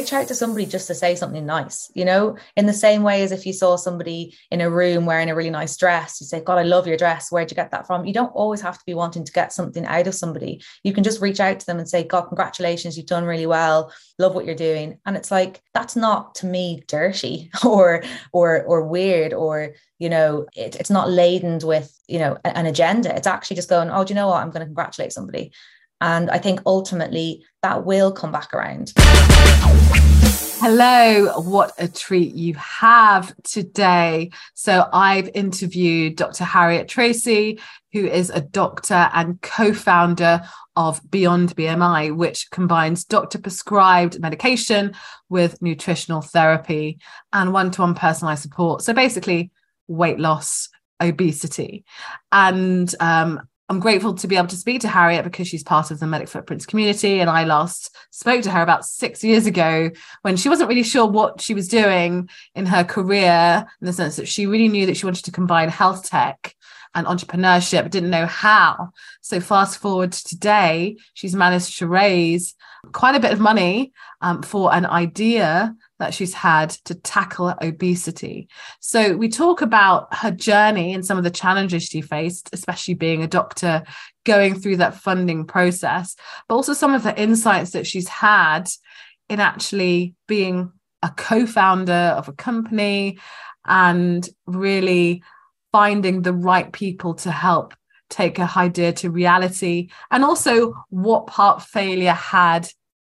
reach 0.00 0.12
out 0.12 0.28
to 0.28 0.34
somebody 0.34 0.64
just 0.64 0.86
to 0.86 0.94
say 0.94 1.14
something 1.14 1.44
nice, 1.44 1.90
you 1.94 2.04
know, 2.04 2.36
in 2.56 2.66
the 2.66 2.72
same 2.72 3.02
way 3.02 3.22
as 3.22 3.32
if 3.32 3.44
you 3.44 3.52
saw 3.52 3.76
somebody 3.76 4.34
in 4.50 4.60
a 4.60 4.70
room 4.70 5.04
wearing 5.04 5.28
a 5.28 5.34
really 5.34 5.50
nice 5.50 5.76
dress, 5.76 6.20
you 6.20 6.26
say, 6.26 6.40
God, 6.40 6.58
I 6.58 6.62
love 6.62 6.86
your 6.86 6.96
dress. 6.96 7.30
Where'd 7.30 7.50
you 7.50 7.54
get 7.54 7.70
that 7.72 7.86
from? 7.86 8.06
You 8.06 8.14
don't 8.14 8.34
always 8.34 8.60
have 8.62 8.78
to 8.78 8.84
be 8.86 8.94
wanting 8.94 9.24
to 9.24 9.32
get 9.32 9.52
something 9.52 9.84
out 9.84 10.06
of 10.06 10.14
somebody. 10.14 10.62
You 10.84 10.92
can 10.92 11.04
just 11.04 11.20
reach 11.20 11.40
out 11.40 11.60
to 11.60 11.66
them 11.66 11.78
and 11.78 11.88
say, 11.88 12.02
God, 12.04 12.22
congratulations, 12.22 12.96
you've 12.96 13.06
done 13.06 13.24
really 13.24 13.46
well. 13.46 13.92
Love 14.18 14.34
what 14.34 14.46
you're 14.46 14.54
doing. 14.54 14.98
And 15.04 15.16
it's 15.16 15.30
like, 15.30 15.62
that's 15.74 15.96
not 15.96 16.34
to 16.36 16.46
me 16.46 16.82
dirty 16.86 17.50
or 17.64 18.02
or 18.32 18.62
or 18.62 18.86
weird 18.86 19.34
or 19.34 19.74
you 19.98 20.08
know 20.08 20.46
it, 20.56 20.76
it's 20.76 20.90
not 20.90 21.10
laden 21.10 21.58
with 21.62 21.96
you 22.08 22.18
know 22.18 22.36
an 22.44 22.66
agenda 22.66 23.14
it's 23.14 23.26
actually 23.26 23.54
just 23.54 23.68
going 23.68 23.90
oh 23.90 24.02
do 24.02 24.12
you 24.12 24.14
know 24.14 24.28
what 24.28 24.42
i'm 24.42 24.50
going 24.50 24.60
to 24.60 24.66
congratulate 24.66 25.12
somebody 25.12 25.52
and 26.00 26.30
I 26.30 26.38
think 26.38 26.60
ultimately 26.66 27.44
that 27.62 27.84
will 27.84 28.12
come 28.12 28.32
back 28.32 28.52
around. 28.54 28.92
Hello, 30.62 31.40
what 31.40 31.72
a 31.78 31.88
treat 31.88 32.34
you 32.34 32.52
have 32.52 33.34
today. 33.44 34.30
So, 34.52 34.86
I've 34.92 35.30
interviewed 35.32 36.16
Dr. 36.16 36.44
Harriet 36.44 36.86
Treacy, 36.86 37.58
who 37.94 38.04
is 38.04 38.28
a 38.28 38.42
doctor 38.42 39.08
and 39.14 39.40
co 39.40 39.72
founder 39.72 40.42
of 40.76 41.00
Beyond 41.10 41.56
BMI, 41.56 42.14
which 42.14 42.50
combines 42.50 43.04
doctor 43.04 43.38
prescribed 43.38 44.20
medication 44.20 44.92
with 45.30 45.62
nutritional 45.62 46.20
therapy 46.20 46.98
and 47.32 47.54
one 47.54 47.70
to 47.70 47.80
one 47.80 47.94
personalized 47.94 48.42
support. 48.42 48.82
So, 48.82 48.92
basically, 48.92 49.52
weight 49.88 50.20
loss, 50.20 50.68
obesity. 51.00 51.86
And 52.32 52.94
um, 53.00 53.48
I'm 53.70 53.78
grateful 53.78 54.14
to 54.14 54.26
be 54.26 54.36
able 54.36 54.48
to 54.48 54.56
speak 54.56 54.80
to 54.80 54.88
Harriet 54.88 55.22
because 55.22 55.46
she's 55.46 55.62
part 55.62 55.92
of 55.92 56.00
the 56.00 56.06
Medic 56.08 56.28
Footprints 56.28 56.66
community. 56.66 57.20
And 57.20 57.30
I 57.30 57.44
last 57.44 57.94
spoke 58.10 58.42
to 58.42 58.50
her 58.50 58.62
about 58.62 58.84
six 58.84 59.22
years 59.22 59.46
ago 59.46 59.92
when 60.22 60.36
she 60.36 60.48
wasn't 60.48 60.68
really 60.68 60.82
sure 60.82 61.06
what 61.06 61.40
she 61.40 61.54
was 61.54 61.68
doing 61.68 62.28
in 62.56 62.66
her 62.66 62.82
career, 62.82 63.64
in 63.80 63.86
the 63.86 63.92
sense 63.92 64.16
that 64.16 64.26
she 64.26 64.46
really 64.46 64.66
knew 64.66 64.86
that 64.86 64.96
she 64.96 65.06
wanted 65.06 65.24
to 65.24 65.30
combine 65.30 65.68
health 65.68 66.10
tech 66.10 66.56
and 66.96 67.06
entrepreneurship, 67.06 67.84
but 67.84 67.92
didn't 67.92 68.10
know 68.10 68.26
how. 68.26 68.90
So, 69.20 69.38
fast 69.38 69.78
forward 69.78 70.10
to 70.10 70.24
today, 70.24 70.96
she's 71.14 71.36
managed 71.36 71.78
to 71.78 71.86
raise 71.86 72.56
quite 72.90 73.14
a 73.14 73.20
bit 73.20 73.32
of 73.32 73.38
money 73.38 73.92
um, 74.20 74.42
for 74.42 74.74
an 74.74 74.84
idea 74.84 75.76
that 76.00 76.14
she's 76.14 76.34
had 76.34 76.70
to 76.86 76.94
tackle 76.94 77.54
obesity. 77.62 78.48
So 78.80 79.16
we 79.16 79.28
talk 79.28 79.62
about 79.62 80.12
her 80.14 80.30
journey 80.30 80.92
and 80.92 81.06
some 81.06 81.18
of 81.18 81.24
the 81.24 81.30
challenges 81.30 81.84
she 81.84 82.00
faced, 82.00 82.50
especially 82.52 82.94
being 82.94 83.22
a 83.22 83.28
doctor, 83.28 83.84
going 84.24 84.58
through 84.58 84.78
that 84.78 84.96
funding 84.96 85.46
process, 85.46 86.16
but 86.48 86.56
also 86.56 86.72
some 86.72 86.94
of 86.94 87.02
the 87.04 87.18
insights 87.20 87.70
that 87.70 87.86
she's 87.86 88.08
had 88.08 88.68
in 89.28 89.40
actually 89.40 90.14
being 90.26 90.72
a 91.02 91.10
co-founder 91.10 91.92
of 91.92 92.28
a 92.28 92.32
company 92.32 93.18
and 93.64 94.28
really 94.46 95.22
finding 95.72 96.22
the 96.22 96.32
right 96.32 96.72
people 96.72 97.14
to 97.14 97.30
help 97.30 97.74
take 98.08 98.38
a 98.38 98.50
idea 98.56 98.92
to 98.92 99.10
reality 99.10 99.88
and 100.10 100.24
also 100.24 100.74
what 100.88 101.28
part 101.28 101.62
failure 101.62 102.12
had 102.12 102.68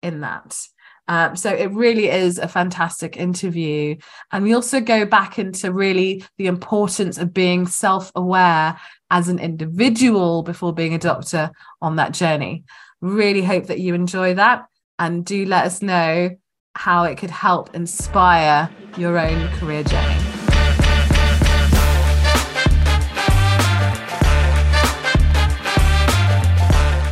in 0.02 0.20
that 0.20 0.56
um, 1.06 1.36
so 1.36 1.50
it 1.50 1.70
really 1.72 2.08
is 2.08 2.38
a 2.38 2.48
fantastic 2.48 3.16
interview. 3.16 3.96
And 4.32 4.44
we 4.44 4.54
also 4.54 4.80
go 4.80 5.04
back 5.04 5.38
into 5.38 5.72
really 5.72 6.24
the 6.38 6.46
importance 6.46 7.18
of 7.18 7.34
being 7.34 7.66
self 7.66 8.10
aware 8.14 8.78
as 9.10 9.28
an 9.28 9.38
individual 9.38 10.42
before 10.42 10.72
being 10.72 10.94
a 10.94 10.98
doctor 10.98 11.50
on 11.82 11.96
that 11.96 12.12
journey. 12.12 12.64
Really 13.00 13.42
hope 13.42 13.66
that 13.66 13.80
you 13.80 13.94
enjoy 13.94 14.34
that. 14.34 14.66
And 14.98 15.26
do 15.26 15.44
let 15.44 15.66
us 15.66 15.82
know 15.82 16.30
how 16.74 17.04
it 17.04 17.18
could 17.18 17.30
help 17.30 17.74
inspire 17.74 18.70
your 18.96 19.18
own 19.18 19.48
career 19.58 19.82
journey. 19.82 20.20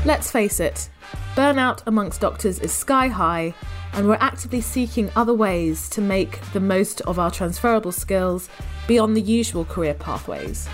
Let's 0.05 0.33
face 0.33 0.59
it, 0.59 0.91
burnout 1.37 1.83
amongst 1.87 2.21
doctors 2.21 2.59
is 2.59 2.73
sky 2.73 3.07
high 3.07 3.55
and 3.93 4.09
we're 4.09 4.17
actively 4.21 4.61
seeking 4.61 5.11
other 5.17 5.35
ways 5.35 5.89
to 5.91 6.01
make 6.01 6.41
the 6.53 6.61
most 6.61 7.01
of 7.03 7.19
our 7.19 7.31
transferable 7.31 7.93
skills 7.93 8.49
beyond 8.87 9.17
the 9.17 9.21
usual 9.21 9.65
career 9.65 9.95
pathways. 9.95 10.69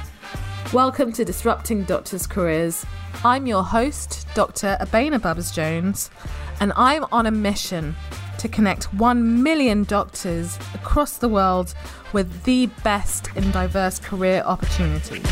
Welcome 0.72 1.12
to 1.12 1.24
Disrupting 1.24 1.84
Doctors' 1.84 2.26
Careers. 2.26 2.84
I'm 3.24 3.46
your 3.46 3.64
host, 3.64 4.26
Dr. 4.34 4.76
Abena 4.80 5.20
Bubbs 5.20 5.50
Jones, 5.50 6.10
and 6.60 6.72
I'm 6.76 7.04
on 7.10 7.26
a 7.26 7.30
mission 7.30 7.96
to 8.38 8.48
connect 8.48 8.92
1 8.94 9.42
million 9.42 9.84
doctors 9.84 10.56
across 10.74 11.18
the 11.18 11.28
world 11.28 11.74
with 12.12 12.44
the 12.44 12.66
best 12.84 13.28
in 13.34 13.50
diverse 13.50 13.98
career 13.98 14.42
opportunities. 14.46 15.26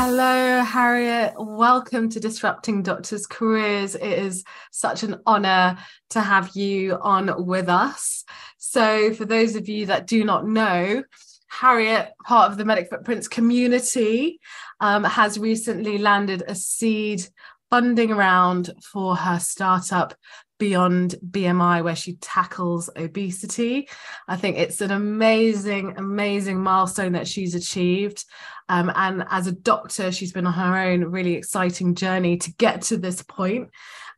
Hello, 0.00 0.62
Harriet. 0.62 1.34
Welcome 1.36 2.08
to 2.10 2.20
Disrupting 2.20 2.84
Doctors' 2.84 3.26
Careers. 3.26 3.96
It 3.96 4.04
is 4.04 4.44
such 4.70 5.02
an 5.02 5.16
honor 5.26 5.76
to 6.10 6.20
have 6.20 6.54
you 6.54 6.96
on 7.00 7.44
with 7.44 7.68
us. 7.68 8.24
So, 8.58 9.12
for 9.12 9.24
those 9.24 9.56
of 9.56 9.68
you 9.68 9.86
that 9.86 10.06
do 10.06 10.22
not 10.22 10.46
know, 10.46 11.02
Harriet, 11.48 12.12
part 12.24 12.48
of 12.48 12.58
the 12.58 12.64
Medic 12.64 12.88
Footprints 12.88 13.26
community, 13.26 14.38
um, 14.78 15.02
has 15.02 15.36
recently 15.36 15.98
landed 15.98 16.44
a 16.46 16.54
seed 16.54 17.26
funding 17.68 18.10
round 18.10 18.70
for 18.80 19.16
her 19.16 19.40
startup 19.40 20.14
beyond 20.58 21.14
BMI, 21.30 21.82
where 21.82 21.96
she 21.96 22.16
tackles 22.16 22.90
obesity. 22.96 23.88
I 24.26 24.36
think 24.36 24.58
it's 24.58 24.80
an 24.80 24.90
amazing, 24.90 25.94
amazing 25.96 26.60
milestone 26.60 27.12
that 27.12 27.28
she's 27.28 27.54
achieved. 27.54 28.24
Um, 28.68 28.92
and 28.94 29.24
as 29.30 29.46
a 29.46 29.52
doctor, 29.52 30.12
she's 30.12 30.32
been 30.32 30.46
on 30.46 30.52
her 30.52 30.76
own 30.76 31.04
really 31.04 31.34
exciting 31.34 31.94
journey 31.94 32.36
to 32.38 32.52
get 32.54 32.82
to 32.82 32.96
this 32.96 33.22
point. 33.22 33.70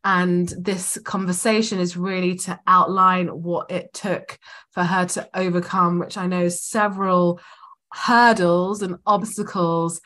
And 0.03 0.53
this 0.59 0.99
conversation 1.05 1.79
is 1.79 1.97
really 1.97 2.37
to 2.37 2.59
outline 2.67 3.29
what 3.29 3.71
it 3.71 3.93
took 3.93 4.39
for 4.71 4.83
her 4.83 5.07
to 5.07 5.29
overcome, 5.35 5.99
which 5.99 6.17
I 6.17 6.27
know 6.27 6.49
several 6.49 7.41
hurdles 7.93 8.83
and 8.83 8.97
obstacles 9.05 10.01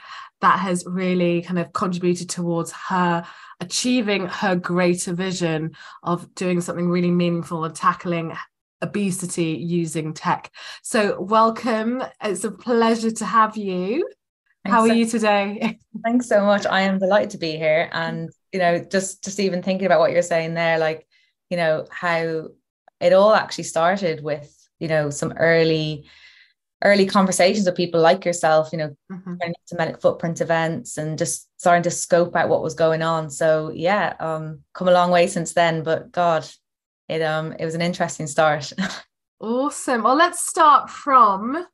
that 0.45 0.59
has 0.59 0.85
really 0.87 1.41
kind 1.41 1.59
of 1.59 1.73
contributed 1.73 2.29
towards 2.29 2.71
her 2.71 3.25
achieving 3.61 4.27
her 4.27 4.55
greater 4.55 5.15
vision 5.15 5.75
of 6.03 6.35
doing 6.35 6.61
something 6.61 6.91
really 6.91 7.11
meaningful 7.11 7.65
and 7.65 7.75
tackling 7.75 8.37
obesity 8.83 9.53
using 9.53 10.13
tech. 10.13 10.51
So, 10.83 11.19
welcome. 11.19 12.03
It's 12.23 12.45
a 12.45 12.51
pleasure 12.51 13.11
to 13.11 13.25
have 13.25 13.57
you. 13.57 14.07
Thanks 14.65 14.75
How 14.75 14.83
are 14.83 14.89
so, 14.89 14.93
you 14.93 15.07
today? 15.07 15.79
Thanks 16.05 16.29
so 16.29 16.45
much. 16.45 16.67
I 16.67 16.83
am 16.83 16.99
delighted 16.99 17.31
to 17.31 17.39
be 17.39 17.53
here. 17.53 17.89
And, 17.93 18.29
you 18.53 18.59
know, 18.59 18.81
just 18.81 19.25
just 19.25 19.41
even 19.41 19.63
thinking 19.63 19.87
about 19.87 20.01
what 20.01 20.13
you're 20.13 20.21
saying 20.21 20.53
there, 20.53 20.79
like, 20.79 21.07
you 21.49 21.57
know, 21.57 21.87
how 21.91 22.49
it 23.01 23.15
all 23.15 23.35
actually 23.35 23.65
started 23.65 24.23
with, 24.23 24.55
you 24.79 24.89
know, 24.89 25.09
some 25.09 25.33
early 25.39 26.05
early 26.85 27.07
conversations 27.07 27.67
with 27.67 27.75
people 27.75 28.01
like 28.01 28.25
yourself, 28.25 28.71
you 28.71 28.79
know, 28.79 28.97
mm-hmm. 29.11 29.35
to 29.67 29.77
medic 29.77 30.01
footprint 30.01 30.41
events 30.41 30.99
and 30.99 31.19
just 31.19 31.49
starting 31.57 31.83
to 31.83 31.91
scope 31.91 32.37
out 32.37 32.51
what 32.51 32.63
was 32.63 32.75
going 32.75 33.03
on. 33.03 33.31
So 33.31 33.73
yeah, 33.75 34.15
um, 34.21 34.61
come 34.75 34.89
a 34.89 34.93
long 34.93 35.11
way 35.11 35.27
since 35.27 35.55
then. 35.55 35.83
But 35.83 36.13
God, 36.13 36.47
it 37.09 37.23
um 37.23 37.53
it 37.59 37.65
was 37.65 37.75
an 37.75 37.83
interesting 37.83 38.27
start. 38.27 38.73
awesome. 39.41 40.03
Well, 40.03 40.17
let's 40.17 40.47
start 40.47 40.91
from 40.91 41.67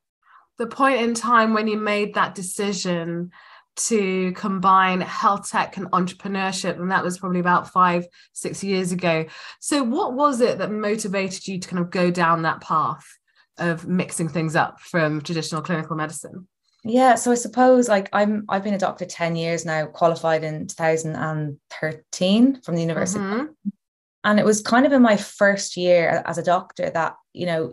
the 0.59 0.66
point 0.66 1.03
in 1.03 1.15
time 1.15 1.54
when 1.54 1.66
you 1.66 1.77
made 1.77 2.15
that 2.15 2.34
decision 2.34 3.32
to 3.77 4.32
combine 4.32 5.00
health 5.00 5.48
tech 5.50 5.77
and 5.77 5.91
entrepreneurship 5.92 6.78
and 6.78 6.91
that 6.91 7.03
was 7.03 7.19
probably 7.19 7.41
about 7.41 7.71
five 7.71 8.04
six 8.32 8.62
years 8.62 8.92
ago 8.92 9.25
so 9.60 9.82
what 9.82 10.13
was 10.13 10.41
it 10.41 10.59
that 10.59 10.71
motivated 10.71 11.47
you 11.47 11.59
to 11.59 11.68
kind 11.68 11.80
of 11.80 11.89
go 11.89 12.10
down 12.10 12.42
that 12.42 12.60
path 12.60 13.20
of 13.59 13.87
mixing 13.87 14.29
things 14.29 14.57
up 14.57 14.81
from 14.81 15.21
traditional 15.21 15.63
clinical 15.63 15.97
medicine? 15.97 16.47
Yeah, 16.83 17.15
so 17.15 17.31
I 17.31 17.35
suppose 17.35 17.89
like 17.89 18.09
I'm 18.13 18.45
I've 18.49 18.65
been 18.65 18.75
a 18.75 18.79
doctor 18.79 19.05
10 19.05 19.37
years 19.37 19.67
now, 19.67 19.87
qualified 19.87 20.45
in 20.45 20.67
2013 20.67 22.63
from 22.63 22.75
the 22.75 22.81
university. 22.81 23.21
Mm-hmm. 23.21 23.71
And 24.25 24.39
it 24.39 24.45
was 24.45 24.63
kind 24.63 24.87
of 24.87 24.93
in 24.93 25.03
my 25.03 25.17
first 25.17 25.77
year 25.77 26.23
as 26.27 26.39
a 26.39 26.43
doctor 26.43 26.91
that, 26.91 27.17
you 27.33 27.47
know, 27.47 27.73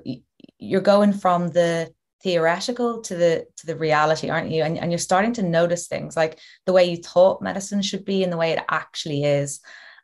you're 0.59 0.81
going 0.81 1.13
from 1.13 1.49
the 1.49 1.91
theoretical 2.23 3.01
to 3.01 3.15
the 3.15 3.45
to 3.57 3.67
the 3.67 3.75
reality 3.75 4.29
aren't 4.29 4.49
you 4.49 4.63
and, 4.63 4.77
and 4.79 4.91
you're 4.91 4.97
starting 4.97 5.33
to 5.33 5.43
notice 5.43 5.87
things 5.87 6.17
like 6.17 6.39
the 6.65 6.73
way 6.73 6.83
you 6.83 6.97
thought 6.97 7.43
medicine 7.43 7.81
should 7.81 8.03
be 8.03 8.23
and 8.23 8.33
the 8.33 8.37
way 8.37 8.51
it 8.51 8.63
actually 8.71 9.23
is 9.23 9.59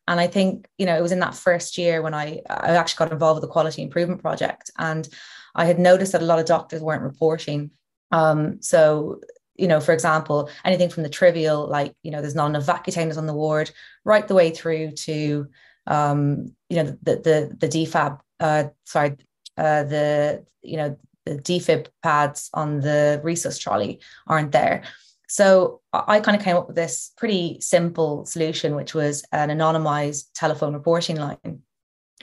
and 0.08 0.20
i 0.20 0.28
think 0.28 0.68
you 0.78 0.86
know 0.86 0.96
it 0.96 1.02
was 1.02 1.12
in 1.12 1.20
that 1.20 1.34
first 1.34 1.76
year 1.76 2.04
when 2.04 2.14
i 2.14 2.40
i 2.48 2.70
actually 2.76 3.04
got 3.04 3.12
involved 3.12 3.42
with 3.42 3.50
the 3.50 3.52
quality 3.52 3.82
improvement 3.82 4.22
project 4.22 4.70
and 4.78 5.10
I 5.56 5.66
had 5.66 5.80
noticed 5.80 6.12
that 6.12 6.22
a 6.22 6.26
lot 6.26 6.40
of 6.40 6.46
doctors 6.46 6.82
weren't 6.82 7.04
reporting. 7.04 7.72
Um, 8.12 8.62
so, 8.62 9.22
you 9.56 9.68
know, 9.68 9.80
for 9.80 9.92
example, 9.92 10.50
anything 10.66 10.90
from 10.90 11.04
the 11.04 11.10
trivial, 11.10 11.68
like, 11.68 11.94
you 12.04 12.12
know, 12.12 12.22
there's 12.22 12.36
not 12.36 12.48
enough 12.48 12.66
vacutainers 12.66 13.18
on 13.18 13.28
the 13.28 13.34
ward, 13.34 13.72
right 14.04 14.28
the 14.28 14.36
way 14.36 14.52
through 14.52 14.92
to, 14.92 15.48
um, 15.88 16.56
you 16.70 16.78
know, 16.78 16.98
the 17.04 17.16
the 17.18 17.58
the 17.60 17.68
DFAB, 17.68 18.20
uh, 18.40 18.66
sorry, 18.86 19.18
uh, 19.58 19.84
the 19.84 20.46
you 20.62 20.78
know 20.78 20.98
the 21.26 21.36
defib 21.36 21.88
pads 22.02 22.50
on 22.54 22.80
the 22.80 23.22
resus 23.24 23.60
trolley 23.60 24.00
aren't 24.28 24.52
there. 24.52 24.84
So 25.28 25.82
I 25.92 26.20
kind 26.20 26.38
of 26.38 26.44
came 26.44 26.58
up 26.58 26.68
with 26.68 26.76
this 26.76 27.12
pretty 27.18 27.60
simple 27.60 28.26
solution, 28.26 28.76
which 28.76 28.94
was 28.94 29.26
an 29.32 29.50
anonymized 29.50 30.26
telephone 30.36 30.74
reporting 30.74 31.16
line. 31.16 31.64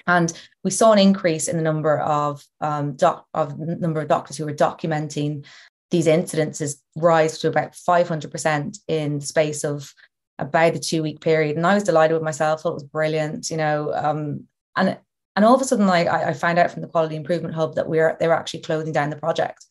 And 0.07 0.33
we 0.65 0.71
saw 0.71 0.93
an 0.93 0.99
increase 0.99 1.49
in 1.49 1.57
the 1.57 1.63
number 1.63 2.01
of 2.01 2.45
um, 2.61 2.97
doc- 2.97 3.27
of 3.35 3.59
number 3.59 4.01
of 4.01 4.09
doctors 4.09 4.37
who 4.37 4.45
were 4.45 4.55
documenting 4.55 5.45
these 5.91 6.07
incidences 6.07 6.81
rise 6.97 7.39
to 7.39 7.49
about 7.49 7.73
500% 7.73 8.79
in 8.87 9.19
the 9.19 9.27
space 9.27 9.65
of 9.65 9.93
about 10.39 10.77
a 10.77 10.79
two 10.79 11.03
week 11.03 11.21
period. 11.21 11.57
And 11.57 11.67
I 11.67 11.75
was 11.75 11.85
delighted 11.85 12.15
with 12.15 12.23
myself, 12.23 12.63
thought 12.63 12.71
it 12.71 12.75
was 12.75 12.85
brilliant, 12.85 13.51
you 13.51 13.57
know. 13.57 13.93
Um, 13.95 14.45
and 14.77 14.99
and 15.37 15.45
all 15.45 15.55
of 15.55 15.61
a 15.61 15.65
sudden, 15.65 15.89
I, 15.89 16.29
I 16.29 16.33
found 16.33 16.59
out 16.59 16.71
from 16.71 16.83
the 16.83 16.89
Quality 16.89 17.17
Improvement 17.17 17.55
Hub 17.55 17.75
that 17.77 17.89
we 17.89 17.99
are 18.01 18.17
they 18.19 18.29
were 18.29 18.37
actually 18.37 18.61
closing 18.61 18.93
down 18.93 19.11
the 19.11 19.17
project. 19.17 19.67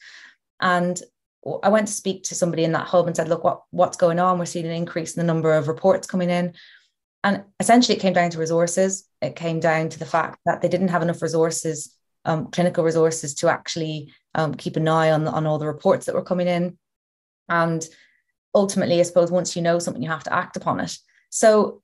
And 0.61 1.01
I 1.63 1.69
went 1.69 1.87
to 1.87 1.93
speak 1.93 2.23
to 2.23 2.35
somebody 2.35 2.63
in 2.63 2.73
that 2.73 2.87
hub 2.87 3.07
and 3.07 3.15
said, 3.15 3.29
look, 3.29 3.43
what, 3.43 3.63
what's 3.71 3.97
going 3.97 4.19
on? 4.19 4.37
We're 4.37 4.45
seeing 4.45 4.65
an 4.65 4.71
increase 4.71 5.15
in 5.15 5.21
the 5.21 5.31
number 5.31 5.53
of 5.53 5.67
reports 5.67 6.05
coming 6.05 6.29
in. 6.29 6.53
And 7.23 7.43
essentially, 7.59 7.97
it 7.97 8.01
came 8.01 8.13
down 8.13 8.29
to 8.31 8.37
resources. 8.39 9.05
It 9.21 9.35
came 9.35 9.59
down 9.59 9.89
to 9.89 9.99
the 9.99 10.05
fact 10.05 10.39
that 10.45 10.61
they 10.61 10.69
didn't 10.69 10.87
have 10.89 11.01
enough 11.01 11.21
resources, 11.21 11.93
um, 12.25 12.47
clinical 12.51 12.83
resources, 12.83 13.33
to 13.35 13.49
actually 13.49 14.13
um, 14.35 14.53
keep 14.53 14.77
an 14.77 14.87
eye 14.87 15.11
on, 15.11 15.27
on 15.27 15.45
all 15.45 15.59
the 15.59 15.67
reports 15.67 16.05
that 16.05 16.15
were 16.15 16.23
coming 16.23 16.47
in. 16.47 16.77
And 17.49 17.85
ultimately, 18.55 18.99
I 18.99 19.03
suppose 19.03 19.31
once 19.31 19.55
you 19.55 19.61
know 19.61 19.79
something, 19.79 20.01
you 20.01 20.09
have 20.09 20.23
to 20.25 20.33
act 20.33 20.55
upon 20.55 20.79
it. 20.79 20.97
So 21.29 21.81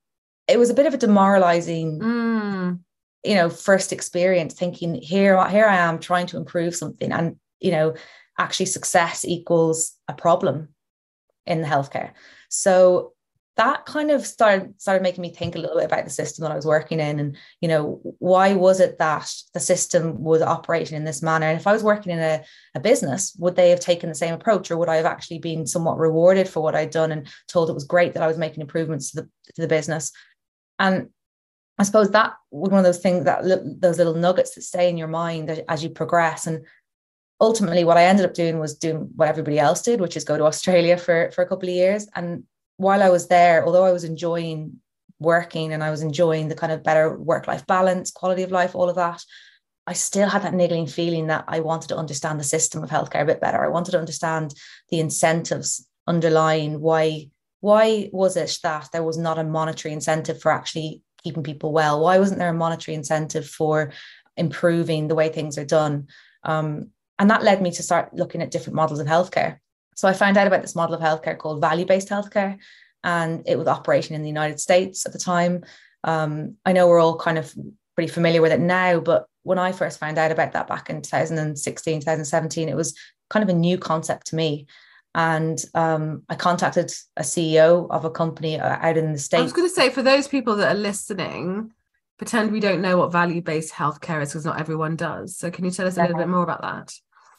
it 0.48 0.58
was 0.58 0.70
a 0.70 0.74
bit 0.76 0.86
of 0.86 0.94
a 0.94 0.98
demoralizing, 0.98 2.00
mm. 2.00 2.80
you 3.24 3.36
know, 3.36 3.50
first 3.50 3.92
experience 3.92 4.54
thinking 4.54 4.96
here, 4.96 5.46
here 5.50 5.66
I 5.66 5.78
am 5.78 6.00
trying 6.00 6.28
to 6.28 6.38
improve 6.38 6.76
something. 6.76 7.12
And, 7.12 7.38
you 7.60 7.72
know, 7.72 7.96
actually 8.38 8.68
success 8.68 9.26
equals 9.26 9.94
a 10.08 10.14
problem 10.14 10.70
in 11.46 11.62
the 11.62 11.68
healthcare. 11.68 12.12
So 12.50 13.15
that 13.58 13.86
kind 13.86 14.12
of 14.12 14.26
started 14.26 14.74
started 14.82 15.02
making 15.02 15.22
me 15.22 15.34
think 15.34 15.56
a 15.56 15.60
little 15.60 15.78
bit 15.78 15.86
about 15.86 16.04
the 16.04 16.10
system 16.10 16.44
that 16.44 16.52
I 16.52 16.56
was 16.56 16.66
working 16.66 17.00
in 17.00 17.20
and 17.20 17.38
you 17.62 17.70
know 17.70 18.02
why 18.20 18.54
was 18.54 18.80
it 18.80 18.98
that 19.00 19.32
the 19.54 19.60
system 19.60 20.22
was 20.22 20.42
operating 20.42 20.98
in 20.98 21.06
this 21.06 21.22
manner? 21.22 21.48
And 21.48 21.60
if 21.60 21.68
I 21.68 21.74
was 21.74 21.84
working 21.84 22.12
in 22.12 22.20
a, 22.20 22.44
a 22.76 22.80
business 22.80 23.36
would 23.40 23.56
they 23.56 23.70
have 23.70 23.80
taken 23.80 24.10
the 24.10 24.16
same 24.16 24.34
approach 24.34 24.70
or 24.70 24.78
would 24.78 24.90
I 24.90 24.98
have 24.98 25.06
actually 25.06 25.40
been 25.40 25.66
somewhat 25.66 25.98
rewarded 25.98 26.50
for 26.50 26.62
what 26.62 26.76
I'd 26.76 26.90
done 26.90 27.12
and 27.12 27.28
told 27.48 27.70
it 27.70 27.74
was 27.74 27.86
great 27.86 28.14
that 28.14 28.24
I 28.24 28.28
was 28.28 28.38
making 28.38 28.62
improvements 28.62 29.12
to 29.12 29.22
the, 29.22 29.30
to 29.56 29.62
the 29.62 29.68
business? 29.68 30.12
And 30.78 31.10
I 31.78 31.84
suppose 31.84 32.12
that 32.12 32.34
was 32.52 32.72
one 32.72 32.80
of 32.80 32.86
those 32.86 33.00
things 33.00 33.26
that 33.26 33.44
those 33.80 33.98
little 33.98 34.16
nuggets 34.16 34.56
that 34.56 34.62
stay 34.62 34.90
in 34.90 34.98
your 34.98 35.08
mind 35.08 35.64
as 35.68 35.84
you 35.84 35.90
progress. 35.90 36.48
And 36.48 36.66
ultimately 37.40 37.84
what 37.84 37.98
I 37.98 38.06
ended 38.06 38.26
up 38.26 38.34
doing 38.34 38.60
was 38.60 38.78
doing 38.78 39.10
what 39.16 39.28
everybody 39.28 39.60
else 39.60 39.82
did, 39.82 40.02
which 40.02 40.18
is 40.18 40.24
go 40.24 40.38
to 40.38 40.46
Australia 40.46 40.98
for, 40.98 41.32
for 41.32 41.42
a 41.42 41.48
couple 41.48 41.70
of 41.70 41.76
years. 41.76 42.08
And 42.16 42.44
while 42.78 43.02
I 43.02 43.10
was 43.10 43.28
there, 43.28 43.66
although 43.66 43.86
I 43.86 43.92
was 43.92 44.04
enjoying 44.04 44.80
working 45.20 45.74
and 45.74 45.84
I 45.84 45.92
was 45.92 46.02
enjoying 46.02 46.48
the 46.48 46.56
kind 46.56 46.72
of 46.72 46.84
better 46.84 47.18
work-life 47.18 47.66
balance, 47.66 48.12
quality 48.12 48.44
of 48.44 48.52
life, 48.52 48.76
all 48.76 48.90
of 48.90 48.98
that, 48.98 49.24
I 49.88 49.94
still 49.94 50.28
had 50.28 50.42
that 50.42 50.54
niggling 50.54 50.88
feeling 50.88 51.28
that 51.28 51.46
I 51.48 51.60
wanted 51.60 51.90
to 51.90 51.98
understand 51.98 52.40
the 52.40 52.44
system 52.44 52.84
of 52.84 52.90
healthcare 52.90 53.22
a 53.22 53.26
bit 53.26 53.42
better. 53.42 53.64
I 53.64 53.70
wanted 53.70 53.92
to 53.92 54.00
understand 54.00 54.54
the 54.90 55.00
incentives 55.00 55.88
underlying 56.08 56.82
why 56.82 57.30
why 57.62 58.10
was 58.14 58.38
it 58.38 58.60
that 58.62 58.90
there 58.92 59.04
was 59.04 59.18
not 59.18 59.40
a 59.40 59.44
monetary 59.44 59.92
incentive 59.92 60.40
for 60.40 60.52
actually 60.52 61.02
keeping 61.24 61.42
people 61.42 61.72
well? 61.72 62.00
Why 62.00 62.20
wasn't 62.20 62.38
there 62.38 62.50
a 62.50 62.54
monetary 62.54 62.94
incentive 62.94 63.48
for 63.48 63.92
improving 64.38 65.08
the 65.08 65.16
way 65.16 65.30
things 65.30 65.58
are 65.58 65.66
done? 65.66 66.08
Um, 66.44 66.92
and 67.18 67.32
that 67.32 67.42
led 67.42 67.64
me 67.64 67.72
to 67.72 67.82
start 67.82 68.14
looking 68.14 68.44
at 68.44 68.52
different 68.52 68.76
models 68.76 69.00
of 69.00 69.08
healthcare. 69.08 69.58
So 69.96 70.08
I 70.08 70.14
found 70.14 70.38
out 70.38 70.48
about 70.48 70.62
this 70.62 70.76
model 70.76 70.96
of 70.96 71.02
healthcare 71.02 71.38
called 71.38 71.62
value 71.62 71.86
based 71.86 72.10
healthcare, 72.10 72.58
and 73.04 73.44
it 73.48 73.58
was 73.58 73.68
operating 73.68 74.16
in 74.16 74.22
the 74.22 74.30
United 74.30 74.60
States 74.60 75.06
at 75.06 75.14
the 75.14 75.20
time. 75.20 75.64
Um, 76.04 76.56
I 76.66 76.74
know 76.74 76.88
we're 76.88 77.00
all 77.00 77.18
kind 77.18 77.38
of 77.38 77.54
pretty 77.96 78.12
familiar 78.12 78.42
with 78.42 78.52
it 78.52 78.60
now, 78.60 79.00
but 79.00 79.26
when 79.44 79.58
I 79.58 79.72
first 79.72 80.00
found 80.00 80.18
out 80.18 80.32
about 80.32 80.52
that 80.54 80.68
back 80.68 80.90
in 80.90 81.02
2016, 81.02 82.02
2017, 82.02 82.70
it 82.70 82.76
was 82.76 82.96
kind 83.30 83.44
of 83.44 83.50
a 83.50 83.58
new 83.58 83.78
concept 83.78 84.28
to 84.28 84.36
me. 84.36 84.68
And 85.14 85.64
um, 85.74 86.24
I 86.28 86.36
contacted 86.36 86.92
a 87.16 87.22
CEO 87.22 87.90
of 87.90 88.04
a 88.04 88.12
company 88.12 88.60
uh, 88.60 88.78
out 88.82 88.98
in 88.98 89.14
the 89.14 89.20
States. 89.20 89.40
I 89.40 89.44
was 89.44 89.54
going 89.54 89.70
to 89.70 89.74
say, 89.74 89.90
for 89.90 90.04
those 90.04 90.28
people 90.28 90.58
that 90.58 90.76
are 90.76 90.80
listening, 90.80 91.72
pretend 92.18 92.52
we 92.52 92.60
don't 92.60 92.82
know 92.82 92.98
what 92.98 93.14
value 93.14 93.42
based 93.42 93.74
healthcare 93.74 94.22
is 94.22 94.30
because 94.30 94.46
not 94.46 94.60
everyone 94.60 94.98
does. 94.98 95.38
So, 95.38 95.50
can 95.50 95.64
you 95.64 95.72
tell 95.72 95.88
us 95.88 95.98
a 95.98 96.02
little 96.02 96.18
bit 96.18 96.28
more 96.28 96.44
about 96.44 96.62
that? 96.64 96.94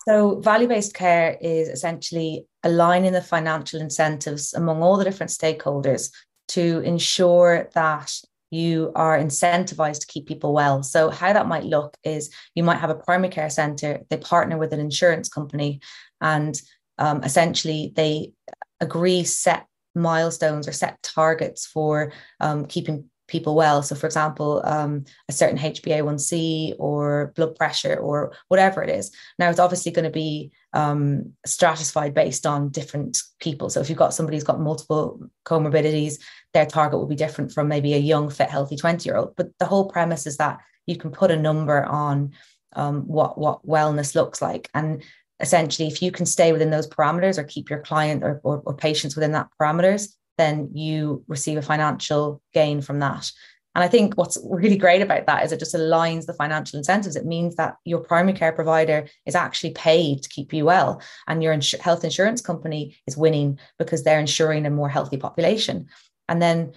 So, 0.09 0.41
value 0.41 0.69
based 0.69 0.95
care 0.95 1.37
is 1.41 1.69
essentially 1.69 2.47
aligning 2.63 3.13
the 3.13 3.23
financial 3.23 3.81
incentives 3.81 4.55
among 4.55 4.83
all 4.83 4.97
the 4.97 5.05
different 5.05 5.31
stakeholders 5.31 6.13
to 6.49 6.81
ensure 6.81 7.69
that 7.75 8.13
you 8.53 8.93
are 8.95 9.19
incentivized 9.19 10.01
to 10.01 10.07
keep 10.07 10.27
people 10.27 10.53
well. 10.53 10.85
So, 10.85 11.11
how 11.11 11.33
that 11.33 11.49
might 11.49 11.65
look 11.65 11.97
is 12.05 12.31
you 12.55 12.63
might 12.63 12.79
have 12.79 12.91
a 12.91 12.95
primary 12.95 13.31
care 13.31 13.51
center, 13.51 14.03
they 14.09 14.19
partner 14.19 14.57
with 14.57 14.73
an 14.73 14.81
insurance 14.81 15.29
company, 15.29 15.81
and 16.21 16.61
um, 16.99 17.25
essentially 17.25 17.93
they 17.97 18.33
agree 18.81 19.25
set 19.25 19.67
milestones 19.97 20.69
or 20.69 20.73
set 20.73 21.03
targets 21.03 21.67
for 21.67 22.13
um, 22.39 22.67
keeping 22.67 23.11
people 23.29 23.55
well. 23.55 23.83
So, 23.83 23.95
for 23.95 24.07
example, 24.07 24.63
um, 24.65 25.05
a 25.29 25.33
certain 25.33 25.59
HbA1c 25.59 26.75
or 26.79 27.33
blood 27.37 27.57
pressure 27.57 27.97
or 27.97 28.33
whatever 28.49 28.83
it 28.83 28.91
is. 28.91 29.11
Now, 29.39 29.51
it's 29.51 29.59
obviously 29.59 29.93
going 29.93 30.05
to 30.05 30.11
be 30.11 30.53
um, 30.73 31.33
stratified 31.45 32.15
based 32.15 32.47
on 32.47 32.71
different 32.71 33.19
people. 33.41 33.71
So, 33.71 33.81
if 33.81 33.89
you've 33.89 33.99
got 33.99 34.15
somebody 34.15 34.37
who's 34.37 34.45
got 34.45 34.61
multiple 34.61 35.21
comorbidities, 35.45 36.21
their 36.55 36.67
target 36.67 36.99
will 36.99 37.07
be 37.07 37.17
different 37.17 37.53
from 37.53 37.69
maybe 37.69 37.95
a 37.95 37.99
young, 37.99 38.31
fit, 38.31 38.51
healthy 38.51 38.77
20 38.77 39.09
year 39.09 39.17
old. 39.17 39.35
But 39.37 39.49
the 39.59 39.67
whole 39.67 39.89
premise 39.89 40.27
is 40.27 40.37
that 40.39 40.59
you 40.87 40.97
can 40.97 41.11
put 41.11 41.31
a 41.31 41.37
number 41.37 41.85
on 41.85 42.33
um, 42.75 43.03
what 43.03 43.39
what 43.39 43.67
wellness 43.67 44.15
looks 44.15 44.43
like 44.43 44.69
and 44.75 45.03
essentially 45.41 45.89
if 45.89 46.01
you 46.01 46.11
can 46.11 46.27
stay 46.27 46.53
within 46.53 46.71
those 46.71 46.89
parameters 46.89 47.39
or 47.39 47.45
keep 47.45 47.69
your 47.69 47.81
client 47.81 48.23
or, 48.23 48.41
or, 48.43 48.63
or 48.65 48.75
patients 48.75 49.15
within 49.15 49.33
that 49.33 49.49
parameters 49.61 50.15
then 50.39 50.71
you 50.73 51.25
receive 51.29 51.59
a 51.59 51.63
financial 51.63 52.43
gain 52.53 52.81
from 52.81 52.99
that. 53.01 53.31
And 53.75 53.85
I 53.85 53.89
think 53.89 54.15
what's 54.15 54.39
really 54.43 54.79
great 54.79 55.03
about 55.03 55.27
that 55.27 55.45
is 55.45 55.53
it 55.53 55.59
just 55.59 55.75
aligns 55.75 56.25
the 56.25 56.33
financial 56.33 56.79
incentives. 56.79 57.15
It 57.15 57.27
means 57.27 57.57
that 57.57 57.77
your 57.85 58.01
primary 58.01 58.37
care 58.37 58.53
provider 58.53 59.07
is 59.27 59.35
actually 59.35 59.73
paid 59.73 60.23
to 60.23 60.31
keep 60.31 60.55
you 60.55 60.65
well, 60.65 61.03
and 61.29 61.43
your 61.43 61.53
ins- 61.53 61.73
health 61.73 62.03
insurance 62.03 62.41
company 62.41 62.97
is 63.07 63.19
winning 63.19 63.59
because 63.79 64.03
they're 64.03 64.19
ensuring 64.19 64.65
a 64.65 64.71
more 64.71 64.89
healthy 64.89 65.19
population. 65.19 65.89
And 66.27 66.41
then 66.41 66.73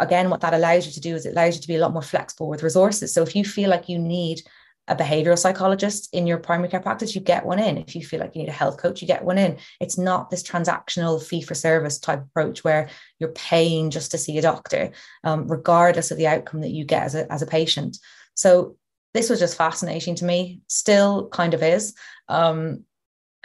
again, 0.00 0.28
what 0.28 0.40
that 0.40 0.52
allows 0.52 0.86
you 0.86 0.92
to 0.92 1.00
do 1.00 1.14
is 1.14 1.26
it 1.26 1.30
allows 1.30 1.54
you 1.54 1.62
to 1.62 1.68
be 1.68 1.76
a 1.76 1.80
lot 1.80 1.92
more 1.92 2.02
flexible 2.02 2.48
with 2.48 2.64
resources. 2.64 3.14
So 3.14 3.22
if 3.22 3.36
you 3.36 3.44
feel 3.44 3.70
like 3.70 3.88
you 3.88 3.98
need 3.98 4.42
a 4.88 4.94
behavioral 4.94 5.38
psychologist 5.38 6.08
in 6.12 6.26
your 6.26 6.38
primary 6.38 6.68
care 6.68 6.80
practice, 6.80 7.14
you 7.14 7.20
get 7.20 7.44
one 7.44 7.58
in. 7.58 7.78
If 7.78 7.96
you 7.96 8.04
feel 8.04 8.20
like 8.20 8.34
you 8.34 8.42
need 8.42 8.48
a 8.48 8.52
health 8.52 8.78
coach, 8.78 9.02
you 9.02 9.08
get 9.08 9.24
one 9.24 9.38
in. 9.38 9.58
It's 9.80 9.98
not 9.98 10.30
this 10.30 10.42
transactional 10.42 11.22
fee 11.22 11.42
for 11.42 11.54
service 11.54 11.98
type 11.98 12.22
approach 12.22 12.62
where 12.62 12.88
you're 13.18 13.30
paying 13.30 13.90
just 13.90 14.12
to 14.12 14.18
see 14.18 14.38
a 14.38 14.42
doctor, 14.42 14.92
um, 15.24 15.48
regardless 15.48 16.10
of 16.10 16.18
the 16.18 16.28
outcome 16.28 16.60
that 16.60 16.70
you 16.70 16.84
get 16.84 17.02
as 17.02 17.14
a, 17.14 17.30
as 17.32 17.42
a 17.42 17.46
patient. 17.46 17.98
So 18.34 18.76
this 19.12 19.28
was 19.28 19.40
just 19.40 19.56
fascinating 19.56 20.14
to 20.16 20.24
me, 20.24 20.60
still 20.68 21.28
kind 21.28 21.54
of 21.54 21.62
is. 21.62 21.94
Um, 22.28 22.84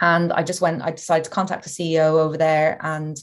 and 0.00 0.32
I 0.32 0.42
just 0.42 0.60
went, 0.60 0.82
I 0.82 0.92
decided 0.92 1.24
to 1.24 1.30
contact 1.30 1.64
the 1.64 1.70
CEO 1.70 2.20
over 2.20 2.36
there 2.36 2.78
and 2.82 3.16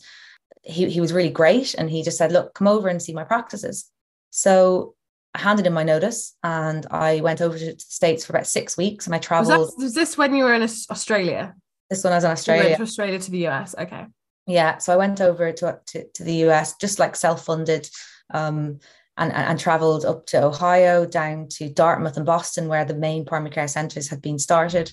he, 0.63 0.89
he 0.89 1.01
was 1.01 1.13
really 1.13 1.29
great. 1.29 1.73
And 1.73 1.89
he 1.89 2.03
just 2.03 2.17
said, 2.17 2.31
look, 2.31 2.53
come 2.53 2.67
over 2.67 2.89
and 2.89 3.01
see 3.01 3.13
my 3.13 3.23
practices. 3.23 3.89
So 4.31 4.95
I 5.35 5.39
handed 5.39 5.67
in 5.67 5.73
my 5.73 5.83
notice 5.83 6.35
and 6.43 6.85
I 6.89 7.21
went 7.21 7.41
over 7.41 7.57
to 7.57 7.73
the 7.73 7.79
States 7.79 8.25
for 8.25 8.33
about 8.33 8.47
six 8.47 8.75
weeks 8.77 9.05
and 9.05 9.15
I 9.15 9.19
traveled. 9.19 9.59
Was, 9.59 9.75
that, 9.75 9.83
was 9.83 9.93
this 9.93 10.17
when 10.17 10.33
you 10.33 10.43
were 10.43 10.53
in 10.53 10.63
Australia? 10.63 11.55
This 11.89 12.03
one 12.03 12.13
I 12.13 12.17
was 12.17 12.23
in 12.23 12.31
Australia. 12.31 12.63
You 12.63 12.69
went 12.69 12.77
to 12.77 12.83
Australia 12.83 13.19
to 13.19 13.31
the 13.31 13.47
US. 13.47 13.75
Okay. 13.77 14.05
Yeah. 14.47 14.77
So 14.79 14.93
I 14.93 14.97
went 14.97 15.21
over 15.21 15.51
to, 15.51 15.79
to, 15.87 16.05
to 16.15 16.23
the 16.23 16.47
US, 16.47 16.75
just 16.77 16.97
like 16.97 17.15
self 17.15 17.45
funded, 17.45 17.89
um, 18.33 18.79
and, 19.17 19.31
and, 19.31 19.49
and 19.49 19.59
traveled 19.59 20.05
up 20.05 20.25
to 20.27 20.43
Ohio, 20.43 21.05
down 21.05 21.47
to 21.49 21.69
Dartmouth 21.69 22.17
and 22.17 22.25
Boston, 22.25 22.67
where 22.67 22.85
the 22.85 22.95
main 22.95 23.25
primary 23.25 23.51
care 23.51 23.67
centers 23.67 24.07
had 24.09 24.21
been 24.21 24.39
started, 24.39 24.91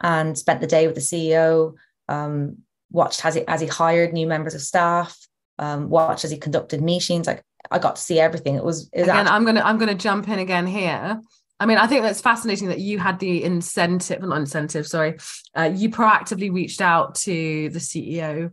and 0.00 0.36
spent 0.36 0.60
the 0.60 0.66
day 0.66 0.86
with 0.86 0.96
the 0.96 1.00
CEO. 1.00 1.74
Um, 2.08 2.58
watched 2.90 3.24
as 3.24 3.34
he, 3.34 3.46
as 3.46 3.60
he 3.60 3.66
hired 3.66 4.12
new 4.12 4.26
members 4.26 4.54
of 4.54 4.62
staff, 4.62 5.16
um, 5.58 5.90
watched 5.90 6.24
as 6.24 6.30
he 6.30 6.38
conducted 6.38 6.80
meetings. 6.80 7.26
Like 7.26 7.42
I 7.70 7.78
got 7.78 7.96
to 7.96 8.02
see 8.02 8.20
everything. 8.20 8.54
It 8.54 8.64
was, 8.64 8.88
it 8.92 9.00
was 9.00 9.08
again. 9.08 9.16
Actually- 9.16 9.34
I'm 9.34 9.44
gonna 9.44 9.60
I'm 9.60 9.78
gonna 9.78 9.94
jump 9.94 10.28
in 10.28 10.38
again 10.38 10.66
here. 10.66 11.20
I 11.60 11.66
mean, 11.66 11.78
I 11.78 11.88
think 11.88 12.02
that's 12.02 12.20
fascinating 12.20 12.68
that 12.68 12.78
you 12.78 13.00
had 13.00 13.18
the 13.18 13.42
incentive, 13.42 14.22
not 14.22 14.38
incentive, 14.38 14.86
sorry. 14.86 15.18
Uh, 15.56 15.70
you 15.74 15.90
proactively 15.90 16.52
reached 16.52 16.80
out 16.80 17.16
to 17.16 17.68
the 17.70 17.80
CEO 17.80 18.52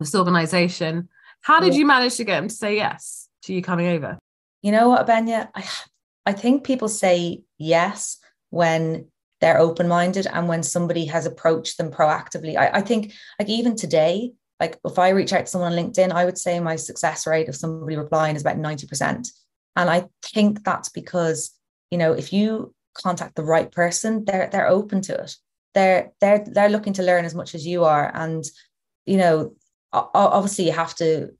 this 0.00 0.14
organization. 0.14 1.08
How 1.42 1.60
did 1.60 1.74
you 1.74 1.86
manage 1.86 2.16
to 2.16 2.24
get 2.24 2.42
him 2.42 2.48
to 2.48 2.54
say 2.54 2.76
yes 2.76 3.28
to 3.42 3.52
you 3.54 3.62
coming 3.62 3.88
over? 3.88 4.18
you 4.62 4.72
know 4.72 4.88
what, 4.88 5.06
Benya? 5.06 5.48
I, 5.54 5.64
I 6.26 6.32
think 6.32 6.64
people 6.64 6.88
say 6.88 7.42
yes 7.56 8.18
when 8.50 9.06
they're 9.40 9.58
open-minded 9.58 10.26
and 10.26 10.48
when 10.48 10.64
somebody 10.64 11.04
has 11.04 11.24
approached 11.24 11.78
them 11.78 11.92
proactively. 11.92 12.56
I, 12.56 12.78
I 12.78 12.80
think 12.80 13.12
like 13.38 13.48
even 13.48 13.76
today, 13.76 14.32
like 14.60 14.78
if 14.84 14.98
I 14.98 15.10
reach 15.10 15.32
out 15.32 15.40
to 15.40 15.46
someone 15.46 15.72
on 15.72 15.78
LinkedIn, 15.78 16.12
I 16.12 16.24
would 16.24 16.38
say 16.38 16.58
my 16.60 16.76
success 16.76 17.26
rate 17.26 17.48
of 17.48 17.56
somebody 17.56 17.96
replying 17.96 18.36
is 18.36 18.42
about 18.42 18.56
90%. 18.56 19.28
And 19.76 19.90
I 19.90 20.06
think 20.22 20.64
that's 20.64 20.88
because, 20.88 21.52
you 21.90 21.98
know, 21.98 22.12
if 22.12 22.32
you 22.32 22.74
contact 22.94 23.34
the 23.36 23.44
right 23.44 23.70
person, 23.70 24.24
they're 24.24 24.48
they're 24.50 24.68
open 24.68 25.02
to 25.02 25.14
it. 25.22 25.36
They're 25.74 26.12
they're 26.20 26.44
they're 26.46 26.70
looking 26.70 26.94
to 26.94 27.02
learn 27.02 27.26
as 27.26 27.34
much 27.34 27.54
as 27.54 27.66
you 27.66 27.84
are. 27.84 28.10
And, 28.14 28.44
you 29.04 29.18
know, 29.18 29.52
obviously 29.92 30.66
you 30.66 30.72
have 30.72 30.94
to 30.96 31.30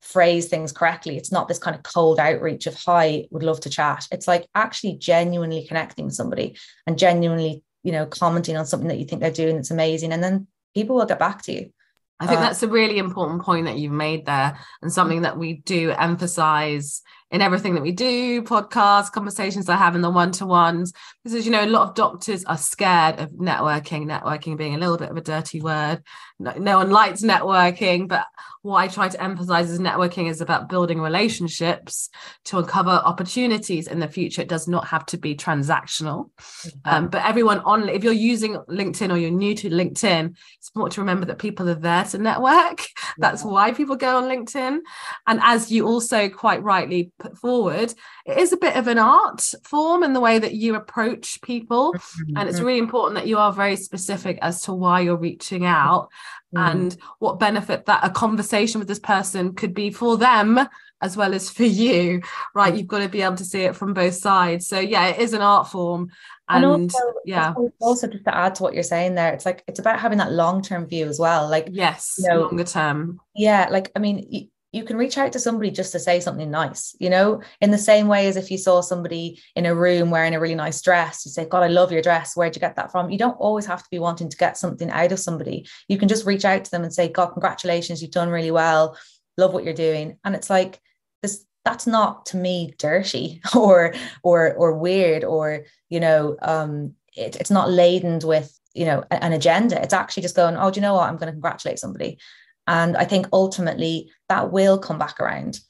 phrase 0.00 0.48
things 0.48 0.72
correctly. 0.72 1.16
It's 1.16 1.32
not 1.32 1.46
this 1.46 1.60
kind 1.60 1.76
of 1.76 1.84
cold 1.84 2.18
outreach 2.18 2.66
of 2.66 2.74
hi, 2.74 3.26
would 3.30 3.44
love 3.44 3.60
to 3.60 3.70
chat. 3.70 4.06
It's 4.10 4.26
like 4.26 4.46
actually 4.54 4.94
genuinely 4.94 5.64
connecting 5.66 6.06
with 6.06 6.14
somebody 6.14 6.56
and 6.86 6.98
genuinely, 6.98 7.62
you 7.84 7.92
know, 7.92 8.06
commenting 8.06 8.56
on 8.56 8.66
something 8.66 8.88
that 8.88 8.98
you 8.98 9.04
think 9.04 9.22
they're 9.22 9.30
doing 9.30 9.54
that's 9.54 9.70
amazing. 9.70 10.12
And 10.12 10.22
then 10.22 10.48
people 10.74 10.96
will 10.96 11.06
get 11.06 11.20
back 11.20 11.42
to 11.42 11.52
you. 11.52 11.72
I 12.20 12.26
think 12.26 12.38
uh, 12.38 12.42
that's 12.42 12.62
a 12.62 12.68
really 12.68 12.98
important 12.98 13.42
point 13.42 13.66
that 13.66 13.78
you've 13.78 13.92
made 13.92 14.26
there, 14.26 14.58
and 14.80 14.92
something 14.92 15.22
that 15.22 15.38
we 15.38 15.54
do 15.54 15.90
emphasize 15.90 17.02
in 17.32 17.40
everything 17.40 17.74
that 17.74 17.82
we 17.82 17.90
do 17.90 18.42
podcasts 18.42 19.10
conversations 19.10 19.68
i 19.68 19.76
have 19.76 19.96
in 19.96 20.02
the 20.02 20.10
one-to-ones 20.10 20.92
because 21.24 21.44
you 21.44 21.50
know 21.50 21.64
a 21.64 21.66
lot 21.66 21.88
of 21.88 21.94
doctors 21.94 22.44
are 22.44 22.58
scared 22.58 23.18
of 23.18 23.30
networking 23.30 24.06
networking 24.06 24.56
being 24.56 24.74
a 24.74 24.78
little 24.78 24.96
bit 24.98 25.10
of 25.10 25.16
a 25.16 25.20
dirty 25.20 25.60
word 25.60 26.02
no, 26.38 26.52
no 26.52 26.78
one 26.78 26.90
likes 26.90 27.22
networking 27.22 28.06
but 28.06 28.26
what 28.62 28.76
I 28.76 28.86
try 28.86 29.08
to 29.08 29.22
emphasize 29.22 29.70
is 29.70 29.80
networking 29.80 30.30
is 30.30 30.40
about 30.40 30.68
building 30.68 31.00
relationships 31.00 32.08
to 32.44 32.58
uncover 32.58 32.90
opportunities 32.90 33.88
in 33.88 33.98
the 33.98 34.06
future. 34.06 34.40
It 34.40 34.48
does 34.48 34.68
not 34.68 34.86
have 34.86 35.04
to 35.06 35.18
be 35.18 35.34
transactional. 35.34 36.30
Mm-hmm. 36.40 36.78
Um, 36.84 37.08
but 37.08 37.26
everyone 37.26 37.58
on, 37.60 37.88
if 37.88 38.04
you're 38.04 38.12
using 38.12 38.54
LinkedIn 38.70 39.12
or 39.12 39.18
you're 39.18 39.32
new 39.32 39.56
to 39.56 39.68
LinkedIn, 39.68 40.36
it's 40.58 40.70
important 40.70 40.94
to 40.94 41.00
remember 41.00 41.26
that 41.26 41.40
people 41.40 41.68
are 41.68 41.74
there 41.74 42.04
to 42.04 42.18
network. 42.18 42.86
That's 43.18 43.42
why 43.42 43.72
people 43.72 43.96
go 43.96 44.18
on 44.18 44.24
LinkedIn. 44.24 44.78
And 45.26 45.40
as 45.42 45.72
you 45.72 45.88
also 45.88 46.28
quite 46.28 46.62
rightly 46.62 47.10
put 47.22 47.38
forward, 47.38 47.94
it 48.26 48.38
is 48.38 48.52
a 48.52 48.56
bit 48.56 48.76
of 48.76 48.88
an 48.88 48.98
art 48.98 49.52
form 49.64 50.02
in 50.02 50.12
the 50.12 50.20
way 50.20 50.38
that 50.38 50.54
you 50.54 50.74
approach 50.74 51.40
people. 51.42 51.92
Mm-hmm. 51.92 52.36
And 52.36 52.48
it's 52.48 52.60
really 52.60 52.78
important 52.78 53.14
that 53.14 53.28
you 53.28 53.38
are 53.38 53.52
very 53.52 53.76
specific 53.76 54.38
as 54.42 54.62
to 54.62 54.72
why 54.72 55.00
you're 55.00 55.16
reaching 55.16 55.64
out 55.64 56.08
mm. 56.54 56.70
and 56.70 56.96
what 57.18 57.38
benefit 57.38 57.86
that 57.86 58.04
a 58.04 58.10
conversation 58.10 58.78
with 58.78 58.88
this 58.88 58.98
person 58.98 59.54
could 59.54 59.74
be 59.74 59.90
for 59.90 60.16
them 60.16 60.60
as 61.00 61.16
well 61.16 61.34
as 61.34 61.50
for 61.50 61.64
you 61.64 62.22
right 62.54 62.76
you've 62.76 62.86
got 62.86 63.00
to 63.00 63.08
be 63.08 63.22
able 63.22 63.36
to 63.36 63.44
see 63.44 63.62
it 63.62 63.74
from 63.74 63.92
both 63.92 64.14
sides 64.14 64.66
so 64.66 64.78
yeah 64.78 65.08
it 65.08 65.18
is 65.18 65.32
an 65.32 65.42
art 65.42 65.68
form 65.68 66.08
and, 66.48 66.64
and 66.64 66.82
also, 66.92 67.12
yeah 67.24 67.54
also 67.80 68.06
just 68.06 68.24
to 68.24 68.34
add 68.34 68.54
to 68.54 68.62
what 68.62 68.74
you're 68.74 68.82
saying 68.82 69.14
there 69.14 69.32
it's 69.32 69.44
like 69.44 69.64
it's 69.66 69.80
about 69.80 69.98
having 69.98 70.18
that 70.18 70.32
long-term 70.32 70.86
view 70.86 71.06
as 71.06 71.18
well 71.18 71.48
like 71.48 71.68
yes 71.70 72.16
you 72.18 72.28
know, 72.28 72.42
longer 72.42 72.64
term 72.64 73.20
yeah 73.34 73.68
like 73.70 73.90
i 73.96 73.98
mean 73.98 74.50
you 74.72 74.84
can 74.84 74.96
reach 74.96 75.18
out 75.18 75.32
to 75.32 75.38
somebody 75.38 75.70
just 75.70 75.92
to 75.92 75.98
say 75.98 76.18
something 76.18 76.50
nice, 76.50 76.96
you 76.98 77.10
know, 77.10 77.42
in 77.60 77.70
the 77.70 77.78
same 77.78 78.08
way 78.08 78.26
as 78.26 78.36
if 78.36 78.50
you 78.50 78.56
saw 78.56 78.80
somebody 78.80 79.38
in 79.54 79.66
a 79.66 79.74
room 79.74 80.10
wearing 80.10 80.34
a 80.34 80.40
really 80.40 80.54
nice 80.54 80.80
dress, 80.80 81.26
you 81.26 81.30
say, 81.30 81.44
God, 81.44 81.62
I 81.62 81.68
love 81.68 81.92
your 81.92 82.00
dress. 82.00 82.34
Where'd 82.34 82.56
you 82.56 82.60
get 82.60 82.76
that 82.76 82.90
from? 82.90 83.10
You 83.10 83.18
don't 83.18 83.34
always 83.34 83.66
have 83.66 83.82
to 83.82 83.90
be 83.90 83.98
wanting 83.98 84.30
to 84.30 84.36
get 84.36 84.56
something 84.56 84.90
out 84.90 85.12
of 85.12 85.20
somebody. 85.20 85.68
You 85.88 85.98
can 85.98 86.08
just 86.08 86.24
reach 86.24 86.46
out 86.46 86.64
to 86.64 86.70
them 86.70 86.84
and 86.84 86.92
say, 86.92 87.08
God, 87.08 87.28
congratulations, 87.28 88.00
you've 88.00 88.12
done 88.12 88.30
really 88.30 88.50
well. 88.50 88.96
Love 89.36 89.52
what 89.52 89.64
you're 89.64 89.74
doing. 89.74 90.18
And 90.24 90.34
it's 90.34 90.48
like 90.48 90.80
this, 91.20 91.44
that's 91.66 91.86
not 91.86 92.26
to 92.26 92.38
me 92.38 92.74
dirty 92.78 93.42
or 93.54 93.94
or 94.22 94.54
or 94.54 94.72
weird 94.78 95.22
or, 95.22 95.66
you 95.90 96.00
know, 96.00 96.36
um, 96.40 96.94
it, 97.14 97.36
it's 97.36 97.50
not 97.50 97.70
laden 97.70 98.20
with, 98.24 98.58
you 98.72 98.86
know, 98.86 99.04
an 99.10 99.34
agenda. 99.34 99.80
It's 99.82 99.92
actually 99.92 100.22
just 100.22 100.36
going, 100.36 100.56
oh, 100.56 100.70
do 100.70 100.80
you 100.80 100.82
know 100.82 100.94
what? 100.94 101.08
I'm 101.08 101.16
going 101.16 101.26
to 101.26 101.32
congratulate 101.32 101.78
somebody. 101.78 102.18
And 102.66 102.96
I 102.96 103.04
think 103.04 103.26
ultimately 103.32 104.10
that 104.28 104.52
will 104.52 104.78
come 104.78 104.98
back 104.98 105.20
around. 105.20 105.60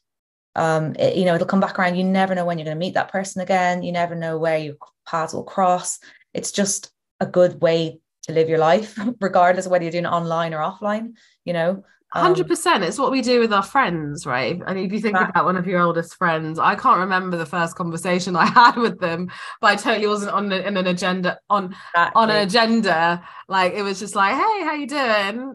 Um, 0.55 0.95
it, 0.99 1.17
you 1.17 1.25
know, 1.25 1.35
it'll 1.35 1.47
come 1.47 1.61
back 1.61 1.79
around. 1.79 1.97
You 1.97 2.05
never 2.05 2.35
know 2.35 2.45
when 2.45 2.59
you're 2.59 2.67
going 2.67 2.77
to 2.77 2.79
meet 2.79 2.95
that 2.95 3.11
person 3.11 3.41
again. 3.41 3.83
You 3.83 3.93
never 3.93 4.15
know 4.15 4.39
where 4.39 4.59
your 4.59 4.75
paths 5.07 5.33
will 5.33 5.45
cross. 5.45 5.99
It's 6.35 6.53
just 6.53 6.93
a 7.21 7.27
good 7.27 7.63
way 7.63 8.01
to 8.25 8.33
live 8.33 8.49
your 8.49 8.59
life, 8.59 8.99
regardless 9.21 9.67
of 9.67 9.73
whether 9.73 9.85
you're 9.85 9.93
doing 9.93 10.05
it 10.05 10.09
online 10.09 10.55
or 10.55 10.59
offline, 10.59 11.15
you 11.45 11.53
know. 11.53 11.85
Hundred 12.15 12.43
um, 12.43 12.49
percent. 12.49 12.85
It's 12.85 12.99
what 12.99 13.11
we 13.11 13.23
do 13.23 13.41
with 13.41 13.55
our 13.55 13.63
friends, 13.63 14.27
right? 14.27 14.61
And 14.67 14.79
if 14.79 14.93
you 14.93 15.01
think 15.01 15.15
that, 15.15 15.31
about 15.31 15.47
one 15.47 15.57
of 15.57 15.67
your 15.67 15.81
oldest 15.81 16.17
friends, 16.17 16.59
I 16.59 16.75
can't 16.75 16.99
remember 16.99 17.39
the 17.39 17.47
first 17.47 17.75
conversation 17.75 18.37
I 18.37 18.45
had 18.45 18.77
with 18.77 19.01
them, 19.01 19.31
but 19.63 19.69
I 19.69 19.77
totally 19.77 20.07
wasn't 20.07 20.33
on 20.33 20.53
in 20.53 20.77
an 20.77 20.87
agenda 20.87 21.39
on 21.49 21.75
exactly. 21.95 22.13
on 22.21 22.31
an 22.31 22.47
agenda. 22.47 23.27
Like 23.49 23.73
it 23.73 23.83
was 23.83 23.99
just 23.99 24.15
like, 24.15 24.35
hey, 24.35 24.63
how 24.63 24.75
you 24.75 24.87
doing? 24.87 25.01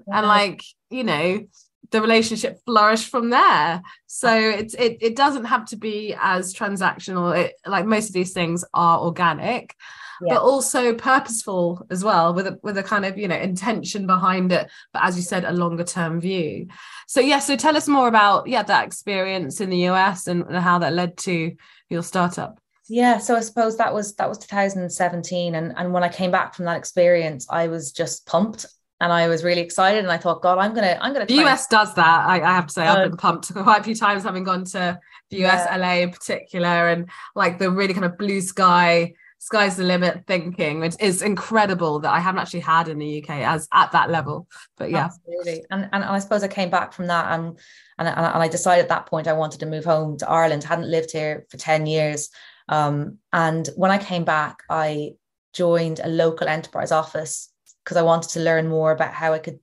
Yeah. 0.08 0.18
And 0.18 0.28
like 0.28 0.64
you 0.90 1.04
know, 1.04 1.46
the 1.92 2.02
relationship 2.02 2.60
flourished 2.66 3.10
from 3.10 3.30
there. 3.30 3.84
So 4.08 4.36
it's 4.36 4.74
it 4.74 4.98
it 5.00 5.16
doesn't 5.16 5.46
have 5.46 5.66
to 5.66 5.76
be 5.76 6.16
as 6.20 6.56
transactional. 6.56 7.38
It 7.38 7.54
like 7.68 7.86
most 7.86 8.08
of 8.08 8.14
these 8.14 8.34
things 8.34 8.66
are 8.74 9.00
organic 9.00 9.76
yeah. 10.22 10.34
but 10.34 10.42
also 10.42 10.94
purposeful 10.94 11.86
as 11.90 12.04
well 12.04 12.34
with 12.34 12.48
a 12.48 12.60
with 12.64 12.78
a 12.78 12.84
kind 12.84 13.06
of 13.06 13.18
you 13.18 13.28
know 13.28 13.36
intention 13.36 14.08
behind 14.08 14.52
it 14.52 14.70
but 14.94 15.04
as 15.04 15.16
you 15.16 15.22
said 15.22 15.44
a 15.46 15.52
longer 15.52 15.84
term 15.84 16.20
view 16.20 16.68
so 17.08 17.20
yeah 17.20 17.40
so 17.40 17.56
tell 17.56 17.78
us 17.78 17.88
more 17.88 18.08
about 18.08 18.48
yeah 18.48 18.64
that 18.64 18.86
experience 18.86 19.62
in 19.62 19.70
the 19.70 19.78
us 19.78 20.28
and, 20.28 20.44
how 20.56 20.80
that 20.80 20.94
led 20.94 21.18
to 21.18 21.56
your 21.90 22.04
startup 22.04 22.60
yeah 22.90 23.18
so 23.18 23.36
i 23.36 23.40
suppose 23.40 23.78
that 23.78 23.94
was 23.94 24.16
that 24.16 24.30
was 24.30 24.38
2017 24.40 25.56
and 25.56 25.74
and 25.78 25.94
when 25.94 26.04
i 26.04 26.10
came 26.10 26.32
back 26.32 26.56
from 26.56 26.66
that 26.66 26.78
experience 26.78 27.46
i 27.50 27.68
was 27.68 27.92
just 27.92 28.26
pumped 28.26 28.66
and 29.00 29.14
I 29.14 29.28
was 29.28 29.44
really 29.44 29.62
excited. 29.62 30.00
And 30.00 30.12
I 30.12 30.18
thought, 30.18 30.42
God, 30.42 30.58
I'm 30.58 30.74
gonna, 30.74 30.98
I'm 31.00 31.14
gonna. 31.14 31.26
The 31.26 31.46
US 31.46 31.68
does 31.68 31.94
that. 31.96 32.26
I, 32.26 32.42
I, 32.42 32.56
have 32.56 32.68
to 32.68 32.74
say, 32.74 32.88
I've 32.88 33.10
been 33.10 33.18
pumped 33.18 33.54
quite 33.54 33.82
a 33.82 33.84
few 33.84 33.96
times, 33.96 34.24
having 34.24 34.44
gone 34.44 34.66
to 34.66 35.00
the 35.30 35.46
US, 35.46 35.68
yeah. 35.70 35.78
LA 35.78 35.94
in 35.98 36.12
particular, 36.12 36.88
and 36.88 37.10
like 37.36 37.60
the 37.60 37.70
really 37.70 37.94
kind 37.94 38.06
of 38.06 38.18
blue 38.18 38.42
sky 38.42 39.14
sky's 39.40 39.78
the 39.78 39.84
limit 39.84 40.24
thinking 40.28 40.80
which 40.80 40.96
is 41.00 41.22
incredible 41.22 42.00
that 42.00 42.12
i 42.12 42.20
haven't 42.20 42.42
actually 42.42 42.60
had 42.60 42.88
in 42.88 42.98
the 42.98 43.22
uk 43.22 43.30
as 43.30 43.68
at 43.74 43.92
that 43.92 44.10
level 44.10 44.48
but 44.78 44.90
yeah. 44.90 45.06
Absolutely. 45.06 45.64
And 45.70 45.90
and 45.94 46.04
i 46.04 46.20
suppose 46.20 46.44
i 46.44 46.48
came 46.48 46.70
back 46.70 46.94
from 46.94 47.08
that 47.08 47.32
and 47.32 47.58
and, 47.98 48.08
and 48.08 48.18
i 48.18 48.48
decided 48.48 48.84
at 48.84 48.90
that 48.90 49.06
point 49.06 49.28
i 49.28 49.34
wanted 49.34 49.60
to 49.60 49.66
move 49.66 49.86
home 49.86 50.18
to 50.18 50.30
ireland. 50.30 50.64
Hadn't 50.64 50.90
lived 50.90 51.12
here 51.12 51.46
for 51.50 51.58
10 51.58 51.86
years. 51.86 52.30
Um, 52.70 53.20
and 53.32 53.70
when 53.76 53.92
i 53.92 53.98
came 53.98 54.26
back 54.26 54.64
i 54.70 55.14
joined 55.54 56.00
a 56.04 56.08
local 56.10 56.48
enterprise 56.48 56.92
office 56.92 57.52
because 57.84 57.98
I 57.98 58.02
wanted 58.02 58.32
to 58.32 58.42
learn 58.42 58.68
more 58.68 58.92
about 58.92 59.14
how 59.14 59.32
I 59.32 59.40
could 59.40 59.60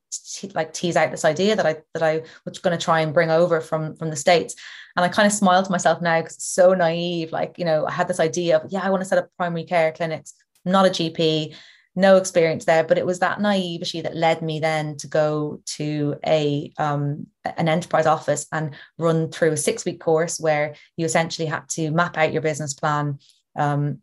like 0.55 0.73
tease 0.73 0.97
out 0.97 1.11
this 1.11 1.27
idea 1.27 1.57
that 1.57 1.67
I 1.67 1.77
that 1.93 2.03
I 2.03 2.23
was 2.47 2.59
going 2.59 2.77
to 2.77 2.83
try 2.83 3.01
and 3.01 3.13
bring 3.13 3.31
over 3.31 3.61
from 3.61 3.97
from 3.97 4.09
the 4.09 4.17
states. 4.17 4.57
And 4.97 5.05
I 5.05 5.09
kind 5.09 5.27
of 5.27 5.33
smiled 5.33 5.65
to 5.65 5.73
myself 5.73 6.01
now 6.01 6.21
because 6.21 6.37
it's 6.37 6.47
so 6.47 6.75
naive. 6.75 7.33
Like 7.33 7.59
you 7.59 7.65
know, 7.65 7.87
I 7.87 7.93
had 7.93 8.09
this 8.09 8.21
idea 8.21 8.59
of 8.59 8.71
yeah, 8.71 8.83
I 8.83 8.91
want 8.91 9.03
to 9.03 9.09
set 9.09 9.19
up 9.19 9.29
primary 9.37 9.65
care 9.65 9.93
clinics. 9.93 10.35
I'm 10.65 10.73
not 10.73 10.87
a 10.87 10.91
GP, 10.91 11.55
no 11.97 12.17
experience 12.17 12.65
there, 12.65 12.85
but 12.85 12.99
it 12.99 13.07
was 13.07 13.21
that 13.21 13.41
naivety 13.41 14.01
that 14.01 14.17
led 14.17 14.43
me 14.43 14.59
then 14.59 14.97
to 14.99 15.07
go 15.07 15.61
to 15.77 16.17
a 16.27 16.73
um, 16.79 17.27
an 17.45 17.69
enterprise 17.69 18.07
office 18.07 18.47
and 18.53 18.75
run 18.99 19.31
through 19.31 19.53
a 19.53 19.57
six 19.57 19.85
week 19.85 20.01
course 20.01 20.41
where 20.41 20.75
you 20.97 21.07
essentially 21.07 21.47
had 21.47 21.69
to 21.71 21.91
map 21.91 22.17
out 22.19 22.33
your 22.33 22.43
business 22.43 22.75
plan. 22.75 23.19
Um, 23.57 24.01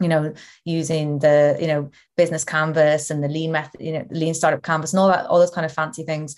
you 0.00 0.08
know, 0.08 0.32
using 0.64 1.18
the, 1.18 1.58
you 1.60 1.66
know, 1.66 1.90
business 2.16 2.42
canvas 2.42 3.10
and 3.10 3.22
the 3.22 3.28
lean 3.28 3.52
method, 3.52 3.82
you 3.82 3.92
know, 3.92 4.06
lean 4.10 4.32
startup 4.32 4.62
canvas 4.62 4.94
and 4.94 5.00
all 5.00 5.08
that, 5.08 5.26
all 5.26 5.38
those 5.38 5.50
kind 5.50 5.66
of 5.66 5.72
fancy 5.72 6.04
things. 6.04 6.36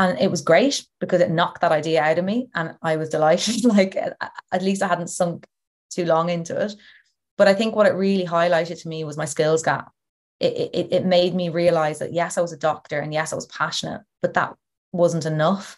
And 0.00 0.18
it 0.18 0.30
was 0.30 0.40
great 0.40 0.86
because 0.98 1.20
it 1.20 1.30
knocked 1.30 1.60
that 1.60 1.72
idea 1.72 2.02
out 2.02 2.18
of 2.18 2.24
me. 2.24 2.48
And 2.54 2.74
I 2.80 2.96
was 2.96 3.10
delighted. 3.10 3.64
like 3.66 3.96
at 3.96 4.62
least 4.62 4.82
I 4.82 4.88
hadn't 4.88 5.08
sunk 5.08 5.46
too 5.90 6.06
long 6.06 6.30
into 6.30 6.58
it. 6.58 6.74
But 7.36 7.48
I 7.48 7.54
think 7.54 7.76
what 7.76 7.86
it 7.86 7.92
really 7.92 8.24
highlighted 8.24 8.80
to 8.80 8.88
me 8.88 9.04
was 9.04 9.18
my 9.18 9.26
skills 9.26 9.62
gap. 9.62 9.92
It, 10.40 10.70
it, 10.72 10.88
it 10.90 11.04
made 11.04 11.34
me 11.34 11.50
realize 11.50 11.98
that 11.98 12.14
yes, 12.14 12.38
I 12.38 12.40
was 12.40 12.52
a 12.52 12.56
doctor 12.56 12.98
and 12.98 13.12
yes, 13.12 13.34
I 13.34 13.36
was 13.36 13.44
passionate, 13.46 14.00
but 14.22 14.32
that 14.34 14.54
wasn't 14.92 15.26
enough. 15.26 15.76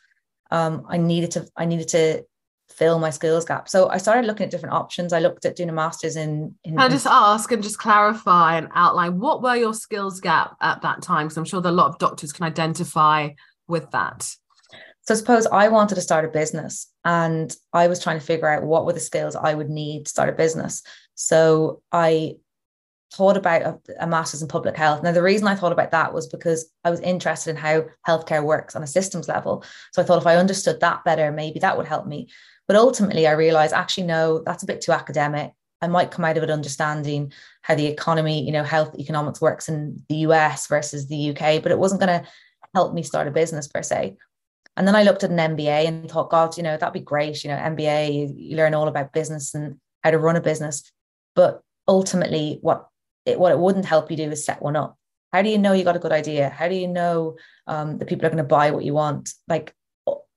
Um, 0.53 0.87
I 0.89 0.99
needed 0.99 1.33
to 1.33 1.49
I 1.57 1.65
needed 1.65 1.89
to 1.89 2.25
fill 2.71 3.01
my 3.01 3.11
skills 3.11 3.45
gap. 3.45 3.69
So 3.69 3.89
I 3.89 3.97
started 3.99 4.25
looking 4.25 4.45
at 4.45 4.53
different 4.53 4.77
options. 4.77 5.13
I 5.13 5.19
looked 5.19 5.45
at 5.45 5.57
doing 5.57 5.69
a 5.69 5.73
master's 5.73 6.15
in. 6.15 6.55
in 6.63 6.79
I 6.79 6.89
just 6.89 7.07
ask 7.07 7.51
and 7.51 7.63
just 7.63 7.79
clarify 7.79 8.57
and 8.57 8.69
outline 8.73 9.19
what 9.19 9.43
were 9.43 9.57
your 9.57 9.75
skills 9.75 10.21
gap 10.21 10.57
at 10.61 10.81
that 10.83 11.03
time? 11.03 11.27
Because 11.27 11.39
I'm 11.39 11.45
sure 11.45 11.61
that 11.61 11.71
a 11.71 11.73
lot 11.73 11.89
of 11.89 11.99
doctors 11.99 12.33
can 12.33 12.45
identify 12.45 13.31
with 13.73 13.91
that. 13.91 14.33
So 15.03 15.17
suppose 15.17 15.47
I 15.47 15.67
wanted 15.67 15.97
to 15.97 16.01
start 16.01 16.25
a 16.25 16.29
business 16.29 16.87
and 17.05 17.55
I 17.73 17.89
was 17.89 18.01
trying 18.01 18.21
to 18.21 18.25
figure 18.25 18.49
out 18.49 18.63
what 18.63 18.87
were 18.87 18.93
the 18.93 19.01
skills 19.01 19.35
I 19.35 19.53
would 19.53 19.69
need 19.69 20.05
to 20.05 20.11
start 20.11 20.29
a 20.29 20.33
business. 20.33 20.83
So 21.17 21.83
I 21.91 22.37
thought 23.13 23.37
about 23.37 23.63
a, 23.63 23.79
a, 24.05 24.07
master's 24.07 24.43
in 24.43 24.49
public 24.49 24.77
health. 24.77 25.03
Now, 25.03 25.13
the 25.13 25.23
reason 25.23 25.49
I 25.49 25.57
thought 25.57 25.73
about 25.73 25.91
that 25.91 26.15
was 26.15 26.29
because 26.29 26.71
I 26.85 26.91
was 26.91 27.01
interested 27.01 27.51
in 27.51 27.57
how 27.57 27.85
healthcare 28.07 28.43
works 28.43 28.75
on 28.75 28.83
a 28.83 28.87
systems 28.87 29.29
level. 29.29 29.65
So 29.93 30.01
I 30.01 30.05
thought 30.05 30.21
if 30.21 30.27
I 30.27 30.37
understood 30.37 30.81
that 30.81 31.05
better, 31.05 31.31
maybe 31.31 31.59
that 31.61 31.77
would 31.77 31.87
help 31.87 32.07
me. 32.07 32.29
But 32.67 32.77
ultimately, 32.77 33.27
I 33.27 33.33
realized 33.33 33.75
actually, 33.75 34.07
no, 34.07 34.43
that's 34.47 34.63
a 34.63 34.67
bit 34.67 34.81
too 34.81 34.93
academic. 34.93 35.53
I 35.83 35.89
might 35.89 36.13
come 36.13 36.25
out 36.25 36.37
of 36.37 36.45
it 36.45 36.51
understanding 36.51 37.33
how 37.63 37.75
the 37.75 37.87
economy, 37.87 38.45
you 38.47 38.53
know, 38.53 38.63
health 38.63 38.95
economics 38.99 39.41
works 39.41 39.69
in 39.69 40.03
the 40.09 40.19
US 40.29 40.69
versus 40.69 41.09
the 41.09 41.31
UK, 41.31 41.63
but 41.63 41.73
it 41.73 41.79
wasn't 41.79 42.01
going 42.01 42.21
to 42.21 42.29
help 42.75 42.95
me 42.95 43.03
start 43.03 43.29
a 43.29 43.31
business 43.31 43.69
per 43.69 43.83
se. 43.83 44.17
And 44.77 44.89
then 44.89 44.97
I 44.97 45.03
looked 45.03 45.23
at 45.23 45.31
an 45.31 45.57
MBA 45.57 45.87
and 45.87 46.11
thought, 46.11 46.31
God, 46.31 46.57
you 46.57 46.63
know, 46.63 46.77
that'd 46.77 46.95
be 46.95 47.01
great. 47.01 47.45
You 47.45 47.51
know, 47.51 47.57
MBA, 47.57 48.15
you, 48.15 48.35
you 48.37 48.57
learn 48.57 48.75
all 48.75 48.89
about 48.89 49.13
business 49.13 49.55
and 49.55 49.79
how 50.03 50.11
to 50.11 50.19
run 50.19 50.37
a 50.37 50.41
business. 50.41 50.91
But 51.35 51.61
ultimately, 51.87 52.59
what 52.63 52.89
it, 53.27 53.39
what 53.39 53.53
it 53.53 53.59
wouldn't 53.59 53.85
help 53.85 54.11
you 54.11 54.17
do 54.17 54.31
is 54.31 54.45
set 54.45 54.63
one 54.63 54.77
up. 54.77 54.97
How 55.33 55.43
do 55.43 55.49
you 55.49 55.59
know 55.59 55.73
you 55.73 55.85
got 55.85 55.97
a 55.97 56.01
good 56.01 56.13
idea? 56.13 56.49
How 56.49 56.69
do 56.69 56.75
you 56.75 56.89
know 56.89 57.37
um, 57.67 57.99
that 57.99 58.09
people 58.09 58.27
are 58.27 58.31
going 58.31 58.39
to 58.39 58.45
buy 58.45 58.71
what 58.71 58.85
you 58.85 58.95
want? 58.95 59.33
Like 59.49 59.75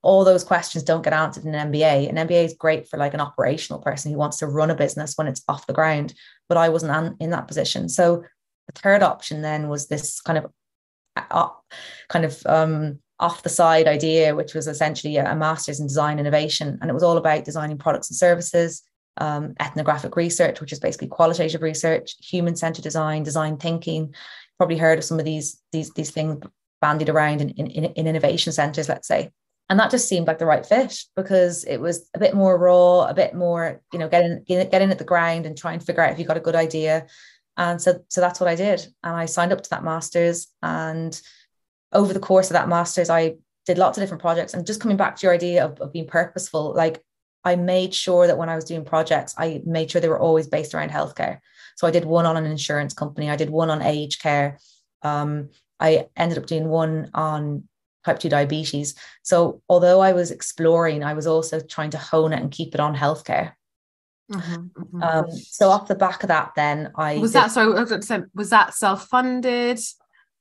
all 0.06 0.24
those 0.24 0.44
questions 0.44 0.84
don't 0.84 1.04
get 1.04 1.14
answered 1.14 1.46
in 1.46 1.56
an 1.56 1.72
MBA. 1.72 2.10
An 2.10 2.16
MBA 2.28 2.46
is 2.46 2.54
great 2.54 2.88
for 2.88 2.98
like 2.98 3.14
an 3.14 3.20
operational 3.20 3.82
person 3.82 4.12
who 4.12 4.18
wants 4.18 4.38
to 4.38 4.48
run 4.48 4.70
a 4.70 4.76
business 4.76 5.18
when 5.18 5.28
it's 5.28 5.44
off 5.48 5.68
the 5.68 5.74
ground, 5.74 6.14
but 6.48 6.58
I 6.58 6.70
wasn't 6.70 7.20
in 7.20 7.32
that 7.32 7.48
position. 7.48 7.90
So 7.90 8.24
the 8.68 8.80
third 8.80 9.02
option 9.02 9.42
then 9.42 9.68
was 9.68 9.88
this 9.88 10.22
kind 10.22 10.38
of 10.38 10.46
kind 12.10 12.26
of 12.26 12.46
um, 12.46 13.00
off 13.20 13.44
the 13.44 13.50
side 13.50 13.88
idea, 13.88 14.36
which 14.36 14.54
was 14.54 14.68
essentially 14.68 15.18
a, 15.18 15.32
a, 15.32 15.36
master's 15.36 15.80
in 15.80 15.88
design 15.88 16.20
innovation. 16.20 16.78
And 16.82 16.90
it 16.90 16.94
was 16.94 17.04
all 17.04 17.18
about 17.18 17.46
designing 17.46 17.78
products 17.78 18.10
and 18.10 18.18
services, 18.18 18.84
um, 19.18 19.54
ethnographic 19.60 20.16
research, 20.16 20.60
which 20.60 20.74
is 20.74 20.80
basically 20.80 21.08
qualitative 21.08 21.62
research, 21.62 22.16
human 22.20 22.56
centered 22.56 22.84
design, 22.84 23.24
design 23.24 23.58
thinking. 23.58 24.14
Probably 24.58 24.78
heard 24.78 24.98
of 24.98 25.06
some 25.06 25.20
of 25.20 25.26
these, 25.26 25.62
these, 25.72 25.92
these 25.94 26.12
things 26.12 26.44
bandied 26.82 27.10
around 27.10 27.42
in, 27.42 27.50
in, 27.52 27.68
in 27.68 28.08
innovation 28.08 28.52
centers, 28.52 28.90
let's 28.90 29.08
say. 29.08 29.32
And 29.70 29.80
that 29.80 29.90
just 29.90 30.08
seemed 30.08 30.28
like 30.28 30.38
the 30.38 30.46
right 30.46 30.66
fit 30.66 30.96
because 31.16 31.64
it 31.64 31.78
was 31.78 32.08
a 32.14 32.20
bit 32.20 32.36
more 32.36 32.58
raw, 32.58 33.06
a 33.06 33.16
bit 33.16 33.34
more, 33.34 33.82
you 33.92 33.98
know, 33.98 34.08
getting 34.08 34.44
getting 34.48 34.92
at 34.92 35.00
the 35.00 35.04
ground 35.04 35.48
and 35.48 35.58
try 35.58 35.74
and 35.74 35.84
figure 35.84 36.04
out 36.04 36.12
if 36.12 36.20
you 36.20 36.26
got 36.26 36.38
a 36.38 36.42
good 36.42 36.56
idea. 36.56 37.08
And 37.58 37.82
so, 37.82 38.04
so 38.10 38.22
that's 38.22 38.40
what 38.40 38.50
I 38.50 38.56
did. 38.56 38.86
And 39.04 39.16
I 39.16 39.26
signed 39.26 39.54
up 39.54 39.62
to 39.62 39.70
that 39.70 39.84
master's 39.84 40.48
and 40.62 41.20
over 41.94 42.14
the 42.14 42.20
course 42.20 42.50
of 42.50 42.54
that 42.54 42.68
master's, 42.68 43.10
I 43.10 43.36
did 43.66 43.78
lots 43.78 43.98
of 43.98 44.04
different 44.04 44.22
projects. 44.22 44.54
And 44.54 44.68
just 44.68 44.82
coming 44.82 44.98
back 44.98 45.16
to 45.16 45.26
your 45.26 45.34
idea 45.34 45.66
of, 45.66 45.80
of 45.80 45.94
being 45.94 46.08
purposeful, 46.08 46.74
like 46.76 47.02
I 47.44 47.56
made 47.56 47.94
sure 47.94 48.28
that 48.28 48.38
when 48.38 48.50
I 48.50 48.56
was 48.56 48.66
doing 48.66 48.84
projects, 48.84 49.34
I 49.38 49.62
made 49.66 49.90
sure 49.90 50.02
they 50.02 50.10
were 50.10 50.20
always 50.20 50.48
based 50.48 50.74
around 50.74 50.92
healthcare. 50.92 51.40
So 51.76 51.88
I 51.88 51.92
did 51.92 52.06
one 52.06 52.26
on 52.26 52.38
an 52.38 52.46
insurance 52.46 52.94
company, 52.94 53.30
I 53.30 53.36
did 53.36 53.50
one 53.50 53.70
on 53.70 53.82
aged 53.82 54.22
care. 54.22 54.60
Um, 55.02 55.50
I 55.80 56.08
ended 56.16 56.38
up 56.38 56.48
doing 56.48 56.68
one 56.68 57.10
on 57.14 57.68
type 58.06 58.20
2 58.20 58.30
diabetes. 58.30 58.96
So 59.24 59.62
although 59.68 60.00
I 60.00 60.14
was 60.14 60.32
exploring, 60.32 61.04
I 61.04 61.14
was 61.14 61.28
also 61.28 61.60
trying 61.60 61.92
to 61.92 61.98
hone 61.98 62.34
it 62.34 62.40
and 62.40 62.52
keep 62.52 62.74
it 62.74 62.80
on 62.80 62.96
healthcare. 62.96 63.54
Mm-hmm, 64.32 64.82
mm-hmm. 64.82 65.04
Um, 65.04 65.32
so 65.32 65.70
off 65.70 65.88
the 65.88 65.96
back 65.96 66.24
of 66.24 66.30
that, 66.30 66.52
then 66.56 66.92
I 66.96 67.18
was 67.18 67.32
did, 67.32 67.44
that 67.44 67.52
so 67.52 67.86
was 68.34 68.50
that 68.50 68.74
self-funded? 68.74 69.80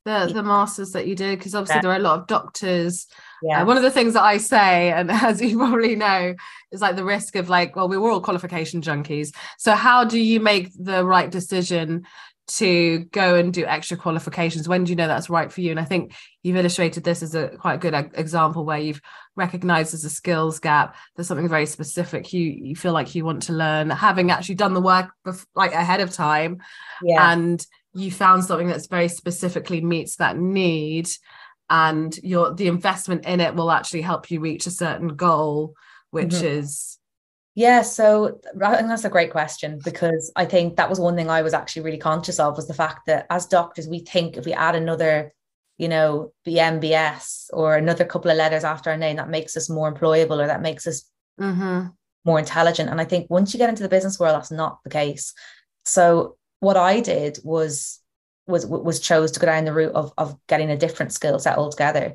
the 0.04 0.30
the 0.34 0.42
masters 0.42 0.90
that 0.90 1.06
you 1.06 1.14
did 1.14 1.38
because 1.38 1.54
obviously 1.54 1.76
yeah. 1.76 1.80
there 1.80 1.90
are 1.92 1.96
a 1.96 1.98
lot 1.98 2.18
of 2.18 2.26
doctors 2.26 3.06
yeah. 3.44 3.60
Uh, 3.60 3.66
one 3.66 3.76
of 3.76 3.82
the 3.82 3.90
things 3.90 4.14
that 4.14 4.22
I 4.22 4.38
say, 4.38 4.90
and 4.90 5.10
as 5.10 5.40
you 5.40 5.58
probably 5.58 5.96
know, 5.96 6.34
is 6.72 6.80
like 6.80 6.96
the 6.96 7.04
risk 7.04 7.36
of 7.36 7.48
like, 7.48 7.76
well, 7.76 7.88
we 7.88 7.98
were 7.98 8.10
all 8.10 8.20
qualification 8.20 8.80
junkies. 8.80 9.34
So 9.58 9.72
how 9.72 10.04
do 10.04 10.18
you 10.18 10.40
make 10.40 10.70
the 10.78 11.04
right 11.04 11.30
decision 11.30 12.06
to 12.46 13.00
go 13.06 13.36
and 13.36 13.52
do 13.52 13.64
extra 13.64 13.96
qualifications? 13.96 14.68
When 14.68 14.84
do 14.84 14.90
you 14.90 14.96
know 14.96 15.06
that's 15.06 15.30
right 15.30 15.52
for 15.52 15.60
you? 15.60 15.70
And 15.70 15.80
I 15.80 15.84
think 15.84 16.14
you've 16.42 16.56
illustrated 16.56 17.04
this 17.04 17.22
as 17.22 17.34
a 17.34 17.48
quite 17.48 17.80
good 17.80 17.94
example 18.14 18.64
where 18.64 18.78
you've 18.78 19.00
recognized 19.36 19.94
as 19.94 20.04
a 20.04 20.10
skills 20.10 20.58
gap. 20.58 20.96
There's 21.14 21.26
something 21.26 21.48
very 21.48 21.66
specific 21.66 22.32
you 22.32 22.42
you 22.42 22.76
feel 22.76 22.92
like 22.92 23.14
you 23.14 23.24
want 23.24 23.44
to 23.44 23.52
learn, 23.52 23.90
having 23.90 24.30
actually 24.30 24.56
done 24.56 24.74
the 24.74 24.80
work 24.80 25.10
bef- 25.26 25.46
like 25.54 25.72
ahead 25.72 26.00
of 26.00 26.12
time, 26.12 26.62
yeah. 27.02 27.32
and 27.32 27.64
you 27.94 28.10
found 28.10 28.44
something 28.44 28.66
that's 28.66 28.88
very 28.88 29.08
specifically 29.08 29.80
meets 29.80 30.16
that 30.16 30.36
need 30.36 31.08
and 31.71 32.19
your 32.19 32.52
the 32.54 32.66
investment 32.66 33.25
in 33.25 33.40
it 33.40 33.54
will 33.54 33.71
actually 33.71 34.02
help 34.02 34.30
you 34.30 34.40
reach 34.40 34.66
a 34.66 34.71
certain 34.71 35.08
goal 35.08 35.75
which 36.10 36.28
mm-hmm. 36.28 36.47
is 36.47 36.99
yeah 37.54 37.82
so 37.82 38.38
i 38.62 38.76
think 38.76 38.88
that's 38.88 39.04
a 39.04 39.10
great 39.10 39.30
question 39.30 39.80
because 39.84 40.32
i 40.36 40.45
think 40.45 40.76
that 40.76 40.90
was 40.90 41.00
one 41.00 41.17
thing 41.17 41.30
i 41.30 41.43
was 41.43 41.54
actually 41.54 41.82
really 41.82 41.99
conscious 41.99 42.38
of 42.38 42.56
was 42.56 42.67
the 42.67 42.75
fact 42.75 43.06
that 43.06 43.26
as 43.30 43.47
doctors 43.47 43.88
we 43.88 44.00
think 44.00 44.36
if 44.36 44.45
we 44.45 44.52
add 44.52 44.75
another 44.75 45.32
you 45.78 45.88
know 45.88 46.32
bmbs 46.47 47.49
or 47.52 47.76
another 47.76 48.04
couple 48.04 48.30
of 48.30 48.36
letters 48.36 48.64
after 48.64 48.90
our 48.90 48.97
name 48.97 49.17
that 49.17 49.28
makes 49.28 49.56
us 49.56 49.71
more 49.71 49.93
employable 49.93 50.43
or 50.43 50.47
that 50.47 50.62
makes 50.62 50.86
us 50.86 51.08
mm-hmm. 51.40 51.86
more 52.25 52.38
intelligent 52.38 52.90
and 52.90 53.00
i 53.00 53.04
think 53.04 53.28
once 53.30 53.52
you 53.52 53.58
get 53.58 53.69
into 53.69 53.82
the 53.82 53.88
business 53.88 54.19
world 54.19 54.34
that's 54.34 54.50
not 54.50 54.82
the 54.84 54.90
case 54.90 55.34
so 55.84 56.36
what 56.64 56.76
I 56.76 57.00
did 57.00 57.38
was 57.45 58.00
was 58.47 58.67
was 58.67 59.00
chose 59.00 59.30
to 59.32 59.40
go 59.40 59.47
down 59.47 59.64
the 59.64 59.73
route 59.73 59.95
of 59.95 60.12
of 60.19 60.36
getting 60.49 60.71
a 60.71 60.76
different 60.76 61.12
skill 61.12 61.38
set 61.38 61.58
altogether. 61.58 62.14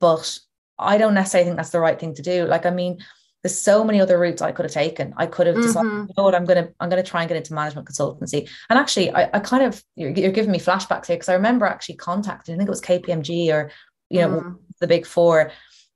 But 0.00 0.38
I 0.78 0.98
don't 0.98 1.14
necessarily 1.14 1.46
think 1.46 1.56
that's 1.56 1.70
the 1.70 1.80
right 1.80 1.98
thing 1.98 2.14
to 2.14 2.22
do. 2.22 2.44
Like, 2.44 2.66
I 2.66 2.70
mean, 2.70 2.98
there's 3.42 3.58
so 3.58 3.84
many 3.84 4.00
other 4.00 4.18
routes 4.18 4.42
I 4.42 4.52
could 4.52 4.64
have 4.64 4.72
taken. 4.72 5.14
I 5.16 5.26
could 5.26 5.46
have 5.46 5.56
decided, 5.56 5.90
mm-hmm. 5.90 6.06
you 6.08 6.14
know 6.16 6.24
what, 6.24 6.34
I'm 6.34 6.44
gonna 6.44 6.68
I'm 6.80 6.88
gonna 6.88 7.02
try 7.02 7.22
and 7.22 7.28
get 7.28 7.36
into 7.36 7.54
management 7.54 7.88
consultancy. 7.88 8.48
And 8.68 8.78
actually, 8.78 9.12
I, 9.12 9.30
I 9.32 9.38
kind 9.40 9.64
of 9.64 9.82
you're, 9.96 10.10
you're 10.10 10.32
giving 10.32 10.50
me 10.50 10.58
flashbacks 10.58 11.06
here 11.06 11.16
because 11.16 11.28
I 11.28 11.34
remember 11.34 11.66
actually 11.66 11.96
contacting, 11.96 12.54
I 12.54 12.58
think 12.58 12.68
it 12.68 12.70
was 12.70 12.80
KPMG 12.80 13.52
or 13.52 13.70
you 14.10 14.20
know 14.20 14.28
mm. 14.28 14.56
the 14.80 14.86
big 14.86 15.06
four, 15.06 15.52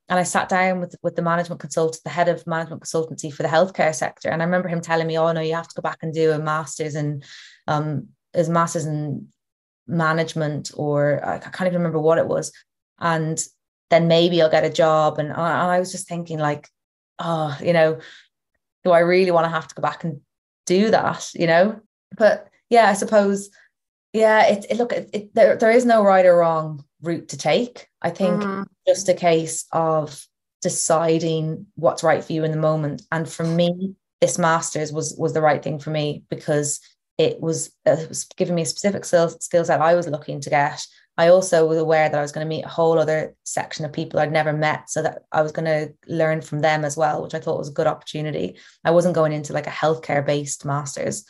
and 0.09 0.19
I 0.19 0.23
sat 0.23 0.49
down 0.49 0.81
with 0.81 0.95
with 1.03 1.17
the 1.17 1.23
management 1.23 1.61
consultant, 1.61 2.05
the 2.05 2.11
head 2.11 2.29
of 2.29 2.47
management 2.47 2.83
consultancy 2.83 3.33
for 3.33 3.43
the 3.43 3.49
healthcare 3.49 3.95
sector, 3.95 4.29
and 4.29 4.41
I 4.41 4.45
remember 4.45 4.69
him 4.69 4.81
telling 4.81 5.07
me, 5.07 5.19
"Oh 5.19 5.33
no, 5.33 5.41
you 5.41 5.55
have 5.55 5.69
to 5.69 5.75
go 5.75 5.83
back 5.83 5.99
and 6.03 6.15
do 6.15 6.31
a 6.33 6.39
master's 6.39 6.95
in 6.95 7.23
um, 7.67 8.09
his 8.33 8.49
master's 8.49 8.87
in 8.87 9.29
management, 9.87 10.71
or 10.75 11.25
I 11.25 11.39
can't 11.39 11.67
even 11.67 11.79
remember 11.79 12.01
what 12.01 12.19
it 12.19 12.27
was. 12.27 12.53
And 13.01 13.43
then 13.91 14.09
maybe 14.09 14.41
I'll 14.41 14.51
get 14.51 14.65
a 14.65 14.71
job. 14.71 15.19
And 15.19 15.33
I, 15.33 15.63
and 15.63 15.71
I 15.71 15.79
was 15.79 15.93
just 15.93 16.09
thinking, 16.09 16.39
like, 16.39 16.69
oh, 17.19 17.57
you 17.63 17.73
know, 17.73 18.01
do 18.85 18.91
I 18.91 19.01
really 19.01 19.31
want 19.31 19.45
to 19.45 19.51
have 19.51 19.69
to 19.69 19.75
go 19.75 19.83
back 19.83 20.05
and 20.05 20.21
do 20.67 20.91
that? 20.91 21.31
You 21.35 21.47
know, 21.47 21.81
but 22.17 22.49
yeah, 22.71 22.89
I 22.89 22.95
suppose, 22.95 23.51
yeah, 24.13 24.47
it, 24.47 24.67
it 24.71 24.77
look, 24.77 24.93
it, 24.93 25.11
it, 25.13 25.35
there, 25.35 25.57
there 25.57 25.71
is 25.71 25.85
no 25.85 26.03
right 26.03 26.27
or 26.27 26.37
wrong 26.37 26.85
route 27.03 27.29
to 27.29 27.37
take. 27.37 27.89
I 28.01 28.11
think 28.11 28.43
mm-hmm. 28.43 28.63
just 28.87 29.09
a 29.09 29.15
case 29.15 29.67
of 29.73 30.27
deciding 30.63 31.67
what's 31.75 32.03
right 32.03 32.25
for 32.25 32.33
you 32.33 32.45
in 32.45 32.51
the 32.51 32.57
moment. 32.57 33.03
And 33.11 33.29
for 33.29 33.45
me, 33.45 33.95
this 34.21 34.39
master's 34.39 34.93
was 34.93 35.17
was 35.19 35.33
the 35.33 35.41
right 35.41 35.63
thing 35.63 35.79
for 35.81 35.91
me 35.91 36.23
because 36.31 36.81
it 37.19 37.41
was, 37.41 37.71
uh, 37.87 37.93
it 37.93 38.09
was 38.09 38.25
giving 38.37 38.55
me 38.55 38.63
a 38.63 38.67
specific 38.67 39.05
skill, 39.05 39.29
skill 39.29 39.65
set 39.65 39.81
I 39.81 39.95
was 39.95 40.09
looking 40.09 40.41
to 40.41 40.51
get. 40.51 40.85
I 41.19 41.29
also 41.29 41.67
was 41.67 41.79
aware 41.79 42.09
that 42.09 42.19
I 42.19 42.23
was 42.23 42.33
going 42.33 42.45
to 42.45 42.49
meet 42.49 42.65
a 42.65 42.69
whole 42.69 42.99
other 42.99 43.35
section 43.45 43.85
of 43.85 43.93
people 43.93 44.19
I'd 44.19 44.33
never 44.33 44.53
met, 44.53 44.89
so 44.89 45.03
that 45.03 45.23
I 45.31 45.43
was 45.43 45.53
going 45.53 45.67
to 45.67 45.93
learn 46.07 46.41
from 46.41 46.61
them 46.61 46.85
as 46.85 46.97
well, 46.97 47.23
which 47.23 47.35
I 47.35 47.41
thought 47.41 47.59
was 47.59 47.69
a 47.69 47.73
good 47.73 47.87
opportunity. 47.87 48.57
I 48.85 48.93
wasn't 48.93 49.15
going 49.15 49.33
into 49.33 49.53
like 49.53 49.67
a 49.67 49.71
healthcare 49.71 50.25
based 50.25 50.65
master's, 50.65 51.25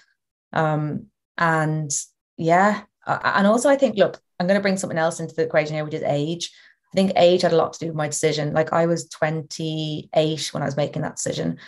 um, 0.53 1.07
and 1.37 1.90
yeah, 2.37 2.83
and 3.07 3.47
also 3.47 3.68
I 3.68 3.77
think 3.77 3.97
look, 3.97 4.21
I'm 4.38 4.47
going 4.47 4.59
to 4.59 4.62
bring 4.62 4.77
something 4.77 4.99
else 4.99 5.21
into 5.21 5.35
the 5.35 5.42
equation 5.42 5.75
here, 5.75 5.85
which 5.85 5.95
is 5.95 6.03
age. 6.03 6.53
I 6.92 6.97
think 6.97 7.12
age 7.16 7.42
had 7.42 7.53
a 7.53 7.57
lot 7.57 7.73
to 7.73 7.79
do 7.79 7.87
with 7.87 7.97
my 7.97 8.09
decision. 8.09 8.53
Like 8.53 8.73
I 8.73 8.87
was 8.87 9.09
28 9.09 10.49
when 10.53 10.62
I 10.62 10.66
was 10.66 10.77
making 10.77 11.03
that 11.03 11.16
decision. 11.16 11.59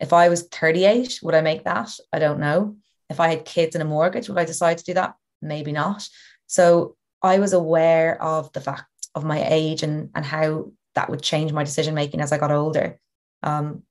If 0.00 0.14
I 0.14 0.30
was 0.30 0.44
38, 0.44 1.20
would 1.22 1.34
I 1.34 1.42
make 1.42 1.64
that? 1.64 1.90
I 2.12 2.18
don't 2.18 2.40
know. 2.40 2.76
If 3.10 3.20
I 3.20 3.28
had 3.28 3.44
kids 3.44 3.74
and 3.74 3.82
a 3.82 3.84
mortgage, 3.84 4.28
would 4.28 4.38
I 4.38 4.46
decide 4.46 4.78
to 4.78 4.84
do 4.84 4.94
that? 4.94 5.14
Maybe 5.42 5.72
not. 5.72 6.08
So 6.46 6.96
I 7.22 7.38
was 7.38 7.52
aware 7.52 8.20
of 8.22 8.52
the 8.52 8.60
fact 8.60 8.84
of 9.14 9.24
my 9.24 9.44
age 9.44 9.82
and 9.82 10.10
and 10.14 10.24
how 10.24 10.72
that 10.94 11.10
would 11.10 11.22
change 11.22 11.52
my 11.52 11.64
decision 11.64 11.94
making 11.94 12.20
as 12.20 12.32
I 12.32 12.38
got 12.38 12.50
older. 12.50 12.98
Um, 13.42 13.82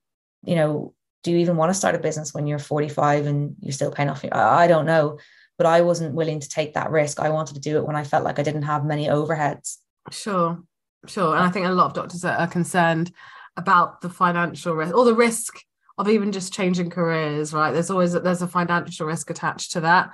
you 0.44 0.56
know, 0.56 0.94
do 1.24 1.32
you 1.32 1.38
even 1.38 1.58
want 1.58 1.70
to 1.70 1.74
start 1.74 1.96
a 1.96 2.00
business 2.00 2.34
when 2.34 2.48
you're 2.48 2.60
45 2.60 3.26
and 3.26 3.56
you're 3.62 3.74
still 3.74 3.92
paying 3.92 4.10
off? 4.10 4.24
I 4.32 4.68
don't 4.68 4.86
know, 4.86 5.20
but 5.58 5.68
I 5.68 5.82
wasn't 5.82 6.16
willing 6.16 6.40
to 6.40 6.50
take 6.50 6.74
that 6.74 6.92
risk. 6.92 7.20
I 7.20 7.30
wanted 7.30 7.56
to 7.56 7.60
do 7.60 7.78
it 7.78 7.86
when 7.86 7.96
I 7.96 8.04
felt 8.04 8.24
like 8.24 8.40
I 8.40 8.44
didn't 8.44 8.64
have 8.64 8.86
many 8.86 9.08
overheads. 9.08 9.78
Sure, 10.12 10.62
sure. 11.06 11.36
And 11.36 11.46
I 11.46 11.50
think 11.50 11.66
a 11.66 11.70
lot 11.70 11.88
of 11.88 11.94
doctors 11.94 12.24
are 12.26 12.48
concerned 12.48 13.12
about 13.58 14.02
the 14.02 14.10
financial 14.10 14.74
risk 14.74 14.96
or 14.96 15.06
the 15.06 15.14
risk 15.14 15.60
of 16.00 16.08
even 16.08 16.32
just 16.32 16.54
changing 16.54 16.90
careers 16.90 17.54
right 17.54 17.74
there's 17.74 17.92
always 17.92 18.14
there's 18.14 18.42
a 18.42 18.48
financial 18.48 19.06
risk 19.06 19.30
attached 19.30 19.72
to 19.72 19.82
that 19.82 20.10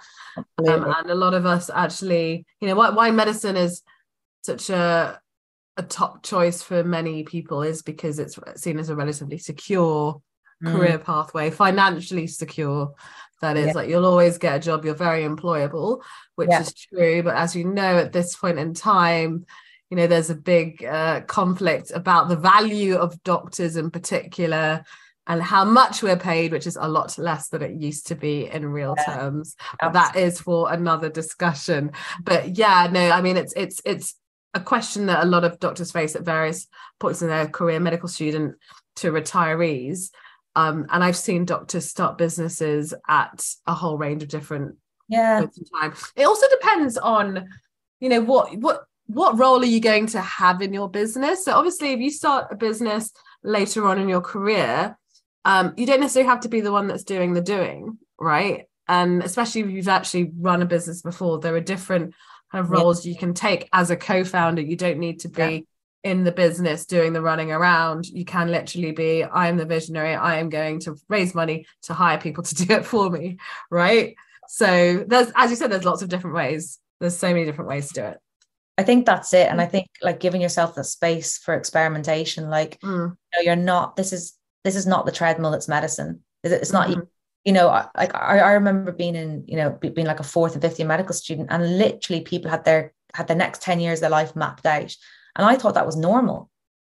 um, 0.68 0.84
and 0.98 1.10
a 1.10 1.16
lot 1.16 1.34
of 1.34 1.46
us 1.46 1.70
actually 1.74 2.46
you 2.60 2.68
know 2.68 2.76
why, 2.76 2.90
why 2.90 3.12
medicine 3.12 3.56
is 3.56 3.84
such 4.44 4.70
a 4.70 5.20
a 5.78 5.84
top 5.84 6.24
choice 6.24 6.62
for 6.62 6.84
many 6.84 7.24
people 7.24 7.62
is 7.62 7.82
because 7.82 8.18
it's 8.18 8.40
seen 8.56 8.80
as 8.80 8.90
a 8.90 8.96
relatively 8.96 9.38
secure 9.38 10.22
mm. 10.64 10.72
career 10.72 10.98
pathway 10.98 11.52
financially 11.52 12.28
secure 12.28 12.94
that 13.42 13.58
is 13.58 13.68
yeah. 13.68 13.74
like 13.74 13.90
you'll 13.90 14.06
always 14.06 14.38
get 14.38 14.56
a 14.56 14.60
job 14.60 14.86
you're 14.86 14.96
very 14.96 15.24
employable 15.24 16.02
which 16.36 16.50
yeah. 16.50 16.62
is 16.62 16.74
true 16.74 17.22
but 17.22 17.36
as 17.36 17.56
you 17.56 17.66
know 17.66 17.98
at 17.98 18.12
this 18.12 18.36
point 18.36 18.58
in 18.58 18.74
time 18.74 19.46
you 19.92 19.98
know 19.98 20.08
there's 20.08 20.32
a 20.32 20.36
big 20.36 20.84
uh, 20.84 21.22
conflict 21.22 21.92
about 21.94 22.28
the 22.28 22.36
value 22.36 22.96
of 22.96 23.22
doctors 23.24 23.76
in 23.76 23.92
particular 23.92 24.84
and 25.28 25.42
how 25.42 25.66
much 25.66 26.04
we're 26.04 26.18
paid, 26.18 26.52
which 26.52 26.68
is 26.68 26.78
a 26.80 26.88
lot 26.88 27.18
less 27.18 27.50
than 27.50 27.62
it 27.62 27.82
used 27.82 28.08
to 28.08 28.16
be 28.16 28.48
in 28.48 28.66
real 28.66 28.96
yeah. 28.98 29.16
terms. 29.16 29.56
But 29.80 29.94
that 29.94 30.16
is 30.16 30.40
for 30.40 30.72
another 30.72 31.10
discussion. 31.10 31.92
But 32.24 32.58
yeah, 32.58 32.88
no, 32.92 33.10
I 33.12 33.22
mean 33.22 33.38
it's 33.38 33.54
it's 33.56 33.82
it's 33.86 34.16
a 34.54 34.60
question 34.60 35.08
that 35.08 35.24
a 35.24 35.28
lot 35.28 35.44
of 35.44 35.60
doctors 35.60 35.92
face 35.92 36.16
at 36.16 36.24
various 36.24 36.68
points 37.00 37.22
in 37.22 37.28
their 37.28 37.48
career, 37.48 37.80
medical 37.80 38.08
student 38.08 38.56
to 38.98 39.12
retirees. 39.12 40.12
Um, 40.56 40.86
and 40.90 41.04
I've 41.04 41.18
seen 41.18 41.44
doctors 41.44 41.90
start 41.90 42.18
businesses 42.18 42.94
at 43.10 43.46
a 43.68 43.74
whole 43.74 43.98
range 43.98 44.24
of 44.24 44.30
different 44.30 44.76
yeah 45.10 45.46
time. 45.80 45.94
It 46.16 46.24
also 46.24 46.48
depends 46.50 46.98
on, 46.98 47.50
you 48.00 48.10
know, 48.10 48.22
what 48.22 48.56
what 48.58 48.86
what 49.08 49.38
role 49.38 49.62
are 49.62 49.66
you 49.66 49.80
going 49.80 50.08
to 50.08 50.22
have 50.22 50.62
in 50.62 50.74
your 50.74 50.90
business? 50.90 51.46
So 51.46 51.54
obviously, 51.54 51.92
if 51.92 52.00
you 52.00 52.10
start 52.10 52.48
a 52.52 52.56
business 52.56 53.12
later 53.44 53.86
on 53.88 54.00
in 54.00 54.10
your 54.10 54.22
career, 54.22 54.98
um, 55.46 55.74
you 55.78 55.86
don't 55.86 56.02
necessarily 56.02 56.30
have 56.30 56.42
to 56.42 56.50
be 56.50 56.62
the 56.62 56.72
one 56.72 56.88
that's 56.88 57.04
doing 57.04 57.34
the 57.34 57.42
doing, 57.42 58.00
right? 58.20 58.66
And 58.88 59.24
especially 59.24 59.62
if 59.62 59.70
you've 59.70 59.88
actually 59.88 60.32
run 60.38 60.62
a 60.62 60.66
business 60.66 61.02
before, 61.02 61.40
there 61.40 61.56
are 61.56 61.62
different 61.62 62.14
kind 62.52 62.64
of 62.64 62.72
roles 62.72 63.06
yeah. 63.06 63.12
you 63.12 63.18
can 63.18 63.34
take 63.34 63.70
as 63.72 63.92
a 63.92 63.96
co-founder. 63.96 64.62
You 64.62 64.76
don't 64.76 65.00
need 65.00 65.22
to 65.22 65.30
be 65.30 65.68
yeah. 66.04 66.12
in 66.12 66.24
the 66.24 66.32
business 66.32 66.86
doing 66.86 67.14
the 67.14 67.22
running 67.22 67.52
around. 67.52 68.08
You 68.08 68.26
can 68.26 68.52
literally 68.52 68.92
be, 68.92 69.24
I 69.24 69.48
am 69.48 69.58
the 69.58 69.66
visionary. 69.66 70.16
I 70.16 70.40
am 70.40 70.50
going 70.50 70.80
to 70.82 70.96
raise 71.10 71.36
money 71.36 71.68
to 71.84 71.94
hire 71.94 72.20
people 72.20 72.44
to 72.44 72.56
do 72.66 72.74
it 72.74 72.86
for 72.86 73.10
me, 73.10 73.38
right? 73.70 74.16
So 74.48 75.04
there's, 75.08 75.32
as 75.36 75.52
you 75.52 75.56
said, 75.56 75.72
there's 75.72 75.86
lots 75.86 76.02
of 76.02 76.10
different 76.10 76.36
ways. 76.36 76.80
There's 77.00 77.18
so 77.18 77.30
many 77.30 77.46
different 77.46 77.70
ways 77.70 77.90
to 77.90 77.94
do 77.94 78.04
it. 78.08 78.18
I 78.78 78.84
think 78.84 79.06
that's 79.06 79.34
it. 79.34 79.48
And 79.48 79.62
I 79.62 79.66
think 79.66 79.88
like 80.02 80.20
giving 80.20 80.42
yourself 80.42 80.76
the 80.76 80.84
space 80.84 81.38
for 81.38 81.54
experimentation, 81.54 82.50
like 82.50 82.80
mm. 82.82 83.10
you 83.10 83.16
know, 83.36 83.42
you're 83.44 83.56
not, 83.56 83.96
this 83.96 84.12
is 84.12 84.35
this 84.66 84.76
is 84.76 84.86
not 84.86 85.06
the 85.06 85.12
treadmill 85.12 85.54
it's 85.54 85.70
medicine 85.70 86.22
it's 86.44 86.74
not 86.74 86.90
mm-hmm. 86.90 87.02
you 87.46 87.54
know 87.54 87.68
like 87.96 88.14
I, 88.14 88.40
I 88.40 88.52
remember 88.54 88.92
being 88.92 89.16
in 89.16 89.46
you 89.48 89.56
know 89.56 89.70
being 89.70 90.08
like 90.08 90.20
a 90.20 90.24
fourth 90.24 90.54
and 90.54 90.62
fifth 90.62 90.80
year 90.80 90.88
medical 90.88 91.14
student 91.14 91.48
and 91.52 91.78
literally 91.78 92.22
people 92.22 92.52
had 92.52 92.66
their 92.66 92.94
had 93.14 93.28
the 93.28 93.36
next 93.36 93.62
10 93.62 93.80
years 93.80 94.00
of 94.00 94.02
their 94.02 94.10
life 94.10 94.36
mapped 94.36 94.66
out 94.66 94.94
and 95.38 95.46
i 95.46 95.56
thought 95.56 95.76
that 95.76 95.86
was 95.86 95.96
normal 95.96 96.50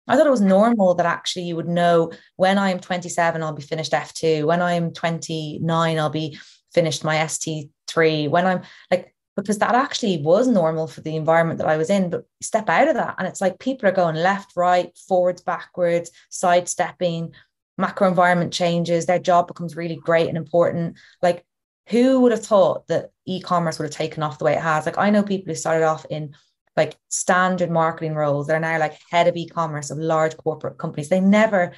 i 0.08 0.16
thought 0.16 0.28
it 0.28 0.32
was 0.38 0.40
normal 0.40 0.94
that 0.94 1.06
actually 1.06 1.44
you 1.44 1.56
would 1.56 1.68
know 1.68 2.12
when 2.38 2.58
i 2.58 2.70
am 2.70 2.80
27 2.80 3.44
i'll 3.44 3.52
be 3.52 3.62
finished 3.62 3.92
f2 3.92 4.46
when 4.46 4.62
i'm 4.62 4.94
29 4.94 6.00
i'll 6.00 6.10
be 6.10 6.40
finished 6.74 7.04
my 7.04 7.18
st3 7.18 8.30
when 8.30 8.46
i'm 8.46 8.62
like 8.90 9.14
because 9.36 9.58
that 9.58 9.76
actually 9.76 10.18
was 10.18 10.48
normal 10.48 10.88
for 10.88 11.02
the 11.02 11.16
environment 11.16 11.58
that 11.58 11.68
I 11.68 11.78
was 11.78 11.90
in. 11.90 12.10
But 12.10 12.26
step 12.42 12.70
out 12.70 12.88
of 12.88 12.96
that, 12.96 13.16
and 13.18 13.28
it's 13.28 13.42
like 13.42 13.60
people 13.60 13.90
are 13.90 13.94
going 13.94 14.16
left, 14.16 14.52
right, 14.56 14.96
forwards, 15.08 15.42
backwards, 15.42 16.12
sidestepping, 16.30 17.34
macro 17.78 18.08
environment 18.08 18.54
changes, 18.54 19.06
their 19.06 19.20
job 19.20 19.48
becomes 19.48 19.76
really 19.76 19.96
great 19.96 20.28
and 20.28 20.38
important. 20.38 20.98
Like, 21.22 21.46
who 21.90 22.22
would 22.22 22.32
have 22.32 22.46
thought 22.46 22.88
that 22.88 23.12
e-commerce 23.26 23.78
would 23.78 23.86
have 23.86 23.96
taken 23.96 24.24
off 24.24 24.40
the 24.40 24.46
way 24.46 24.54
it 24.54 24.62
has? 24.62 24.86
Like, 24.86 24.98
I 24.98 25.10
know 25.10 25.24
people 25.24 25.52
who 25.52 25.56
started 25.56 25.86
off 25.86 26.06
in 26.10 26.34
like 26.76 26.98
standard 27.10 27.70
marketing 27.70 28.16
roles. 28.16 28.48
They're 28.48 28.60
now 28.60 28.80
like 28.80 28.98
head 29.12 29.28
of 29.28 29.36
e-commerce 29.36 29.92
of 29.92 29.98
large 29.98 30.36
corporate 30.38 30.78
companies. 30.78 31.10
They 31.10 31.20
never 31.20 31.74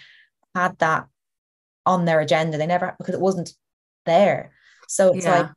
had 0.54 0.78
that 0.80 1.08
on 1.86 2.06
their 2.06 2.20
agenda. 2.20 2.58
They 2.58 2.68
never 2.68 2.96
because 2.98 3.16
it 3.16 3.22
wasn't 3.22 3.52
there. 4.06 4.52
So 4.88 5.14
it's 5.14 5.26
yeah. 5.26 5.40
like 5.40 5.52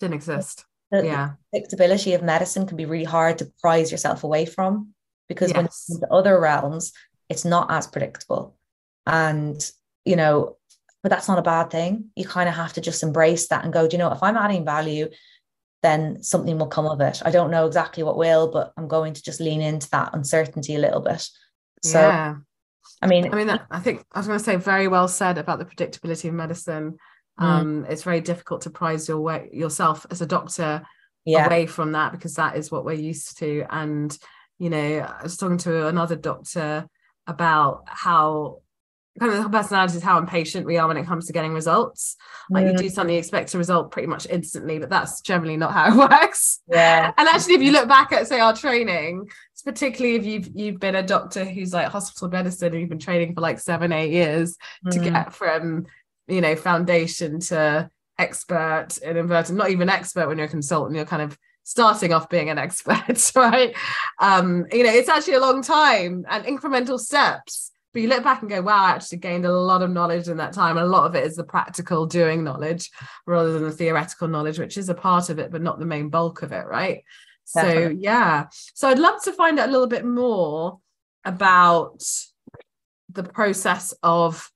didn't 0.00 0.14
exist. 0.14 0.64
The, 0.90 1.04
yeah. 1.04 1.30
The 1.52 1.60
predictability 1.60 2.14
of 2.14 2.22
medicine 2.22 2.66
can 2.66 2.76
be 2.76 2.84
really 2.84 3.04
hard 3.04 3.38
to 3.38 3.50
prize 3.60 3.90
yourself 3.90 4.22
away 4.22 4.46
from 4.46 4.94
because 5.28 5.48
yes. 5.48 5.56
when 5.56 5.64
it's 5.66 5.90
into 5.90 6.06
other 6.12 6.38
realms, 6.38 6.92
it's 7.28 7.44
not 7.44 7.70
as 7.70 7.88
predictable 7.88 8.56
and 9.06 9.70
you 10.04 10.16
know 10.16 10.56
but 11.02 11.10
that's 11.10 11.28
not 11.28 11.38
a 11.38 11.42
bad 11.42 11.70
thing 11.70 12.06
you 12.16 12.24
kind 12.24 12.48
of 12.48 12.54
have 12.54 12.72
to 12.72 12.80
just 12.80 13.02
embrace 13.02 13.48
that 13.48 13.64
and 13.64 13.72
go 13.72 13.86
do 13.86 13.94
you 13.94 13.98
know 13.98 14.10
if 14.10 14.22
i'm 14.22 14.36
adding 14.36 14.64
value 14.64 15.08
then 15.82 16.22
something 16.22 16.58
will 16.58 16.66
come 16.66 16.86
of 16.86 17.00
it 17.00 17.22
i 17.24 17.30
don't 17.30 17.50
know 17.50 17.66
exactly 17.66 18.02
what 18.02 18.16
will 18.16 18.50
but 18.50 18.72
i'm 18.76 18.88
going 18.88 19.14
to 19.14 19.22
just 19.22 19.40
lean 19.40 19.60
into 19.60 19.88
that 19.90 20.14
uncertainty 20.14 20.74
a 20.74 20.80
little 20.80 21.00
bit 21.00 21.28
so 21.82 22.00
yeah. 22.00 22.34
i 23.02 23.06
mean 23.06 23.32
i 23.32 23.36
mean 23.36 23.60
i 23.70 23.78
think 23.78 24.04
i 24.12 24.18
was 24.18 24.26
going 24.26 24.38
to 24.38 24.44
say 24.44 24.56
very 24.56 24.88
well 24.88 25.08
said 25.08 25.38
about 25.38 25.58
the 25.58 25.64
predictability 25.64 26.28
of 26.28 26.34
medicine 26.34 26.96
mm. 27.40 27.44
um 27.44 27.86
it's 27.88 28.02
very 28.02 28.20
difficult 28.20 28.62
to 28.62 28.70
prize 28.70 29.06
your 29.08 29.20
way 29.20 29.48
yourself 29.52 30.06
as 30.10 30.20
a 30.20 30.26
doctor 30.26 30.82
yeah. 31.24 31.46
away 31.46 31.66
from 31.66 31.92
that 31.92 32.12
because 32.12 32.34
that 32.34 32.56
is 32.56 32.70
what 32.70 32.84
we're 32.84 32.92
used 32.92 33.38
to 33.38 33.64
and 33.70 34.18
you 34.58 34.70
know 34.70 34.98
i 35.00 35.22
was 35.22 35.36
talking 35.36 35.58
to 35.58 35.86
another 35.86 36.16
doctor 36.16 36.88
about 37.26 37.82
how 37.86 38.60
kind 39.18 39.32
of 39.32 39.50
personality 39.50 39.96
is 39.96 40.02
how 40.02 40.18
impatient 40.18 40.66
we 40.66 40.76
are 40.76 40.88
when 40.88 40.96
it 40.96 41.06
comes 41.06 41.26
to 41.26 41.32
getting 41.32 41.52
results. 41.52 42.16
Like 42.50 42.66
you 42.66 42.76
do 42.76 42.88
something, 42.88 43.14
you 43.14 43.18
expect 43.18 43.54
a 43.54 43.58
result 43.58 43.90
pretty 43.90 44.08
much 44.08 44.26
instantly, 44.28 44.78
but 44.78 44.90
that's 44.90 45.20
generally 45.20 45.56
not 45.56 45.72
how 45.72 45.92
it 45.92 46.10
works. 46.10 46.60
Yeah. 46.68 47.12
And 47.16 47.28
actually, 47.28 47.54
if 47.54 47.62
you 47.62 47.72
look 47.72 47.88
back 47.88 48.12
at 48.12 48.26
say 48.28 48.40
our 48.40 48.54
training, 48.54 49.28
particularly 49.64 50.16
if 50.16 50.24
you've 50.24 50.50
you've 50.54 50.80
been 50.80 50.94
a 50.94 51.02
doctor 51.02 51.44
who's 51.44 51.72
like 51.72 51.88
hospital 51.88 52.28
medicine 52.28 52.72
and 52.72 52.80
you've 52.80 52.88
been 52.88 52.98
training 52.98 53.34
for 53.34 53.40
like 53.40 53.58
seven, 53.58 53.92
eight 53.92 54.12
years 54.12 54.56
mm. 54.86 54.90
to 54.92 54.98
get 54.98 55.32
from 55.32 55.86
you 56.28 56.40
know 56.40 56.54
foundation 56.54 57.40
to 57.40 57.90
expert 58.18 58.98
and 59.04 59.18
inverted, 59.18 59.56
not 59.56 59.70
even 59.70 59.88
expert 59.88 60.28
when 60.28 60.38
you're 60.38 60.46
a 60.46 60.50
consultant, 60.50 60.96
you're 60.96 61.04
kind 61.04 61.22
of 61.22 61.36
starting 61.64 62.12
off 62.12 62.28
being 62.28 62.48
an 62.48 62.58
expert, 62.66 63.32
right? 63.34 63.74
Um, 64.20 64.66
you 64.72 64.84
know, 64.84 64.92
it's 64.92 65.08
actually 65.08 65.34
a 65.34 65.40
long 65.40 65.62
time 65.62 66.24
and 66.28 66.44
incremental 66.44 66.98
steps 66.98 67.72
but 67.96 68.02
you 68.02 68.08
look 68.10 68.24
back 68.24 68.42
and 68.42 68.50
go, 68.50 68.60
wow, 68.60 68.84
I 68.84 68.90
actually 68.90 69.16
gained 69.16 69.46
a 69.46 69.58
lot 69.58 69.80
of 69.80 69.88
knowledge 69.90 70.28
in 70.28 70.36
that 70.36 70.52
time. 70.52 70.76
And 70.76 70.84
a 70.84 70.90
lot 70.90 71.06
of 71.06 71.14
it 71.14 71.24
is 71.24 71.34
the 71.34 71.44
practical 71.44 72.04
doing 72.04 72.44
knowledge 72.44 72.90
rather 73.26 73.54
than 73.54 73.62
the 73.62 73.72
theoretical 73.72 74.28
knowledge, 74.28 74.58
which 74.58 74.76
is 74.76 74.90
a 74.90 74.94
part 74.94 75.30
of 75.30 75.38
it, 75.38 75.50
but 75.50 75.62
not 75.62 75.78
the 75.78 75.86
main 75.86 76.10
bulk 76.10 76.42
of 76.42 76.52
it, 76.52 76.66
right? 76.66 77.04
Definitely. 77.54 77.94
So, 77.94 78.00
yeah. 78.02 78.48
So, 78.74 78.88
I'd 78.88 78.98
love 78.98 79.22
to 79.22 79.32
find 79.32 79.58
out 79.58 79.70
a 79.70 79.72
little 79.72 79.86
bit 79.86 80.04
more 80.04 80.78
about 81.24 82.02
the 83.08 83.22
process 83.22 83.94
of 84.02 84.46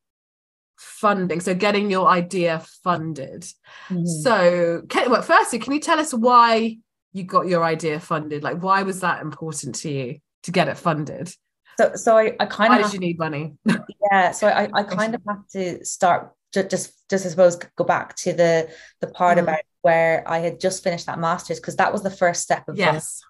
funding 0.76 1.40
so 1.40 1.55
getting 1.55 1.90
your 1.90 2.09
idea 2.09 2.62
funded 2.83 3.42
mm-hmm. 3.88 4.05
so 4.05 4.83
can, 4.88 5.11
well, 5.11 5.22
firstly 5.22 5.59
can 5.59 5.72
you 5.72 5.81
tell 5.81 5.98
us 5.98 6.12
why 6.12 6.76
you 7.12 7.22
got 7.22 7.46
your 7.46 7.64
idea 7.64 8.00
funded 8.00 8.42
like 8.42 8.62
why 8.62 8.83
was 8.83 9.00
that 9.00 9.22
important 9.22 9.74
to 9.74 9.90
you 9.90 10.18
to 10.42 10.50
get 10.50 10.68
it 10.68 10.76
funded 10.76 11.31
so 11.81 11.95
so 11.95 12.16
I, 12.16 12.37
I 12.38 12.47
kind 12.47 12.75
of 12.75 12.90
did 12.90 12.95
you 12.95 13.01
need 13.01 13.19
money? 13.19 13.55
yeah. 14.11 14.33
So 14.33 14.49
I, 14.49 14.69
I 14.73 14.83
kind 14.99 15.14
of 15.14 15.23
have 15.29 15.47
to 15.53 15.85
start 15.85 16.33
just 16.53 16.93
just 17.09 17.27
I 17.27 17.29
suppose 17.29 17.57
go 17.77 17.85
back 17.85 18.16
to 18.16 18.33
the 18.33 18.69
the 19.01 19.07
part 19.07 19.38
mm. 19.38 19.43
about 19.43 19.61
where 19.83 20.23
I 20.27 20.38
had 20.38 20.61
just 20.61 20.85
finished 20.85 21.07
that 21.07 21.19
master's 21.19 21.59
because 21.59 21.77
that 21.77 21.93
was 21.93 22.03
the 22.03 22.11
first 22.11 22.43
step 22.43 22.69
of 22.69 22.77
yes. 22.77 23.21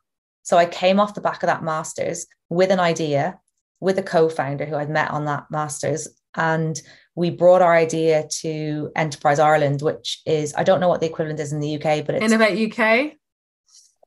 So 0.43 0.57
I 0.57 0.67
came 0.67 0.99
off 0.99 1.15
the 1.15 1.21
back 1.21 1.43
of 1.43 1.47
that 1.47 1.63
master's 1.63 2.27
with 2.49 2.71
an 2.71 2.81
idea 2.81 3.39
with 3.79 3.99
a 3.99 4.03
co-founder 4.03 4.65
who 4.65 4.75
I'd 4.75 4.91
met 4.91 5.11
on 5.11 5.27
that 5.27 5.45
master's 5.51 6.09
and 6.35 6.81
we 7.15 7.31
brought 7.31 7.63
our 7.63 7.75
idea 7.75 8.27
to 8.41 8.91
Enterprise 8.97 9.39
Ireland, 9.39 9.83
which 9.83 10.23
is 10.27 10.55
I 10.57 10.65
don't 10.65 10.81
know 10.81 10.89
what 10.89 11.01
the 11.01 11.07
equivalent 11.07 11.41
is 11.41 11.53
in 11.53 11.61
the 11.61 11.77
UK, 11.77 12.07
but 12.07 12.17
it's 12.17 12.25
Innovate 12.25 12.73
UK. 12.73 13.13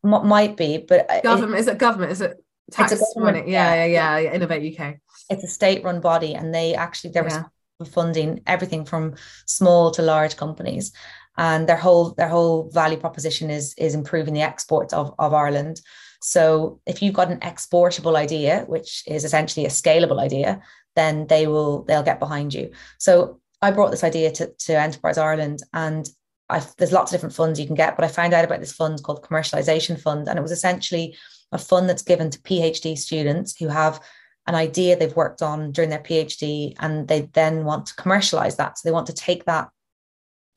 M- 0.05 0.27
might 0.27 0.57
be, 0.57 0.79
but 0.79 1.07
government 1.23 1.55
it, 1.55 1.59
is 1.59 1.67
it 1.67 1.77
government? 1.77 2.11
Is 2.11 2.21
it 2.21 2.43
tax 2.71 3.01
money. 3.15 3.43
Yeah, 3.47 3.73
yeah, 3.75 3.85
yeah, 3.85 4.17
yeah. 4.17 4.33
Innovate 4.33 4.79
UK. 4.79 4.95
It's 5.29 5.43
a 5.43 5.47
state-run 5.47 6.01
body, 6.01 6.33
and 6.35 6.53
they 6.53 6.75
actually 6.75 7.11
they're 7.11 7.27
yeah. 7.27 7.43
funding 7.85 8.41
everything 8.47 8.85
from 8.85 9.15
small 9.45 9.91
to 9.91 10.01
large 10.01 10.37
companies, 10.37 10.93
and 11.37 11.67
their 11.67 11.77
whole 11.77 12.11
their 12.11 12.29
whole 12.29 12.69
value 12.71 12.97
proposition 12.97 13.49
is 13.49 13.73
is 13.77 13.95
improving 13.95 14.33
the 14.33 14.41
exports 14.41 14.93
of 14.93 15.13
of 15.19 15.33
Ireland. 15.33 15.81
So 16.21 16.79
if 16.85 17.01
you've 17.01 17.13
got 17.13 17.31
an 17.31 17.39
exportable 17.41 18.15
idea, 18.15 18.63
which 18.67 19.03
is 19.07 19.25
essentially 19.25 19.65
a 19.65 19.69
scalable 19.69 20.21
idea, 20.21 20.61
then 20.95 21.27
they 21.27 21.47
will 21.47 21.83
they'll 21.83 22.03
get 22.03 22.19
behind 22.19 22.53
you. 22.53 22.71
So 22.97 23.41
I 23.61 23.71
brought 23.71 23.91
this 23.91 24.03
idea 24.03 24.31
to, 24.31 24.47
to 24.47 24.73
Enterprise 24.73 25.17
Ireland 25.17 25.63
and 25.73 26.07
I've, 26.49 26.75
there's 26.77 26.91
lots 26.91 27.11
of 27.11 27.15
different 27.15 27.35
funds 27.35 27.59
you 27.59 27.65
can 27.65 27.75
get, 27.75 27.95
but 27.95 28.05
I 28.05 28.09
found 28.09 28.33
out 28.33 28.45
about 28.45 28.59
this 28.59 28.73
fund 28.73 29.01
called 29.01 29.23
Commercialization 29.23 29.99
Fund, 29.99 30.27
and 30.27 30.37
it 30.37 30.41
was 30.41 30.51
essentially 30.51 31.15
a 31.53 31.57
fund 31.57 31.87
that's 31.87 32.01
given 32.01 32.29
to 32.29 32.39
PhD 32.39 32.97
students 32.97 33.57
who 33.57 33.67
have 33.67 34.01
an 34.47 34.55
idea 34.55 34.97
they've 34.97 35.15
worked 35.15 35.41
on 35.41 35.71
during 35.71 35.89
their 35.89 35.99
PhD 35.99 36.75
and 36.79 37.07
they 37.07 37.29
then 37.33 37.63
want 37.63 37.85
to 37.85 37.95
commercialize 37.95 38.57
that. 38.57 38.77
So 38.77 38.87
they 38.87 38.93
want 38.93 39.07
to 39.07 39.13
take 39.13 39.45
that, 39.45 39.69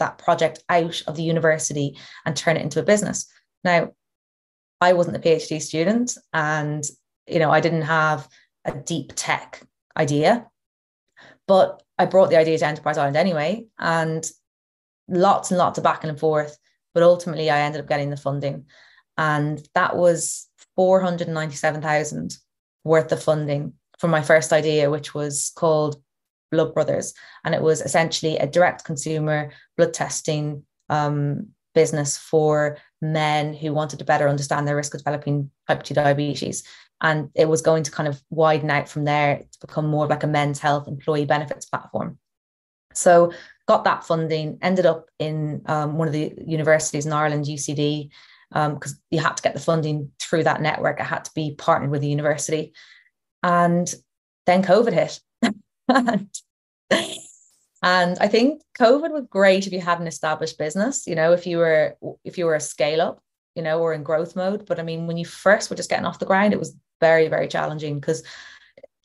that 0.00 0.18
project 0.18 0.64
out 0.68 1.02
of 1.06 1.16
the 1.16 1.22
university 1.22 1.96
and 2.24 2.36
turn 2.36 2.56
it 2.56 2.62
into 2.62 2.80
a 2.80 2.84
business. 2.84 3.26
Now, 3.62 3.92
I 4.80 4.92
wasn't 4.92 5.16
a 5.16 5.20
PhD 5.20 5.60
student 5.60 6.16
and 6.32 6.84
you 7.26 7.38
know 7.38 7.50
I 7.50 7.60
didn't 7.60 7.82
have 7.82 8.28
a 8.64 8.72
deep 8.72 9.12
tech 9.14 9.62
idea, 9.96 10.46
but 11.46 11.82
I 11.98 12.06
brought 12.06 12.30
the 12.30 12.38
idea 12.38 12.58
to 12.58 12.66
Enterprise 12.66 12.98
Ireland 12.98 13.16
anyway, 13.16 13.66
and 13.78 14.28
lots 15.08 15.50
and 15.50 15.58
lots 15.58 15.78
of 15.78 15.84
back 15.84 16.04
and 16.04 16.18
forth. 16.18 16.58
But 16.92 17.02
ultimately, 17.02 17.50
I 17.50 17.60
ended 17.60 17.80
up 17.80 17.88
getting 17.88 18.10
the 18.10 18.16
funding, 18.16 18.66
and 19.16 19.66
that 19.74 19.96
was 19.96 20.48
497,000 20.76 22.36
worth 22.84 23.10
of 23.12 23.22
funding 23.22 23.74
for 23.98 24.08
my 24.08 24.22
first 24.22 24.52
idea, 24.52 24.90
which 24.90 25.14
was 25.14 25.52
called 25.56 26.02
Blood 26.52 26.74
Brothers, 26.74 27.14
and 27.44 27.54
it 27.54 27.62
was 27.62 27.80
essentially 27.80 28.36
a 28.36 28.46
direct 28.46 28.84
consumer 28.84 29.52
blood 29.76 29.94
testing 29.94 30.64
um, 30.88 31.48
business 31.74 32.16
for 32.16 32.78
men 33.02 33.52
who 33.52 33.72
wanted 33.72 33.98
to 33.98 34.04
better 34.04 34.28
understand 34.28 34.66
their 34.66 34.76
risk 34.76 34.94
of 34.94 35.00
developing 35.00 35.50
type 35.68 35.82
2 35.82 35.94
diabetes. 35.94 36.64
And 37.02 37.30
it 37.34 37.48
was 37.48 37.60
going 37.60 37.82
to 37.82 37.90
kind 37.90 38.08
of 38.08 38.22
widen 38.30 38.70
out 38.70 38.88
from 38.88 39.04
there 39.04 39.38
to 39.38 39.66
become 39.66 39.86
more 39.86 40.06
like 40.06 40.22
a 40.22 40.26
men's 40.26 40.58
health 40.58 40.88
employee 40.88 41.26
benefits 41.26 41.66
platform. 41.66 42.18
So 42.94 43.32
got 43.66 43.84
that 43.84 44.04
funding, 44.04 44.58
ended 44.62 44.86
up 44.86 45.10
in 45.18 45.62
um, 45.66 45.98
one 45.98 46.08
of 46.08 46.14
the 46.14 46.32
universities 46.46 47.04
in 47.04 47.12
Ireland, 47.12 47.44
UCD, 47.44 48.10
because 48.50 48.92
um, 48.92 48.98
you 49.10 49.18
had 49.18 49.36
to 49.36 49.42
get 49.42 49.54
the 49.54 49.60
funding 49.60 50.12
through 50.20 50.44
that 50.44 50.62
network. 50.62 51.00
It 51.00 51.04
had 51.04 51.24
to 51.24 51.30
be 51.34 51.54
partnered 51.56 51.90
with 51.90 52.00
the 52.00 52.08
university. 52.08 52.72
And 53.42 53.92
then 54.46 54.62
COVID 54.62 54.92
hit. 54.92 55.20
and, 55.88 56.28
and 57.82 58.18
I 58.20 58.28
think 58.28 58.62
COVID 58.78 59.12
was 59.12 59.26
great 59.28 59.66
if 59.66 59.72
you 59.72 59.80
had 59.80 60.00
an 60.00 60.06
established 60.06 60.58
business, 60.58 61.06
you 61.06 61.14
know, 61.14 61.32
if 61.32 61.46
you 61.46 61.58
were 61.58 61.96
if 62.24 62.38
you 62.38 62.46
were 62.46 62.54
a 62.54 62.60
scale 62.60 63.00
up, 63.00 63.20
you 63.54 63.62
know, 63.62 63.80
or 63.80 63.92
in 63.92 64.02
growth 64.02 64.36
mode. 64.36 64.66
But 64.66 64.78
I 64.78 64.82
mean, 64.82 65.06
when 65.06 65.16
you 65.16 65.24
first 65.24 65.68
were 65.68 65.76
just 65.76 65.90
getting 65.90 66.06
off 66.06 66.18
the 66.18 66.26
ground, 66.26 66.52
it 66.52 66.58
was 66.58 66.76
very, 67.00 67.28
very 67.28 67.48
challenging 67.48 68.00
because 68.00 68.22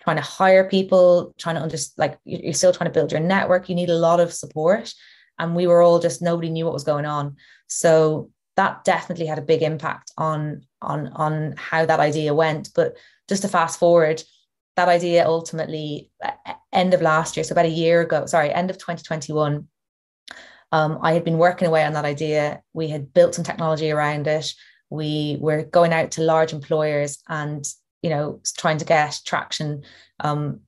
trying 0.02 0.18
to 0.18 0.22
hire 0.22 0.68
people, 0.68 1.34
trying 1.38 1.56
to 1.56 1.62
understand, 1.62 1.94
like 1.98 2.20
you're 2.26 2.54
still 2.54 2.74
trying 2.74 2.90
to 2.90 2.94
build 2.94 3.12
your 3.12 3.22
network. 3.22 3.70
You 3.70 3.76
need 3.76 3.90
a 3.90 3.96
lot 3.96 4.20
of 4.20 4.34
support. 4.34 4.94
And 5.38 5.56
we 5.56 5.68
were 5.68 5.82
all 5.82 6.00
just 6.00 6.22
nobody 6.22 6.50
knew 6.50 6.66
what 6.66 6.74
was 6.74 6.84
going 6.84 7.06
on. 7.06 7.38
So 7.68 8.30
that 8.58 8.84
definitely 8.84 9.26
had 9.26 9.40
a 9.40 9.44
big 9.44 9.62
impact 9.62 10.12
on 10.18 10.66
on 10.82 11.08
on 11.10 11.56
how 11.58 11.86
that 11.86 12.00
idea 12.00 12.34
went. 12.34 12.70
But 12.76 12.98
just 13.30 13.44
to 13.44 13.48
fast 13.48 13.80
forward, 13.80 14.24
that 14.76 14.90
idea 14.90 15.26
ultimately 15.26 16.12
end 16.72 16.94
of 16.94 17.02
last 17.02 17.36
year, 17.38 17.44
so 17.44 17.54
about 17.54 17.66
a 17.66 17.70
year 17.70 18.02
ago, 18.02 18.26
sorry, 18.26 18.54
end 18.54 18.70
of 18.70 18.78
2021. 18.78 19.68
Um, 20.74 21.00
I 21.02 21.14
had 21.14 21.26
been 21.26 21.38
working 21.38 21.68
away 21.68 21.84
on 21.84 21.94
that 21.94 22.06
idea. 22.06 22.62
We 22.74 22.88
had 22.88 23.14
built 23.14 23.36
some 23.36 23.44
technology 23.44 23.92
around 23.92 24.28
it. 24.28 24.54
We 24.90 25.38
were 25.40 25.64
going 25.64 25.92
out 25.92 26.12
to 26.12 26.22
large 26.22 26.54
employers 26.54 27.20
and 27.28 27.66
you 28.02 28.10
know 28.10 28.42
trying 28.58 28.78
to 28.80 28.86
get 28.86 29.20
traction 29.26 29.84
um, 30.20 30.62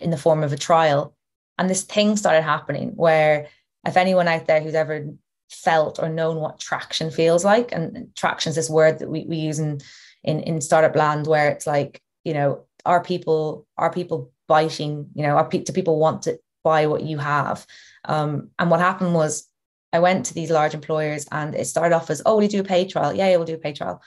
in 0.00 0.10
the 0.10 0.16
form 0.16 0.42
of 0.42 0.52
a 0.52 0.58
trial. 0.58 1.16
And 1.58 1.70
this 1.70 1.82
thing 1.82 2.16
started 2.16 2.42
happening 2.42 2.92
where 2.96 3.46
if 3.86 3.96
anyone 3.96 4.28
out 4.28 4.46
there 4.46 4.60
who's 4.60 4.74
ever 4.74 5.06
felt 5.50 5.98
or 5.98 6.08
known 6.08 6.36
what 6.36 6.60
traction 6.60 7.10
feels 7.10 7.44
like, 7.44 7.72
and 7.72 8.08
traction 8.16 8.50
is 8.50 8.56
this 8.56 8.70
word 8.70 8.98
that 8.98 9.08
we, 9.08 9.24
we 9.28 9.36
use 9.36 9.58
in, 9.58 9.80
in 10.22 10.40
in 10.40 10.60
startup 10.60 10.96
land 10.96 11.26
where 11.26 11.50
it's 11.50 11.66
like, 11.66 12.00
you 12.24 12.34
know, 12.34 12.64
are 12.84 13.02
people 13.02 13.66
are 13.76 13.92
people 13.92 14.32
biting, 14.48 15.08
you 15.14 15.22
know, 15.22 15.36
are 15.36 15.48
do 15.48 15.72
people 15.72 15.98
want 15.98 16.22
to 16.22 16.38
buy 16.62 16.86
what 16.86 17.02
you 17.02 17.18
have? 17.18 17.66
Um, 18.06 18.50
and 18.58 18.70
what 18.70 18.80
happened 18.80 19.14
was 19.14 19.48
I 19.92 20.00
went 20.00 20.26
to 20.26 20.34
these 20.34 20.50
large 20.50 20.74
employers 20.74 21.26
and 21.30 21.54
it 21.54 21.66
started 21.66 21.94
off 21.94 22.10
as, 22.10 22.20
oh, 22.26 22.34
will 22.34 22.42
you 22.42 22.48
do 22.48 22.60
a 22.60 22.64
paid 22.64 22.90
trial? 22.90 23.14
Yeah, 23.14 23.28
yeah, 23.28 23.36
we'll 23.36 23.46
do 23.46 23.54
a 23.54 23.58
paid 23.58 23.76
trial. 23.76 24.02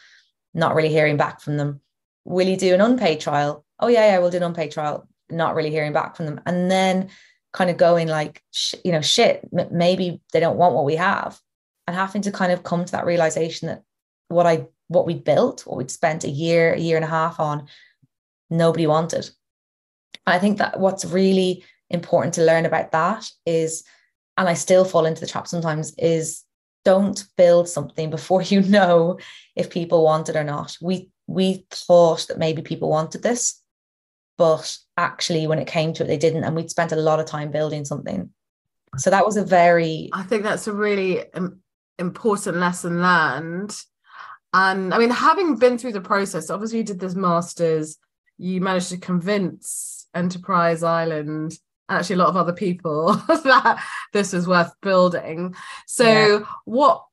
Not 0.54 0.76
really 0.76 0.90
hearing 0.90 1.18
back 1.18 1.40
from 1.40 1.58
them. 1.58 1.82
Will 2.26 2.48
you 2.48 2.58
do 2.58 2.74
an 2.74 2.82
unpaid 2.82 3.22
trial? 3.22 3.64
Oh, 3.80 3.88
yeah, 3.88 4.06
yeah, 4.08 4.20
we'll 4.20 4.32
do 4.32 4.38
an 4.38 4.44
unpaid 4.44 4.72
trial. 4.72 5.08
Not 5.30 5.56
really 5.56 5.70
hearing 5.70 5.94
back 5.94 6.16
from 6.16 6.26
them. 6.26 6.42
And 6.46 6.70
then 6.70 7.10
kind 7.58 7.70
of 7.70 7.78
going 7.78 8.08
like, 8.08 8.44
sh- 8.52 8.76
you 8.86 8.92
know, 8.92 9.02
shit, 9.02 9.42
m- 9.58 9.70
maybe 9.72 10.22
they 10.32 10.40
don't 10.40 10.58
want 10.58 10.76
what 10.76 10.86
we 10.86 10.96
have. 10.96 11.40
And 11.88 11.96
having 11.96 12.22
to 12.24 12.32
kind 12.32 12.52
of 12.52 12.64
come 12.64 12.86
to 12.86 12.92
that 12.92 13.06
realization 13.06 13.68
that 13.68 13.84
what 14.28 14.46
I, 14.46 14.68
what 14.90 15.08
we 15.08 15.16
built, 15.16 15.66
what 15.66 15.78
we'd 15.78 15.90
spent 15.90 16.24
a 16.24 16.30
year, 16.30 16.74
a 16.74 16.80
year 16.80 16.98
and 16.98 17.06
a 17.06 17.10
half 17.10 17.40
on, 17.40 17.68
nobody 18.50 18.86
wanted. 18.86 19.30
And 20.26 20.36
I 20.36 20.40
think 20.40 20.60
that 20.60 20.80
what's 20.80 21.06
really 21.06 21.64
important 21.90 22.36
to 22.36 22.46
learn 22.46 22.66
about 22.66 22.92
that 22.92 23.30
is 23.46 23.84
and 24.38 24.48
I 24.48 24.54
still 24.54 24.86
fall 24.86 25.06
into 25.06 25.20
the 25.20 25.28
trap 25.28 25.48
sometimes, 25.48 25.94
is 25.98 26.44
don't 26.86 27.24
build 27.38 27.68
something 27.68 28.10
before 28.18 28.44
you 28.44 28.62
know 28.62 29.18
if 29.56 29.70
people 29.70 30.04
want 30.04 30.30
it 30.30 30.36
or 30.36 30.44
not. 30.44 30.78
We 30.82 31.10
we 31.26 31.66
thought 31.72 32.28
that 32.28 32.38
maybe 32.38 32.62
people 32.62 32.90
wanted 32.90 33.24
this, 33.24 33.62
but 34.38 34.78
actually 34.98 35.48
when 35.48 35.60
it 35.60 35.68
came 35.68 35.94
to 35.94 36.04
it, 36.04 36.08
they 36.08 36.18
didn't. 36.18 36.44
And 36.44 36.56
we'd 36.56 36.70
spent 36.70 36.92
a 36.92 36.98
lot 36.98 37.20
of 37.20 37.26
time 37.26 37.52
building 37.52 37.86
something. 37.86 38.30
So 38.98 39.10
that 39.10 39.26
was 39.26 39.38
a 39.38 39.44
very 39.44 40.10
I 40.14 40.24
think 40.24 40.44
that's 40.44 40.68
a 40.68 40.74
really 40.74 41.24
important 42.00 42.58
lesson 42.58 43.02
learned. 43.02 43.76
And 44.54 44.94
I 44.94 44.98
mean, 44.98 45.10
having 45.10 45.58
been 45.58 45.78
through 45.78 45.94
the 45.94 46.02
process, 46.02 46.50
obviously 46.50 46.80
you 46.80 46.84
did 46.84 47.00
this 47.00 47.16
master's, 47.16 47.98
you 48.38 48.62
managed 48.62 48.90
to 48.90 48.98
convince 48.98 50.08
Enterprise 50.16 50.84
Ireland 50.84 51.58
actually 51.90 52.16
a 52.16 52.20
lot 52.20 52.30
of 52.30 52.38
other 52.38 52.54
people 52.54 53.14
that 53.28 53.84
this 54.14 54.34
was 54.34 54.48
worth 54.48 54.74
building. 54.82 55.56
So 55.86 56.06
yeah. 56.06 56.46
what 56.66 57.04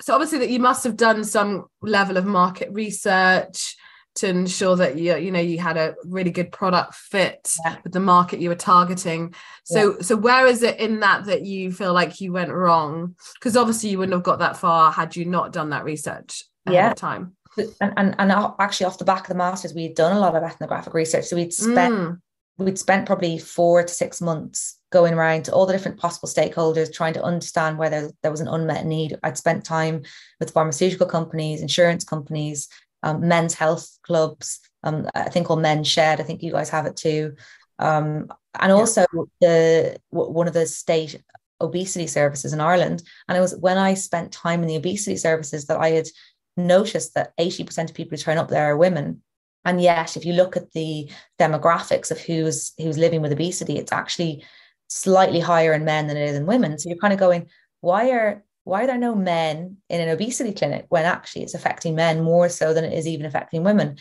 so 0.00 0.14
obviously 0.14 0.38
that 0.38 0.50
you 0.50 0.60
must 0.60 0.84
have 0.84 0.96
done 0.96 1.24
some 1.24 1.66
level 1.82 2.16
of 2.16 2.24
market 2.24 2.70
research 2.72 3.76
to 4.16 4.28
ensure 4.28 4.76
that 4.76 4.98
you 4.98 5.16
you 5.16 5.30
know 5.30 5.40
you 5.40 5.58
had 5.58 5.76
a 5.76 5.94
really 6.04 6.30
good 6.30 6.50
product 6.52 6.94
fit 6.94 7.52
yeah. 7.64 7.76
with 7.84 7.92
the 7.92 8.00
market 8.00 8.40
you 8.40 8.48
were 8.48 8.54
targeting. 8.54 9.34
So 9.64 9.94
yeah. 9.94 10.02
so 10.02 10.16
where 10.16 10.46
is 10.46 10.62
it 10.62 10.78
in 10.78 11.00
that 11.00 11.26
that 11.26 11.42
you 11.42 11.72
feel 11.72 11.92
like 11.92 12.20
you 12.20 12.32
went 12.32 12.50
wrong? 12.50 13.14
Because 13.34 13.56
obviously 13.56 13.90
you 13.90 13.98
wouldn't 13.98 14.14
have 14.14 14.24
got 14.24 14.40
that 14.40 14.56
far 14.56 14.90
had 14.90 15.16
you 15.16 15.24
not 15.24 15.52
done 15.52 15.70
that 15.70 15.84
research 15.84 16.44
yeah. 16.68 16.92
time. 16.92 17.36
And, 17.80 17.92
and 17.96 18.14
and 18.18 18.32
actually 18.58 18.86
off 18.86 18.98
the 18.98 19.04
back 19.04 19.22
of 19.22 19.28
the 19.28 19.34
masters 19.34 19.74
we 19.74 19.82
had 19.82 19.94
done 19.94 20.16
a 20.16 20.20
lot 20.20 20.34
of 20.34 20.42
ethnographic 20.42 20.94
research. 20.94 21.26
So 21.26 21.36
we'd 21.36 21.52
spent 21.52 21.94
mm. 21.94 22.20
we'd 22.58 22.78
spent 22.78 23.06
probably 23.06 23.38
four 23.38 23.82
to 23.82 23.92
six 23.92 24.20
months 24.20 24.78
going 24.90 25.14
around 25.14 25.44
to 25.44 25.52
all 25.52 25.66
the 25.66 25.72
different 25.72 25.98
possible 25.98 26.28
stakeholders 26.28 26.92
trying 26.92 27.14
to 27.14 27.22
understand 27.22 27.78
whether 27.78 28.10
there 28.22 28.30
was 28.30 28.40
an 28.40 28.48
unmet 28.48 28.86
need. 28.86 29.16
I'd 29.22 29.38
spent 29.38 29.64
time 29.64 30.02
with 30.40 30.52
pharmaceutical 30.52 31.06
companies 31.06 31.62
insurance 31.62 32.04
companies 32.04 32.68
um, 33.02 33.26
men's 33.26 33.54
health 33.54 33.98
clubs 34.02 34.60
um, 34.82 35.08
i 35.14 35.28
think 35.28 35.46
called 35.46 35.62
Men's 35.62 35.88
Sheds. 35.88 36.20
i 36.20 36.24
think 36.24 36.42
you 36.42 36.52
guys 36.52 36.70
have 36.70 36.86
it 36.86 36.96
too 36.96 37.34
um, 37.78 38.28
and 38.58 38.72
also 38.72 39.06
yeah. 39.12 39.22
the 39.40 40.00
one 40.10 40.48
of 40.48 40.54
the 40.54 40.66
state 40.66 41.22
obesity 41.60 42.06
services 42.06 42.52
in 42.52 42.60
ireland 42.60 43.02
and 43.28 43.36
it 43.36 43.40
was 43.40 43.56
when 43.56 43.78
i 43.78 43.94
spent 43.94 44.32
time 44.32 44.62
in 44.62 44.68
the 44.68 44.76
obesity 44.76 45.16
services 45.16 45.66
that 45.66 45.78
i 45.78 45.90
had 45.90 46.08
noticed 46.56 47.14
that 47.14 47.32
80% 47.38 47.88
of 47.88 47.94
people 47.94 48.16
who 48.16 48.22
turn 48.22 48.38
up 48.38 48.48
there 48.48 48.72
are 48.72 48.76
women 48.76 49.22
and 49.64 49.80
yet 49.80 50.16
if 50.16 50.24
you 50.24 50.32
look 50.32 50.56
at 50.56 50.72
the 50.72 51.10
demographics 51.38 52.10
of 52.10 52.18
who's 52.18 52.72
who's 52.78 52.98
living 52.98 53.22
with 53.22 53.32
obesity 53.32 53.76
it's 53.76 53.92
actually 53.92 54.44
slightly 54.88 55.40
higher 55.40 55.72
in 55.72 55.84
men 55.84 56.06
than 56.06 56.16
it 56.16 56.28
is 56.28 56.36
in 56.36 56.46
women 56.46 56.78
so 56.78 56.88
you're 56.88 56.98
kind 56.98 57.12
of 57.12 57.20
going 57.20 57.48
why 57.80 58.10
are 58.10 58.42
why 58.70 58.84
are 58.84 58.86
there 58.86 58.98
no 58.98 59.14
men 59.14 59.78
in 59.88 60.00
an 60.00 60.08
obesity 60.08 60.52
clinic 60.52 60.86
when 60.88 61.04
actually 61.04 61.42
it's 61.42 61.54
affecting 61.54 61.94
men 61.94 62.22
more 62.22 62.48
so 62.48 62.72
than 62.72 62.84
it 62.84 62.92
is 62.92 63.06
even 63.08 63.26
affecting 63.26 63.64
women 63.64 63.96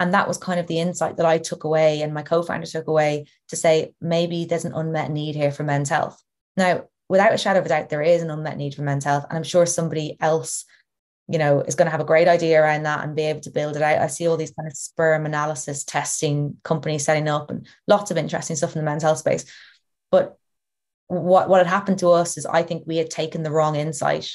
and 0.00 0.14
that 0.14 0.26
was 0.26 0.36
kind 0.36 0.58
of 0.58 0.66
the 0.66 0.80
insight 0.80 1.16
that 1.16 1.26
i 1.26 1.38
took 1.38 1.64
away 1.64 2.02
and 2.02 2.12
my 2.12 2.22
co-founder 2.22 2.66
took 2.66 2.88
away 2.88 3.24
to 3.48 3.56
say 3.56 3.94
maybe 4.00 4.44
there's 4.44 4.64
an 4.64 4.74
unmet 4.74 5.10
need 5.10 5.36
here 5.36 5.52
for 5.52 5.62
men's 5.62 5.88
health 5.88 6.20
now 6.56 6.84
without 7.08 7.32
a 7.32 7.38
shadow 7.38 7.60
of 7.60 7.66
a 7.66 7.68
doubt 7.68 7.88
there 7.88 8.02
is 8.02 8.20
an 8.20 8.30
unmet 8.30 8.56
need 8.56 8.74
for 8.74 8.82
men's 8.82 9.04
health 9.04 9.24
and 9.30 9.36
i'm 9.36 9.44
sure 9.44 9.64
somebody 9.64 10.16
else 10.20 10.64
you 11.30 11.38
know, 11.38 11.60
is 11.60 11.76
going 11.76 11.86
to 11.86 11.92
have 11.92 12.00
a 12.00 12.04
great 12.04 12.26
idea 12.26 12.60
around 12.60 12.82
that 12.82 13.04
and 13.04 13.14
be 13.14 13.22
able 13.22 13.40
to 13.40 13.52
build 13.52 13.76
it 13.76 13.82
out. 13.82 14.00
I 14.00 14.08
see 14.08 14.26
all 14.26 14.36
these 14.36 14.50
kind 14.50 14.66
of 14.66 14.76
sperm 14.76 15.26
analysis 15.26 15.84
testing 15.84 16.56
companies 16.64 17.04
setting 17.04 17.28
up 17.28 17.50
and 17.50 17.68
lots 17.86 18.10
of 18.10 18.16
interesting 18.16 18.56
stuff 18.56 18.74
in 18.74 18.80
the 18.80 18.84
men's 18.84 19.04
health 19.04 19.18
space. 19.18 19.44
But 20.10 20.39
what 21.10 21.48
what 21.48 21.58
had 21.58 21.66
happened 21.66 21.98
to 21.98 22.10
us 22.10 22.38
is 22.38 22.46
I 22.46 22.62
think 22.62 22.84
we 22.86 22.96
had 22.96 23.10
taken 23.10 23.42
the 23.42 23.50
wrong 23.50 23.74
insight. 23.74 24.30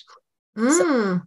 Mm. 0.57 0.71
So, 0.71 1.21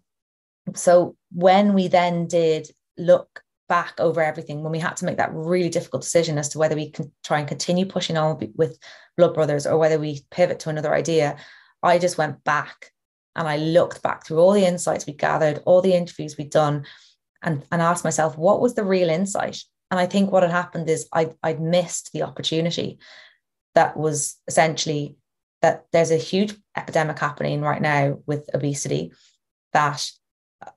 so 0.75 1.17
when 1.33 1.73
we 1.73 1.89
then 1.89 2.27
did 2.27 2.69
look 2.99 3.43
back 3.67 3.95
over 3.99 4.23
everything, 4.23 4.63
when 4.63 4.73
we 4.73 4.79
had 4.79 4.97
to 4.99 5.07
make 5.07 5.17
that 5.17 5.33
really 5.33 5.71
difficult 5.71 6.03
decision 6.03 6.37
as 6.37 6.51
to 6.51 6.59
whether 6.59 6.77
we 6.77 6.91
can 6.91 7.11
try 7.25 7.39
and 7.39 7.49
continue 7.49 7.87
pushing 7.87 8.19
on 8.19 8.39
with 8.57 8.79
Blood 9.17 9.35
Brothers 9.35 9.67
or 9.67 9.79
whether 9.79 9.99
we 9.99 10.21
pivot 10.31 10.61
to 10.61 10.71
another 10.71 10.95
idea, 10.95 11.37
I 11.83 11.99
just 11.99 12.19
went 12.19 12.45
back 12.45 12.93
and 13.35 13.49
I 13.49 13.57
looked 13.57 14.03
back 14.03 14.27
through 14.27 14.39
all 14.39 14.53
the 14.53 14.67
insights 14.67 15.07
we 15.07 15.15
gathered, 15.15 15.63
all 15.65 15.81
the 15.81 15.95
interviews 15.95 16.37
we'd 16.37 16.51
done, 16.51 16.85
and, 17.43 17.65
and 17.73 17.81
asked 17.81 18.05
myself, 18.05 18.37
what 18.37 18.61
was 18.61 18.75
the 18.75 18.85
real 18.85 19.09
insight? 19.09 19.63
And 19.91 19.99
I 19.99 20.07
think 20.07 20.31
what 20.31 20.43
had 20.43 20.53
happened 20.53 20.91
is 20.91 21.09
I, 21.13 21.31
I'd 21.43 21.61
missed 21.61 22.11
the 22.13 22.23
opportunity 22.23 22.99
that 23.75 23.97
was 23.97 24.37
essentially 24.47 25.17
that 25.63 25.87
there's 25.93 26.11
a 26.11 26.17
huge 26.17 26.55
epidemic 26.77 27.19
happening 27.19 27.61
right 27.63 27.83
now 27.83 28.19
with 28.27 28.49
obesity, 28.55 29.13
that 29.73 30.11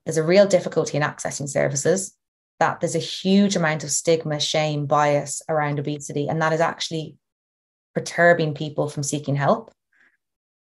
there's 0.06 0.18
a 0.18 0.24
real 0.24 0.48
difficulty 0.48 0.98
in 0.98 1.04
accessing 1.04 1.48
services, 1.48 2.16
that 2.60 2.80
there's 2.80 2.96
a 2.96 3.00
huge 3.00 3.56
amount 3.56 3.84
of 3.84 3.92
stigma, 3.92 4.40
shame, 4.40 4.86
bias 4.86 5.42
around 5.50 5.80
obesity, 5.80 6.28
and 6.28 6.42
that 6.42 6.54
is 6.54 6.62
actually 6.62 7.16
perturbing 7.94 8.54
people 8.54 8.88
from 8.90 9.04
seeking 9.04 9.36
help 9.36 9.72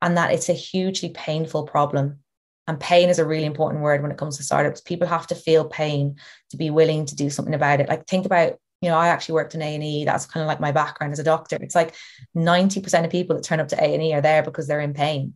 and 0.03 0.17
that 0.17 0.33
it's 0.33 0.49
a 0.49 0.55
hugely 0.55 1.09
painful 1.11 1.65
problem. 1.65 2.19
And 2.67 2.81
pain 2.81 3.09
is 3.09 3.19
a 3.19 3.27
really 3.27 3.45
important 3.45 3.83
word 3.83 4.03
when 4.03 4.11
it 4.11 4.19
comes 4.19 4.37
to 4.37 4.43
startups. 4.43 4.81
People 4.81 5.07
have 5.07 5.27
to 5.29 5.35
feel 5.35 5.67
pain 5.67 6.17
to 6.51 6.57
be 6.57 6.71
willing 6.71 7.07
to 7.07 7.17
do 7.17 7.31
something 7.31 7.55
about 7.55 7.81
it. 7.81 7.89
Like 7.89 8.07
think 8.07 8.27
about 8.27 8.55
you 8.81 8.91
know, 8.91 8.97
I 8.97 9.09
actually 9.09 9.35
worked 9.35 9.55
in 9.55 9.63
A&E. 9.63 10.05
That's 10.05 10.27
kind 10.27 10.43
of 10.43 10.47
like 10.49 10.61
my 10.61 10.73
background 10.73 11.13
as 11.13 11.19
a 11.19 11.25
doctor. 11.25 11.57
It's 11.61 11.75
like 11.75 11.95
90% 12.37 13.05
of 13.05 13.11
people 13.11 13.37
that 13.37 13.43
turn 13.43 13.61
up 13.61 13.69
to 13.69 13.83
A&E 13.83 14.13
are 14.13 14.21
there 14.21 14.43
because 14.43 14.67
they're 14.67 14.81
in 14.81 14.95
pain. 14.95 15.35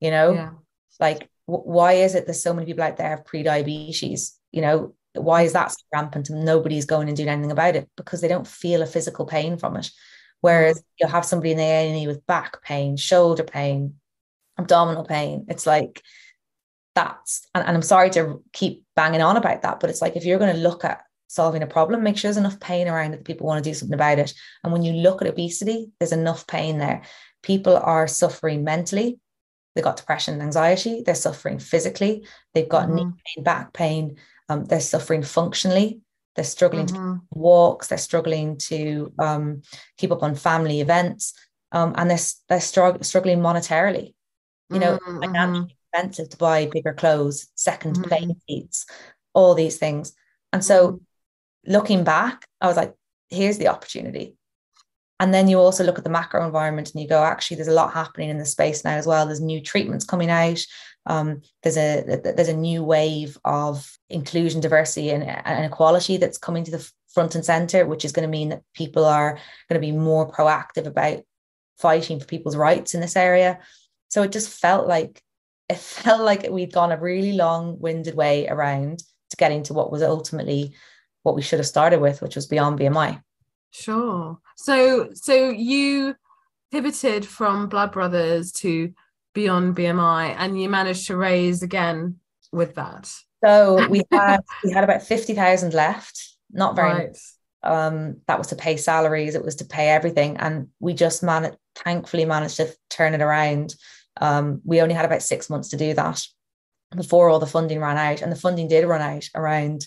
You 0.00 0.10
know, 0.10 0.32
yeah. 0.32 0.50
like 0.98 1.30
w- 1.46 1.64
why 1.64 1.92
is 1.92 2.14
it 2.14 2.26
there's 2.26 2.42
so 2.42 2.52
many 2.52 2.66
people 2.66 2.84
out 2.84 2.96
there 2.96 3.10
have 3.10 3.24
pre-diabetes? 3.24 4.38
You 4.52 4.62
know, 4.62 4.94
why 5.14 5.42
is 5.42 5.52
that 5.52 5.72
so 5.72 5.78
rampant 5.92 6.28
and 6.28 6.44
nobody's 6.44 6.84
going 6.84 7.08
and 7.08 7.16
doing 7.16 7.28
anything 7.28 7.52
about 7.52 7.76
it? 7.76 7.88
Because 7.96 8.20
they 8.20 8.28
don't 8.28 8.46
feel 8.46 8.82
a 8.82 8.86
physical 8.86 9.26
pain 9.26 9.56
from 9.58 9.76
it. 9.76 9.90
Whereas 10.40 10.78
mm. 10.78 10.84
you'll 10.98 11.10
have 11.10 11.24
somebody 11.24 11.52
in 11.52 11.58
the 11.58 11.62
A&E 11.62 12.06
with 12.06 12.26
back 12.26 12.62
pain, 12.62 12.96
shoulder 12.96 13.44
pain, 13.44 13.94
abdominal 14.58 15.04
pain. 15.04 15.46
It's 15.48 15.66
like 15.66 16.02
that's 16.94 17.46
and, 17.54 17.64
and 17.64 17.76
I'm 17.76 17.82
sorry 17.82 18.10
to 18.10 18.42
keep 18.52 18.84
banging 18.96 19.22
on 19.22 19.36
about 19.36 19.62
that, 19.62 19.80
but 19.80 19.90
it's 19.90 20.02
like 20.02 20.16
if 20.16 20.24
you're 20.24 20.38
going 20.38 20.54
to 20.54 20.60
look 20.60 20.84
at 20.84 21.02
solving 21.28 21.62
a 21.62 21.66
problem, 21.66 22.02
make 22.02 22.16
sure 22.16 22.28
there's 22.28 22.36
enough 22.36 22.60
pain 22.60 22.88
around 22.88 23.14
it 23.14 23.18
that 23.18 23.24
people 23.24 23.46
want 23.46 23.62
to 23.62 23.70
do 23.70 23.74
something 23.74 23.94
about 23.94 24.18
it. 24.18 24.32
And 24.62 24.72
when 24.72 24.82
you 24.82 24.92
look 24.92 25.22
at 25.22 25.28
obesity, 25.28 25.90
there's 25.98 26.12
enough 26.12 26.46
pain 26.46 26.78
there. 26.78 27.02
People 27.42 27.76
are 27.76 28.06
suffering 28.06 28.64
mentally. 28.64 29.18
They've 29.74 29.84
got 29.84 29.98
depression 29.98 30.34
and 30.34 30.42
anxiety. 30.42 31.02
They're 31.04 31.14
suffering 31.14 31.58
physically. 31.58 32.26
They've 32.54 32.68
got 32.68 32.86
mm-hmm. 32.86 32.96
knee 32.96 33.12
pain, 33.24 33.44
back 33.44 33.72
pain. 33.72 34.16
Um, 34.48 34.64
they're 34.64 34.80
suffering 34.80 35.22
functionally. 35.22 36.00
They're 36.34 36.44
struggling 36.44 36.86
mm-hmm. 36.86 37.14
to 37.14 37.20
walks. 37.30 37.88
They're 37.88 37.98
struggling 37.98 38.58
to 38.58 39.12
um, 39.18 39.62
keep 39.98 40.12
up 40.12 40.22
on 40.22 40.34
family 40.34 40.80
events. 40.80 41.34
Um, 41.72 41.94
and 41.96 42.08
they're, 42.10 42.18
they're 42.48 42.58
strugg- 42.58 43.04
struggling 43.04 43.40
monetarily. 43.40 44.14
You 44.70 44.80
know, 44.80 44.98
mm-hmm. 44.98 45.20
financially 45.20 45.76
expensive 45.92 46.28
to 46.30 46.36
buy 46.36 46.66
bigger 46.66 46.92
clothes, 46.92 47.48
2nd 47.56 47.92
mm-hmm. 47.92 48.02
plane 48.02 48.40
seats, 48.48 48.86
all 49.32 49.54
these 49.54 49.76
things. 49.76 50.12
And 50.52 50.64
so 50.64 50.88
mm-hmm 50.88 50.96
looking 51.66 52.04
back, 52.04 52.46
I 52.60 52.66
was 52.66 52.76
like, 52.76 52.94
here's 53.28 53.58
the 53.58 53.68
opportunity. 53.68 54.36
And 55.18 55.32
then 55.32 55.48
you 55.48 55.58
also 55.58 55.82
look 55.82 55.98
at 55.98 56.04
the 56.04 56.10
macro 56.10 56.44
environment 56.44 56.92
and 56.92 57.02
you 57.02 57.08
go, 57.08 57.22
actually, 57.22 57.56
there's 57.56 57.68
a 57.68 57.72
lot 57.72 57.94
happening 57.94 58.28
in 58.28 58.38
the 58.38 58.44
space 58.44 58.84
now 58.84 58.96
as 58.96 59.06
well. 59.06 59.24
There's 59.24 59.40
new 59.40 59.62
treatments 59.62 60.04
coming 60.04 60.30
out. 60.30 60.62
Um, 61.06 61.40
there's 61.62 61.78
a 61.78 62.02
there's 62.02 62.48
a 62.48 62.56
new 62.56 62.82
wave 62.82 63.38
of 63.44 63.96
inclusion, 64.10 64.60
diversity, 64.60 65.10
and, 65.10 65.24
and 65.24 65.64
equality 65.64 66.16
that's 66.18 66.36
coming 66.36 66.64
to 66.64 66.70
the 66.70 66.90
front 67.14 67.34
and 67.34 67.44
center, 67.44 67.86
which 67.86 68.04
is 68.04 68.12
going 68.12 68.28
to 68.28 68.30
mean 68.30 68.50
that 68.50 68.62
people 68.74 69.04
are 69.04 69.38
going 69.70 69.80
to 69.80 69.86
be 69.86 69.92
more 69.92 70.30
proactive 70.30 70.86
about 70.86 71.20
fighting 71.78 72.20
for 72.20 72.26
people's 72.26 72.56
rights 72.56 72.94
in 72.94 73.00
this 73.00 73.16
area. 73.16 73.58
So 74.08 74.22
it 74.22 74.32
just 74.32 74.50
felt 74.60 74.86
like 74.86 75.22
it 75.68 75.78
felt 75.78 76.20
like 76.20 76.46
we'd 76.50 76.72
gone 76.72 76.92
a 76.92 77.00
really 77.00 77.32
long-winded 77.32 78.14
way 78.14 78.46
around 78.48 78.98
to 79.30 79.36
getting 79.36 79.62
to 79.64 79.74
what 79.74 79.90
was 79.90 80.02
ultimately 80.02 80.74
what 81.26 81.34
we 81.34 81.42
should 81.42 81.58
have 81.58 81.66
started 81.66 82.00
with, 82.00 82.22
which 82.22 82.36
was 82.36 82.46
beyond 82.46 82.78
BMI. 82.78 83.20
Sure. 83.72 84.38
So 84.54 85.10
so 85.12 85.50
you 85.50 86.14
pivoted 86.70 87.26
from 87.26 87.68
Blood 87.68 87.90
Brothers 87.90 88.52
to 88.52 88.92
Beyond 89.34 89.76
BMI, 89.76 90.36
and 90.38 90.60
you 90.60 90.68
managed 90.68 91.08
to 91.08 91.16
raise 91.16 91.64
again 91.64 92.20
with 92.52 92.76
that. 92.76 93.12
So 93.44 93.88
we 93.88 94.02
had 94.12 94.38
we 94.64 94.70
had 94.70 94.84
about 94.84 95.02
fifty 95.02 95.34
thousand 95.34 95.74
left, 95.74 96.36
not 96.52 96.76
very 96.76 96.92
right. 96.92 97.08
much. 97.08 97.18
Um, 97.64 98.18
that 98.28 98.38
was 98.38 98.46
to 98.48 98.56
pay 98.56 98.76
salaries, 98.76 99.34
it 99.34 99.44
was 99.44 99.56
to 99.56 99.64
pay 99.64 99.88
everything, 99.88 100.36
and 100.36 100.68
we 100.78 100.94
just 100.94 101.24
managed, 101.24 101.56
thankfully, 101.74 102.24
managed 102.24 102.58
to 102.58 102.72
turn 102.88 103.14
it 103.14 103.20
around. 103.20 103.74
Um, 104.20 104.60
we 104.64 104.80
only 104.80 104.94
had 104.94 105.04
about 105.04 105.22
six 105.22 105.50
months 105.50 105.70
to 105.70 105.76
do 105.76 105.92
that 105.94 106.22
before 106.94 107.28
all 107.28 107.40
the 107.40 107.46
funding 107.46 107.80
ran 107.80 107.96
out, 107.96 108.22
and 108.22 108.30
the 108.30 108.36
funding 108.36 108.68
did 108.68 108.86
run 108.86 109.02
out 109.02 109.28
around 109.34 109.86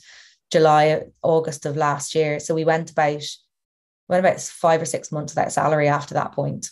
July, 0.52 1.04
August 1.22 1.66
of 1.66 1.78
last 1.78 2.16
year. 2.16 2.40
So 2.40 2.56
we 2.56 2.66
went 2.66 2.92
about 2.92 3.24
went 4.08 4.26
about 4.26 4.42
five 4.42 4.82
or 4.82 4.86
six 4.86 5.12
months 5.12 5.34
without 5.34 5.52
salary 5.52 5.88
after 5.88 6.16
that 6.16 6.32
point. 6.32 6.72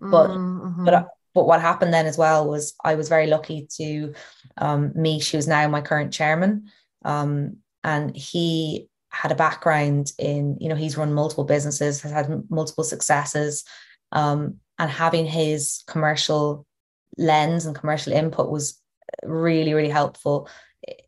But 0.00 0.28
mm-hmm. 0.28 0.84
but 0.84 1.08
but 1.34 1.46
what 1.46 1.60
happened 1.60 1.94
then 1.94 2.06
as 2.06 2.18
well 2.18 2.48
was 2.48 2.74
I 2.84 2.96
was 2.96 3.08
very 3.08 3.26
lucky 3.26 3.68
to 3.76 4.14
um, 4.58 4.92
meet. 4.94 5.22
She 5.22 5.36
was 5.36 5.46
now 5.46 5.66
my 5.68 5.80
current 5.80 6.12
chairman, 6.12 6.70
um, 7.04 7.58
and 7.84 8.14
he 8.16 8.88
had 9.10 9.32
a 9.32 9.36
background 9.36 10.12
in 10.18 10.56
you 10.60 10.68
know 10.68 10.74
he's 10.74 10.96
run 10.96 11.12
multiple 11.12 11.44
businesses, 11.44 12.00
has 12.02 12.12
had 12.12 12.50
multiple 12.50 12.84
successes, 12.84 13.64
um, 14.12 14.56
and 14.78 14.90
having 14.90 15.26
his 15.26 15.84
commercial 15.86 16.66
lens 17.16 17.66
and 17.66 17.76
commercial 17.76 18.12
input 18.12 18.50
was 18.50 18.80
really 19.24 19.74
really 19.74 19.88
helpful. 19.88 20.48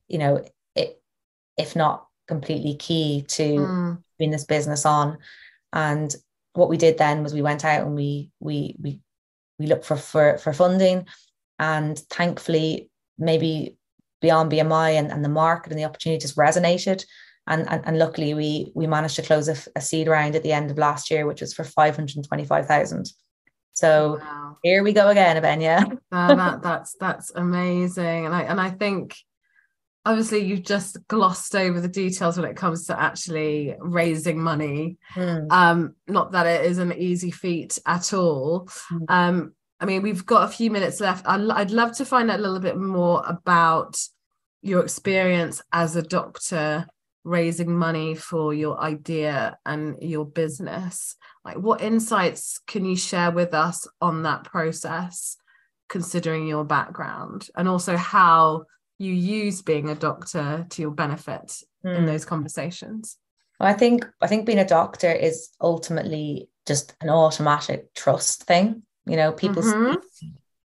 You 0.08 0.18
know, 0.18 0.44
if 1.56 1.76
not 1.76 2.06
completely 2.28 2.74
key 2.74 3.24
to 3.28 3.42
mm. 3.42 4.02
bring 4.18 4.30
this 4.30 4.44
business 4.44 4.86
on. 4.86 5.18
And 5.72 6.14
what 6.54 6.68
we 6.68 6.76
did 6.76 6.98
then 6.98 7.22
was 7.22 7.32
we 7.32 7.42
went 7.42 7.64
out 7.64 7.86
and 7.86 7.94
we 7.94 8.30
we 8.40 8.76
we 8.80 9.00
we 9.58 9.66
looked 9.66 9.84
for 9.84 9.96
for, 9.96 10.38
for 10.38 10.52
funding, 10.52 11.06
and 11.58 11.98
thankfully 12.10 12.90
maybe 13.18 13.76
beyond 14.20 14.50
BMI 14.50 14.92
and, 14.92 15.10
and 15.10 15.24
the 15.24 15.28
market 15.28 15.72
and 15.72 15.78
the 15.78 15.84
opportunity 15.84 16.20
just 16.20 16.36
resonated. 16.36 17.04
And, 17.48 17.68
and, 17.68 17.82
and 17.84 17.98
luckily 17.98 18.34
we 18.34 18.70
we 18.74 18.86
managed 18.86 19.16
to 19.16 19.22
close 19.22 19.48
a, 19.48 19.56
a, 19.76 19.80
seed 19.80 20.06
round 20.06 20.36
at 20.36 20.44
the 20.44 20.52
end 20.52 20.70
of 20.70 20.78
last 20.78 21.10
year, 21.10 21.26
which 21.26 21.40
was 21.40 21.52
for 21.52 21.64
525,000. 21.64 23.12
So 23.72 24.20
wow. 24.20 24.58
here 24.62 24.84
we 24.84 24.92
go 24.92 25.08
again, 25.08 25.42
Abenya. 25.42 25.98
uh, 26.12 26.34
that, 26.36 26.62
that's 26.62 26.94
that's 27.00 27.32
amazing. 27.34 28.26
And 28.26 28.34
I 28.34 28.42
and 28.42 28.60
I 28.60 28.70
think 28.70 29.16
obviously 30.04 30.40
you've 30.40 30.64
just 30.64 30.98
glossed 31.08 31.54
over 31.54 31.80
the 31.80 31.88
details 31.88 32.36
when 32.36 32.50
it 32.50 32.56
comes 32.56 32.86
to 32.86 33.00
actually 33.00 33.74
raising 33.78 34.40
money. 34.40 34.98
Mm. 35.14 35.50
um 35.50 35.94
not 36.06 36.32
that 36.32 36.46
it 36.46 36.66
is 36.66 36.78
an 36.78 36.92
easy 36.92 37.30
feat 37.30 37.78
at 37.86 38.12
all. 38.12 38.68
Mm. 38.90 39.04
um 39.08 39.54
i 39.80 39.84
mean 39.84 40.02
we've 40.02 40.26
got 40.26 40.48
a 40.48 40.52
few 40.52 40.70
minutes 40.70 41.00
left. 41.00 41.26
I'd, 41.26 41.48
I'd 41.50 41.70
love 41.70 41.96
to 41.96 42.04
find 42.04 42.30
out 42.30 42.38
a 42.38 42.42
little 42.42 42.60
bit 42.60 42.76
more 42.76 43.22
about 43.26 43.96
your 44.62 44.82
experience 44.82 45.60
as 45.72 45.96
a 45.96 46.02
doctor 46.02 46.86
raising 47.24 47.76
money 47.76 48.14
for 48.14 48.52
your 48.52 48.80
idea 48.80 49.56
and 49.64 49.96
your 50.02 50.24
business. 50.24 51.16
Like 51.44 51.56
what 51.56 51.80
insights 51.80 52.60
can 52.66 52.84
you 52.84 52.96
share 52.96 53.30
with 53.30 53.54
us 53.54 53.86
on 54.00 54.22
that 54.22 54.44
process 54.44 55.36
considering 55.88 56.46
your 56.46 56.64
background? 56.64 57.48
And 57.56 57.68
also 57.68 57.96
how 57.96 58.64
you 58.98 59.12
use 59.12 59.62
being 59.62 59.88
a 59.88 59.94
doctor 59.94 60.66
to 60.70 60.82
your 60.82 60.90
benefit 60.90 61.62
mm. 61.84 61.94
in 61.94 62.02
hmm. 62.02 62.06
those 62.06 62.24
conversations 62.24 63.16
i 63.60 63.72
think 63.72 64.06
i 64.20 64.26
think 64.26 64.46
being 64.46 64.58
a 64.58 64.66
doctor 64.66 65.10
is 65.10 65.50
ultimately 65.60 66.48
just 66.66 66.94
an 67.00 67.10
automatic 67.10 67.92
trust 67.94 68.44
thing 68.44 68.82
you 69.06 69.16
know 69.16 69.32
people 69.32 69.62
mm-hmm. 69.62 69.96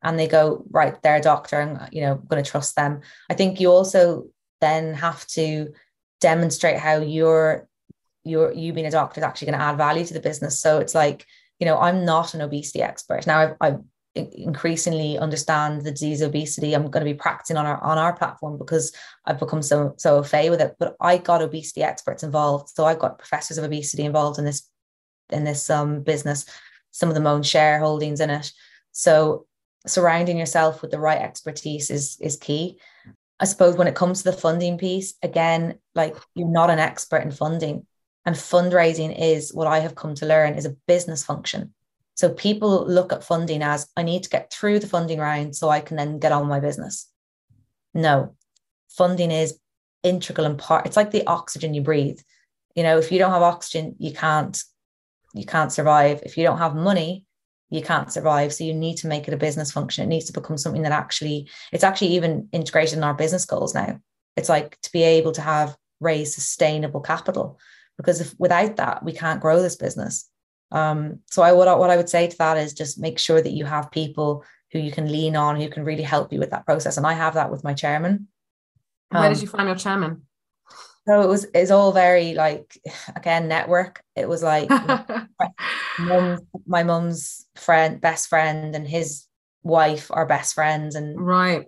and 0.04 0.20
they 0.20 0.28
go 0.28 0.66
right 0.70 1.02
they're 1.02 1.18
a 1.18 1.22
doctor 1.22 1.60
and 1.60 1.90
you 1.92 2.02
know 2.02 2.22
to 2.30 2.44
trust 2.44 2.76
them 2.76 3.02
i 3.30 3.34
think 3.34 3.60
you 3.60 3.72
also 3.72 4.26
then 4.62 4.94
have 4.94 5.26
to 5.28 5.74
demonstrate 6.22 6.78
how 6.78 6.98
you're 6.98 7.68
you're 8.24 8.52
you 8.52 8.74
being 8.74 8.88
a 8.88 8.92
doctor 8.92 9.20
is 9.20 9.24
actually 9.24 9.48
going 9.48 9.60
to 9.60 9.66
add 9.66 9.78
value 9.78 10.06
to 10.06 10.14
the 10.14 10.20
business 10.20 10.60
so 10.60 10.80
it's 10.80 10.96
like 10.96 11.26
you 11.60 11.66
know 11.66 11.78
i'm 11.78 12.04
not 12.06 12.34
an 12.34 12.42
obesity 12.42 12.82
expert 12.82 13.28
now 13.28 13.40
i've, 13.40 13.56
I've 13.62 13.80
increasingly 14.15 15.17
understand 15.17 15.82
the 15.82 15.91
disease 15.91 16.21
obesity 16.21 16.73
i'm 16.73 16.89
going 16.89 17.06
to 17.06 17.12
be 17.12 17.17
practicing 17.17 17.58
on 17.58 17.65
our 17.65 17.84
on 17.84 17.97
our 17.97 18.15
platform 18.15 18.58
because 18.58 18.93
i've 19.25 19.39
become 19.39 19.62
so 19.62 19.93
so 19.97 20.23
fay 20.23 20.49
with 20.49 20.62
it. 20.62 20.75
But 20.80 20.95
i 21.01 21.17
got 21.17 21.41
obesity 21.41 21.84
experts 21.84 22.23
involved. 22.23 22.69
So 22.69 22.86
i've 22.86 22.99
got 22.99 23.19
professors 23.19 23.58
of 23.58 23.65
obesity 23.65 24.04
involved 24.04 24.39
in 24.39 24.45
this 24.45 24.69
in 25.32 25.43
this 25.43 25.69
um, 25.69 26.01
business 26.01 26.45
some 26.95 27.10
of 27.10 27.15
them 27.15 27.28
own 27.28 27.41
shareholdings 27.41 28.21
in 28.21 28.30
it. 28.30 28.54
So 28.93 29.47
surrounding 29.86 30.38
yourself 30.38 30.82
with 30.82 30.91
the 30.91 30.99
right 30.99 31.21
expertise 31.21 31.91
is 31.91 32.17
is 32.21 32.38
key. 32.38 32.80
I 33.38 33.43
suppose 33.45 33.75
when 33.75 33.88
it 33.88 33.95
comes 33.95 34.23
to 34.23 34.32
the 34.32 34.38
funding 34.38 34.78
piece 34.78 35.13
again 35.21 35.78
like 35.93 36.15
you're 36.36 36.47
not 36.47 36.69
an 36.69 36.80
expert 36.80 37.23
in 37.23 37.32
funding. 37.32 37.86
And 38.25 38.36
fundraising 38.36 39.13
is 39.21 39.54
what 39.54 39.67
i 39.67 39.80
have 39.80 39.93
come 39.93 40.15
to 40.15 40.25
learn 40.25 40.55
is 40.55 40.66
a 40.66 40.76
business 40.88 41.24
function 41.24 41.74
so 42.16 42.30
people 42.30 42.88
look 42.88 43.11
at 43.11 43.26
funding 43.26 43.61
as 43.61 43.88
I 43.97 44.03
need 44.03 44.24
to 44.24 44.30
get 44.30 44.51
through 44.51 44.80
the 44.80 44.88
funding 44.88 45.20
round 45.20 45.55
so 45.55 45.70
I 45.70 45.82
can 45.82 45.97
then 45.97 46.18
get 46.18 46.32
on 46.32 46.41
with 46.41 46.49
my 46.49 46.61
business. 46.61 47.09
No, 47.93 48.36
funding 48.89 49.32
is 49.32 49.59
integral 50.01 50.47
and 50.47 50.57
part. 50.57 50.86
It's 50.86 50.95
like 50.95 51.11
the 51.11 51.28
oxygen 51.28 51.74
you 51.74 51.82
breathe. 51.82 52.20
You 52.74 52.84
know, 52.84 52.97
if 52.97 53.11
you 53.11 53.20
don't 53.20 53.32
have 53.32 53.41
oxygen, 53.41 53.95
you 53.99 54.13
can't 54.13 54.61
you 55.34 55.45
can't 55.45 55.72
survive. 55.72 56.22
If 56.24 56.38
you 56.38 56.43
don't 56.43 56.57
have 56.57 56.76
money, 56.76 57.26
you 57.70 57.82
can't 57.82 58.11
survive. 58.11 58.53
So 58.53 58.63
you 58.63 58.74
need 58.74 58.95
to 58.97 59.07
make 59.07 59.28
it 59.28 59.34
a 59.34 59.38
business 59.38 59.72
function. 59.72 60.05
It 60.05 60.07
needs 60.07 60.26
to 60.26 60.34
become 60.34 60.57
something 60.57 60.84
that 60.84 60.93
actually 60.93 61.49
it's 61.74 61.84
actually 61.84 62.13
even 62.16 62.47
integrated 62.53 62.97
in 62.97 63.03
our 63.03 63.13
business 63.13 63.43
goals 63.45 63.76
now. 63.76 63.99
It's 64.38 64.49
like 64.49 64.80
to 64.82 64.91
be 64.93 65.03
able 65.03 65.34
to 65.34 65.41
have 65.41 65.76
raise 65.99 66.34
sustainable 66.34 67.01
capital 67.01 67.59
because 67.97 68.22
if 68.22 68.34
without 68.39 68.78
that 68.78 69.03
we 69.03 69.11
can't 69.11 69.41
grow 69.41 69.61
this 69.61 69.76
business 69.76 70.30
um, 70.72 71.20
so 71.30 71.41
I 71.41 71.51
would 71.51 71.68
what 71.78 71.89
I 71.89 71.97
would 71.97 72.09
say 72.09 72.28
to 72.28 72.38
that 72.38 72.57
is 72.57 72.74
just 72.74 72.99
make 72.99 73.20
sure 73.20 73.41
that 73.41 73.53
you 73.53 73.66
have 73.66 73.91
people 73.91 74.43
who 74.72 74.80
you 74.80 74.91
can 74.91 75.11
lean 75.11 75.36
on, 75.36 75.55
who 75.59 75.70
can 75.70 75.86
really 75.86 76.03
help 76.03 76.34
you 76.34 76.39
with 76.39 76.49
that 76.49 76.66
process. 76.66 76.97
And 76.97 77.05
I 77.05 77.13
have 77.13 77.36
that 77.36 77.51
with 77.51 77.63
my 77.63 77.74
chairman. 77.74 78.28
Where 79.09 79.24
um, 79.24 79.34
did 79.34 79.41
you 79.41 79.47
find 79.47 79.68
your 79.68 79.78
chairman? 79.78 80.24
so 81.07 81.22
it 81.22 81.28
was 81.28 81.45
it's 81.53 81.72
all 81.72 81.91
very 81.91 82.34
like 82.34 82.78
again 83.16 83.47
network 83.47 84.01
it 84.16 84.28
was 84.28 84.41
like 84.41 84.70
mom, 85.99 86.39
my 86.66 86.84
mum's 86.84 87.45
friend 87.55 88.01
best 88.01 88.28
friend 88.28 88.76
and 88.76 88.88
his 88.88 89.26
wife 89.63 90.09
are 90.11 90.26
best 90.26 90.53
friends 90.53 90.95
and 90.95 91.20
right 91.20 91.68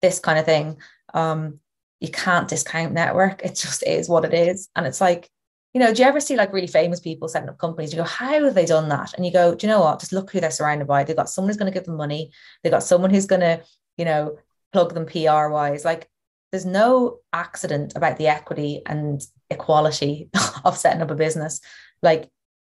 this 0.00 0.18
kind 0.18 0.38
of 0.38 0.44
thing 0.44 0.76
um 1.14 1.58
you 2.00 2.08
can't 2.08 2.48
discount 2.48 2.92
network 2.92 3.44
it 3.44 3.54
just 3.54 3.82
is 3.86 4.08
what 4.08 4.24
it 4.24 4.34
is 4.34 4.68
and 4.74 4.86
it's 4.86 5.00
like 5.00 5.28
you 5.74 5.80
know 5.80 5.92
do 5.92 6.02
you 6.02 6.08
ever 6.08 6.20
see 6.20 6.36
like 6.36 6.52
really 6.52 6.66
famous 6.66 7.00
people 7.00 7.28
setting 7.28 7.48
up 7.48 7.58
companies? 7.58 7.92
You 7.92 7.98
go 7.98 8.04
how 8.04 8.44
have 8.44 8.54
they 8.54 8.66
done 8.66 8.88
that? 8.90 9.14
And 9.14 9.24
you 9.24 9.32
go 9.32 9.54
do 9.54 9.66
you 9.66 9.72
know 9.72 9.80
what? 9.80 10.00
Just 10.00 10.12
look 10.12 10.30
who 10.30 10.40
they're 10.40 10.50
surrounded 10.50 10.86
by. 10.86 11.04
They've 11.04 11.16
got 11.16 11.30
someone 11.30 11.48
who's 11.48 11.56
going 11.56 11.72
to 11.72 11.78
give 11.78 11.86
them 11.86 11.96
money. 11.96 12.30
They've 12.62 12.72
got 12.72 12.82
someone 12.82 13.10
who's 13.10 13.26
going 13.26 13.40
to 13.40 13.62
you 13.96 14.04
know 14.04 14.38
plug 14.72 14.94
them 14.94 15.04
pr 15.04 15.48
wise 15.48 15.84
like 15.84 16.08
there's 16.50 16.64
no 16.64 17.18
accident 17.32 17.92
about 17.94 18.16
the 18.16 18.28
equity 18.28 18.82
and 18.86 19.22
equality 19.50 20.28
of 20.64 20.76
setting 20.76 21.02
up 21.02 21.10
a 21.10 21.14
business. 21.14 21.60
Like 22.02 22.28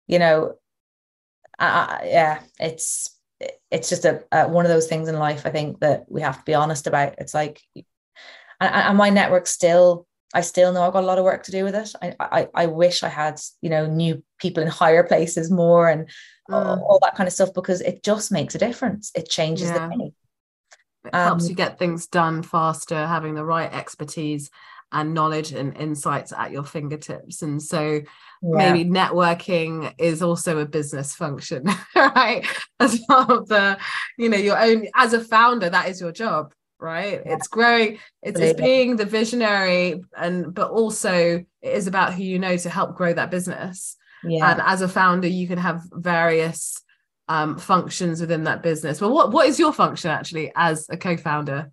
you 0.07 0.19
know 0.19 0.55
yeah 1.59 2.39
it's 2.59 3.17
it's 3.71 3.89
just 3.89 4.05
a, 4.05 4.23
a, 4.31 4.47
one 4.47 4.65
of 4.65 4.71
those 4.71 4.87
things 4.87 5.09
in 5.09 5.17
life 5.17 5.45
i 5.45 5.49
think 5.49 5.79
that 5.79 6.05
we 6.09 6.21
have 6.21 6.37
to 6.37 6.45
be 6.45 6.53
honest 6.53 6.87
about. 6.87 7.15
It's 7.17 7.33
like 7.33 7.61
and, 8.59 8.73
and 8.73 8.97
my 8.97 9.09
network 9.09 9.47
still 9.47 10.07
i 10.33 10.41
still 10.41 10.71
know 10.71 10.83
i've 10.83 10.93
got 10.93 11.03
a 11.03 11.07
lot 11.07 11.17
of 11.17 11.25
work 11.25 11.43
to 11.43 11.51
do 11.51 11.63
with 11.63 11.75
it 11.75 11.91
i 12.01 12.15
i, 12.19 12.47
I 12.53 12.65
wish 12.67 13.03
i 13.03 13.09
had 13.09 13.39
you 13.61 13.69
know 13.69 13.85
new 13.85 14.23
people 14.39 14.63
in 14.63 14.69
higher 14.81 15.03
places 15.03 15.51
more 15.51 15.89
and 15.89 16.07
mm. 16.49 16.53
all, 16.53 16.83
all, 16.83 16.99
that 17.01 17.15
kind 17.15 17.27
of 17.27 17.33
stuff 17.33 17.53
because 17.53 17.81
it 17.81 18.03
just 18.03 18.31
makes 18.31 18.55
a 18.55 18.59
difference 18.59 19.11
it 19.15 19.29
changes 19.29 19.69
yeah. 19.69 19.87
the 19.87 19.95
day 19.95 20.13
it 21.05 21.13
um, 21.13 21.27
helps 21.27 21.49
you 21.49 21.55
get 21.55 21.79
things 21.79 22.07
done 22.07 22.43
faster, 22.43 23.07
having 23.07 23.35
the 23.35 23.45
right 23.45 23.71
expertise 23.71 24.49
and 24.91 25.13
knowledge 25.13 25.51
and 25.51 25.77
insights 25.77 26.33
at 26.33 26.51
your 26.51 26.63
fingertips. 26.63 27.41
And 27.41 27.61
so 27.61 27.81
yeah. 27.91 28.01
maybe 28.41 28.89
networking 28.89 29.93
is 29.97 30.21
also 30.21 30.57
a 30.57 30.65
business 30.65 31.15
function, 31.15 31.65
right? 31.95 32.45
As 32.79 32.99
part 33.05 33.29
of 33.29 33.47
the, 33.47 33.77
you 34.17 34.29
know, 34.29 34.37
your 34.37 34.59
own 34.59 34.87
as 34.95 35.13
a 35.13 35.23
founder, 35.23 35.69
that 35.69 35.89
is 35.89 36.01
your 36.01 36.11
job, 36.11 36.53
right? 36.79 37.21
Yeah. 37.25 37.33
It's 37.33 37.47
growing, 37.47 37.99
it's, 38.21 38.39
it's 38.39 38.59
being 38.59 38.95
the 38.95 39.05
visionary 39.05 40.01
and 40.17 40.53
but 40.53 40.71
also 40.71 41.45
it 41.61 41.73
is 41.73 41.87
about 41.87 42.13
who 42.13 42.23
you 42.23 42.39
know 42.39 42.57
to 42.57 42.69
help 42.69 42.95
grow 42.95 43.13
that 43.13 43.31
business. 43.31 43.97
Yeah. 44.23 44.51
And 44.51 44.61
as 44.61 44.81
a 44.81 44.87
founder, 44.87 45.27
you 45.27 45.47
can 45.47 45.57
have 45.57 45.81
various 45.91 46.81
um, 47.27 47.57
functions 47.57 48.19
within 48.21 48.43
that 48.45 48.63
business. 48.63 48.99
Well, 48.99 49.13
what 49.13 49.31
what 49.31 49.47
is 49.47 49.59
your 49.59 49.71
function 49.71 50.11
actually 50.11 50.51
as 50.55 50.87
a 50.89 50.97
co-founder? 50.97 51.71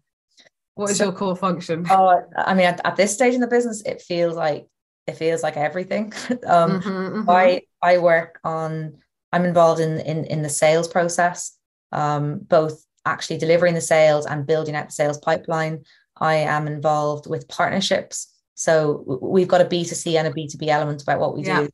What 0.75 0.91
is 0.91 0.99
so, 0.99 1.05
your 1.05 1.13
core 1.13 1.35
function? 1.35 1.87
Oh, 1.91 2.23
I 2.37 2.55
mean, 2.55 2.67
at, 2.67 2.81
at, 2.85 2.97
this 2.97 3.15
stage 3.15 3.35
in 3.35 3.41
the 3.41 3.47
business, 3.47 3.83
it 3.87 4.03
feels 4.03 4.37
like 4.37 4.67
it 5.07 5.17
feels 5.17 5.43
like 5.43 5.57
everything. 5.57 6.13
um, 6.47 6.81
mm-hmm, 6.81 6.89
mm-hmm. 6.89 7.31
I 7.31 7.63
I 7.83 7.99
work 7.99 8.39
on. 8.45 8.99
I'm 9.33 9.45
involved 9.45 9.81
in 9.81 9.99
in 10.01 10.25
in 10.27 10.43
the 10.43 10.49
sales 10.49 10.87
process, 10.87 11.57
um, 11.93 12.39
both 12.39 12.86
actually 13.07 13.39
delivering 13.39 13.75
the 13.75 13.81
sales 13.81 14.27
and 14.27 14.47
building 14.47 14.75
out 14.75 14.89
the 14.89 14.93
sales 14.93 15.19
pipeline. 15.19 15.85
I 16.19 16.35
am 16.35 16.67
involved 16.67 17.29
with 17.29 17.49
partnerships. 17.49 18.33
So 18.55 19.19
we've 19.23 19.49
got 19.49 19.61
a 19.61 19.67
B2C 19.67 20.19
and 20.19 20.27
a 20.27 20.33
B2B 20.33 20.67
element 20.69 21.03
about 21.03 21.21
what 21.21 21.37
we 21.37 21.45
yeah. 21.45 21.63
do. 21.63 21.71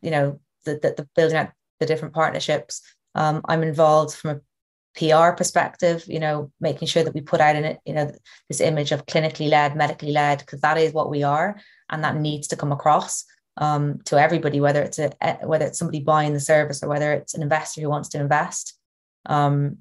You 0.00 0.10
know, 0.10 0.40
the, 0.64 0.74
the, 0.74 0.94
the 0.96 1.08
building 1.14 1.36
out 1.36 1.50
the 1.80 1.86
different 1.86 2.14
partnerships. 2.14 2.82
Um, 3.14 3.42
I'm 3.44 3.62
involved 3.62 4.14
from 4.14 4.30
a 4.30 4.40
PR 4.96 5.36
perspective, 5.36 6.04
you 6.06 6.18
know, 6.18 6.50
making 6.60 6.88
sure 6.88 7.04
that 7.04 7.14
we 7.14 7.20
put 7.20 7.40
out 7.40 7.56
in 7.56 7.64
it, 7.64 7.78
you 7.84 7.94
know, 7.94 8.10
this 8.48 8.60
image 8.60 8.92
of 8.92 9.06
clinically 9.06 9.48
led, 9.48 9.76
medically 9.76 10.12
led, 10.12 10.38
because 10.40 10.60
that 10.60 10.78
is 10.78 10.92
what 10.92 11.10
we 11.10 11.22
are, 11.22 11.56
and 11.90 12.02
that 12.04 12.16
needs 12.16 12.48
to 12.48 12.56
come 12.56 12.72
across 12.72 13.24
um, 13.56 14.00
to 14.04 14.20
everybody, 14.20 14.60
whether 14.60 14.82
it's 14.82 14.98
a 14.98 15.10
whether 15.42 15.66
it's 15.66 15.78
somebody 15.78 16.00
buying 16.00 16.32
the 16.32 16.40
service 16.40 16.82
or 16.82 16.88
whether 16.88 17.12
it's 17.12 17.34
an 17.34 17.42
investor 17.42 17.80
who 17.80 17.88
wants 17.88 18.08
to 18.10 18.20
invest. 18.20 18.78
Um, 19.26 19.78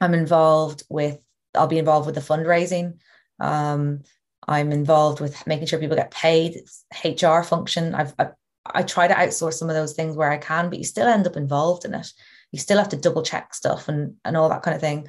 I'm 0.00 0.14
involved 0.14 0.84
with. 0.88 1.18
I'll 1.54 1.66
be 1.66 1.78
involved 1.78 2.06
with 2.06 2.14
the 2.14 2.20
fundraising. 2.20 2.98
Um, 3.40 4.02
I'm 4.46 4.72
involved 4.72 5.20
with 5.20 5.46
making 5.46 5.66
sure 5.66 5.78
people 5.78 5.96
get 5.96 6.10
paid. 6.10 6.56
It's 6.56 6.84
HR 7.04 7.42
function. 7.42 7.94
I've, 7.94 8.14
I've 8.18 8.32
I 8.74 8.82
try 8.82 9.08
to 9.08 9.14
outsource 9.14 9.54
some 9.54 9.70
of 9.70 9.76
those 9.76 9.94
things 9.94 10.16
where 10.16 10.30
I 10.30 10.38
can, 10.38 10.68
but 10.68 10.78
you 10.78 10.84
still 10.84 11.06
end 11.06 11.26
up 11.26 11.36
involved 11.36 11.84
in 11.84 11.94
it. 11.94 12.12
You 12.52 12.58
still 12.58 12.78
have 12.78 12.90
to 12.90 12.96
double 12.96 13.22
check 13.22 13.54
stuff 13.54 13.88
and 13.88 14.16
and 14.24 14.36
all 14.36 14.48
that 14.48 14.62
kind 14.62 14.74
of 14.74 14.80
thing. 14.80 15.08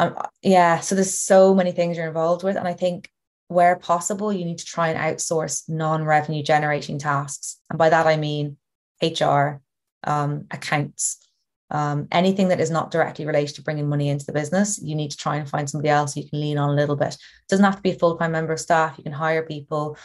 Um, 0.00 0.16
yeah, 0.42 0.80
so 0.80 0.94
there's 0.94 1.18
so 1.18 1.54
many 1.54 1.72
things 1.72 1.96
you're 1.96 2.06
involved 2.06 2.42
with, 2.42 2.56
and 2.56 2.66
I 2.66 2.72
think 2.72 3.10
where 3.48 3.76
possible, 3.76 4.32
you 4.32 4.44
need 4.44 4.58
to 4.58 4.64
try 4.64 4.88
and 4.88 4.98
outsource 4.98 5.68
non-revenue 5.68 6.42
generating 6.42 6.98
tasks, 6.98 7.58
and 7.70 7.78
by 7.78 7.90
that 7.90 8.06
I 8.06 8.16
mean 8.16 8.56
HR, 9.02 9.60
um, 10.04 10.46
accounts, 10.50 11.18
um, 11.72 12.06
anything 12.12 12.48
that 12.48 12.60
is 12.60 12.70
not 12.70 12.92
directly 12.92 13.26
related 13.26 13.56
to 13.56 13.62
bringing 13.62 13.88
money 13.88 14.08
into 14.08 14.24
the 14.24 14.32
business. 14.32 14.80
You 14.80 14.94
need 14.94 15.10
to 15.10 15.16
try 15.16 15.36
and 15.36 15.48
find 15.48 15.68
somebody 15.68 15.88
else 15.88 16.16
you 16.16 16.28
can 16.28 16.40
lean 16.40 16.58
on 16.58 16.70
a 16.70 16.74
little 16.74 16.96
bit. 16.96 17.14
It 17.14 17.48
doesn't 17.48 17.64
have 17.64 17.76
to 17.76 17.82
be 17.82 17.90
a 17.90 17.98
full-time 17.98 18.32
member 18.32 18.52
of 18.52 18.60
staff. 18.60 18.96
You 18.98 19.04
can 19.04 19.12
hire 19.12 19.42
people. 19.42 19.96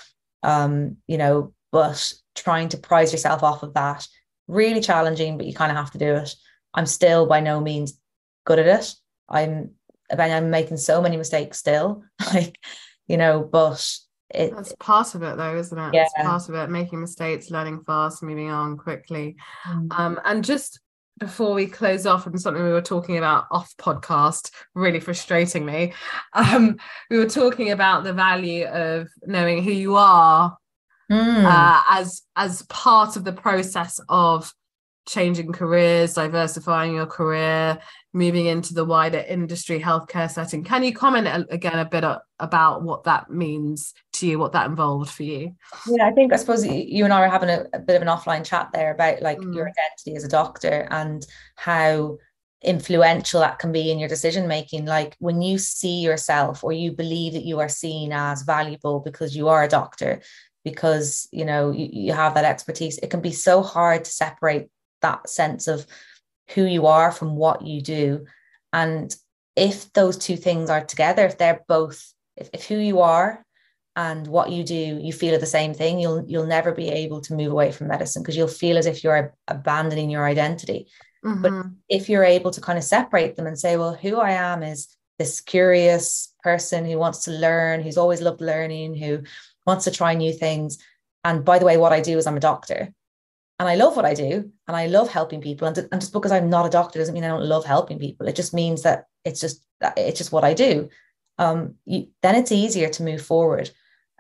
Um, 0.44 0.98
you 1.08 1.18
know, 1.18 1.54
but 1.72 2.14
trying 2.36 2.70
to 2.70 2.78
prize 2.78 3.12
yourself 3.12 3.44
off 3.44 3.64
of 3.64 3.74
that 3.74 4.08
really 4.48 4.82
challenging 4.82 5.38
but 5.38 5.46
you 5.46 5.54
kind 5.54 5.72
of 5.72 5.78
have 5.78 5.92
to 5.92 5.98
do 5.98 6.16
it 6.16 6.34
i'm 6.74 6.86
still 6.86 7.26
by 7.26 7.40
no 7.40 7.60
means 7.60 8.00
good 8.46 8.60
at 8.60 8.68
it 8.68 8.94
i'm 9.30 9.72
i'm 10.10 10.50
making 10.50 10.78
so 10.78 11.02
many 11.02 11.18
mistakes 11.18 11.58
still 11.58 12.04
like 12.34 12.58
you 13.08 13.18
know 13.18 13.44
but 13.44 13.98
it, 14.30 14.54
that's 14.54 14.76
part 14.80 15.16
of 15.16 15.24
it 15.24 15.38
though 15.38 15.58
isn't 15.58 15.78
it 15.78 15.94
yeah. 15.94 16.04
it's 16.04 16.14
part 16.18 16.50
of 16.50 16.56
it 16.56 16.70
making 16.70 17.00
mistakes 17.00 17.50
learning 17.50 17.82
fast 17.86 18.24
moving 18.24 18.50
on 18.50 18.78
quickly 18.78 19.36
mm. 19.68 19.88
um 19.92 20.20
and 20.26 20.44
just 20.44 20.80
before 21.18 21.54
we 21.54 21.66
close 21.66 22.06
off 22.06 22.28
and 22.28 22.40
something 22.40 22.64
we 22.64 22.72
were 22.72 22.82
talking 22.82 23.18
about 23.18 23.46
off 23.52 23.76
podcast 23.78 24.52
really 24.76 25.00
frustrating 25.00 25.66
me 25.66 25.94
um 26.34 26.78
we 27.10 27.18
were 27.18 27.30
talking 27.30 27.72
about 27.72 28.04
the 28.04 28.14
value 28.14 28.66
of 28.66 29.08
knowing 29.26 29.64
who 29.64 29.72
you 29.72 29.96
are 29.96 30.58
mm. 31.12 31.44
uh, 31.44 31.82
as 31.90 32.22
as 32.36 32.62
part 32.64 33.16
of 33.16 33.24
the 33.24 33.34
process 33.34 34.00
of 34.10 34.54
changing 35.08 35.52
careers, 35.54 36.14
diversifying 36.14 36.94
your 36.94 37.06
career, 37.06 37.80
moving 38.14 38.46
into 38.46 38.74
the 38.74 38.86
wider 38.86 39.20
industry 39.20 39.80
healthcare 39.80 40.30
setting. 40.30 40.64
Can 40.64 40.84
you 40.84 40.94
comment 40.94 41.48
again 41.50 41.80
a 41.80 41.86
bit 41.86 42.04
about 42.40 42.84
what 42.84 43.06
that 43.06 43.30
means 43.32 43.94
to 44.14 44.28
you, 44.28 44.38
what 44.38 44.52
that 44.52 44.68
involved 44.70 45.10
for 45.10 45.24
you? 45.24 45.56
Yeah, 45.88 46.08
I 46.08 46.12
think 46.12 46.34
I 46.34 46.36
suppose 46.36 46.66
you 46.66 47.06
and 47.06 47.14
I 47.14 47.22
were 47.22 47.30
having 47.30 47.50
a, 47.50 47.66
a 47.74 47.80
bit 47.80 47.96
of 47.96 48.02
an 48.02 48.08
offline 48.08 48.46
chat 48.46 48.70
there 48.74 48.92
about 48.92 49.22
like 49.22 49.40
mm. 49.40 49.56
your 49.56 49.70
identity 49.70 50.16
as 50.16 50.24
a 50.24 50.30
doctor 50.30 50.88
and 50.92 51.26
how 51.56 52.18
influential 52.64 53.40
that 53.40 53.60
can 53.60 53.72
be 53.72 53.92
in 53.92 54.00
your 54.00 54.10
decision 54.10 54.48
making 54.48 54.84
like 54.84 55.16
when 55.20 55.44
you 55.44 55.60
see 55.60 56.02
yourself 56.02 56.64
or 56.64 56.74
you 56.74 56.92
believe 56.92 57.34
that 57.34 57.46
you 57.46 57.60
are 57.60 57.70
seen 57.70 58.12
as 58.12 58.42
valuable 58.42 59.00
because 59.00 59.36
you 59.36 59.48
are 59.48 59.64
a 59.64 59.68
doctor 59.68 60.20
because 60.66 61.30
you 61.32 61.46
know 61.46 61.70
you, 61.70 61.88
you 61.92 62.14
have 62.14 62.34
that 62.34 62.46
expertise 62.46 62.98
it 62.98 63.12
can 63.12 63.22
be 63.22 63.32
so 63.32 63.62
hard 63.62 64.04
to 64.04 64.10
separate 64.10 64.70
that 65.02 65.30
sense 65.30 65.68
of 65.68 65.86
who 66.54 66.64
you 66.64 66.86
are 66.86 67.12
from 67.12 67.36
what 67.36 67.62
you 67.62 67.82
do 67.82 68.26
and 68.74 69.16
if 69.56 69.92
those 69.94 70.18
two 70.18 70.38
things 70.38 70.70
are 70.70 70.84
together 70.84 71.26
if 71.26 71.38
they're 71.38 71.64
both 71.68 72.14
if, 72.36 72.50
if 72.54 72.66
who 72.66 72.78
you 72.78 73.02
are 73.02 73.44
and 73.96 74.28
what 74.28 74.52
you 74.52 74.64
do 74.64 75.00
you 75.02 75.12
feel 75.12 75.36
are 75.36 75.40
the 75.40 75.46
same 75.46 75.74
thing 75.74 76.00
you'll 76.00 76.24
you'll 76.28 76.46
never 76.46 76.72
be 76.72 76.90
able 76.90 77.22
to 77.22 77.34
move 77.34 77.52
away 77.52 77.72
from 77.72 77.88
medicine 77.88 78.22
because 78.22 78.38
you'll 78.38 78.48
feel 78.48 78.78
as 78.78 78.86
if 78.86 79.04
you're 79.04 79.34
abandoning 79.48 80.10
your 80.10 80.26
identity 80.26 80.88
mm-hmm. 81.26 81.42
but 81.42 81.54
if 81.90 82.08
you're 82.08 82.24
able 82.24 82.52
to 82.52 82.62
kind 82.62 82.78
of 82.78 82.84
separate 82.84 83.36
them 83.36 83.48
and 83.48 83.60
say 83.60 83.78
well 83.78 83.94
who 83.94 84.18
i 84.18 84.32
am 84.32 84.64
is 84.64 84.96
this 85.20 85.42
curious 85.42 86.34
person 86.44 86.86
who 86.86 86.98
wants 86.98 87.24
to 87.26 87.32
learn 87.32 87.82
who's 87.82 87.98
always 87.98 88.22
loved 88.22 88.40
learning 88.40 88.96
who 88.96 89.24
wants 89.68 89.84
to 89.84 89.92
try 89.92 90.16
new 90.16 90.34
things. 90.34 90.80
And 91.24 91.46
by 91.46 91.60
the 91.60 91.66
way, 91.66 91.78
what 91.78 91.92
I 91.92 92.00
do 92.00 92.18
is 92.18 92.26
I'm 92.26 92.38
a 92.38 92.40
doctor 92.40 92.94
and 93.60 93.68
I 93.68 93.76
love 93.76 93.96
what 93.96 94.06
I 94.06 94.14
do 94.14 94.52
and 94.68 94.78
I 94.78 94.88
love 94.88 95.10
helping 95.10 95.42
people. 95.42 95.68
And, 95.68 95.78
and 95.92 96.02
just 96.02 96.14
because 96.14 96.32
I'm 96.32 96.50
not 96.50 96.66
a 96.66 96.70
doctor 96.70 97.00
doesn't 97.00 97.14
mean 97.14 97.24
I 97.24 97.30
don't 97.30 97.44
love 97.46 97.66
helping 97.66 97.98
people. 98.00 98.28
It 98.28 98.36
just 98.36 98.54
means 98.54 98.84
that 98.84 99.06
it's 99.26 99.42
just 99.42 99.64
it's 99.96 100.18
just 100.18 100.32
what 100.32 100.44
I 100.44 100.54
do. 100.54 100.90
Um, 101.40 101.76
you, 101.86 102.08
then 102.22 102.36
it's 102.36 102.52
easier 102.52 102.90
to 102.90 103.04
move 103.04 103.22
forward. 103.22 103.72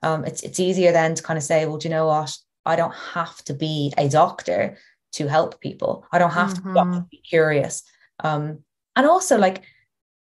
Um, 0.04 0.26
it's 0.26 0.42
it's 0.44 0.60
easier 0.60 0.92
then 0.92 1.16
to 1.16 1.24
kind 1.24 1.38
of 1.38 1.44
say, 1.44 1.66
well, 1.66 1.78
do 1.78 1.88
you 1.88 1.94
know 1.94 2.08
what? 2.08 2.36
I 2.66 2.76
don't 2.76 2.94
have 2.94 3.44
to 3.46 3.54
be 3.54 3.94
a 3.98 4.10
doctor 4.10 4.78
to 5.14 5.28
help 5.28 5.62
people. 5.62 6.06
I 6.12 6.20
don't 6.20 6.32
have 6.32 6.54
mm-hmm. 6.56 6.94
to 6.94 7.06
be 7.10 7.18
curious. 7.18 7.84
Um, 8.24 8.64
and 8.96 9.06
also 9.06 9.38
like 9.38 9.64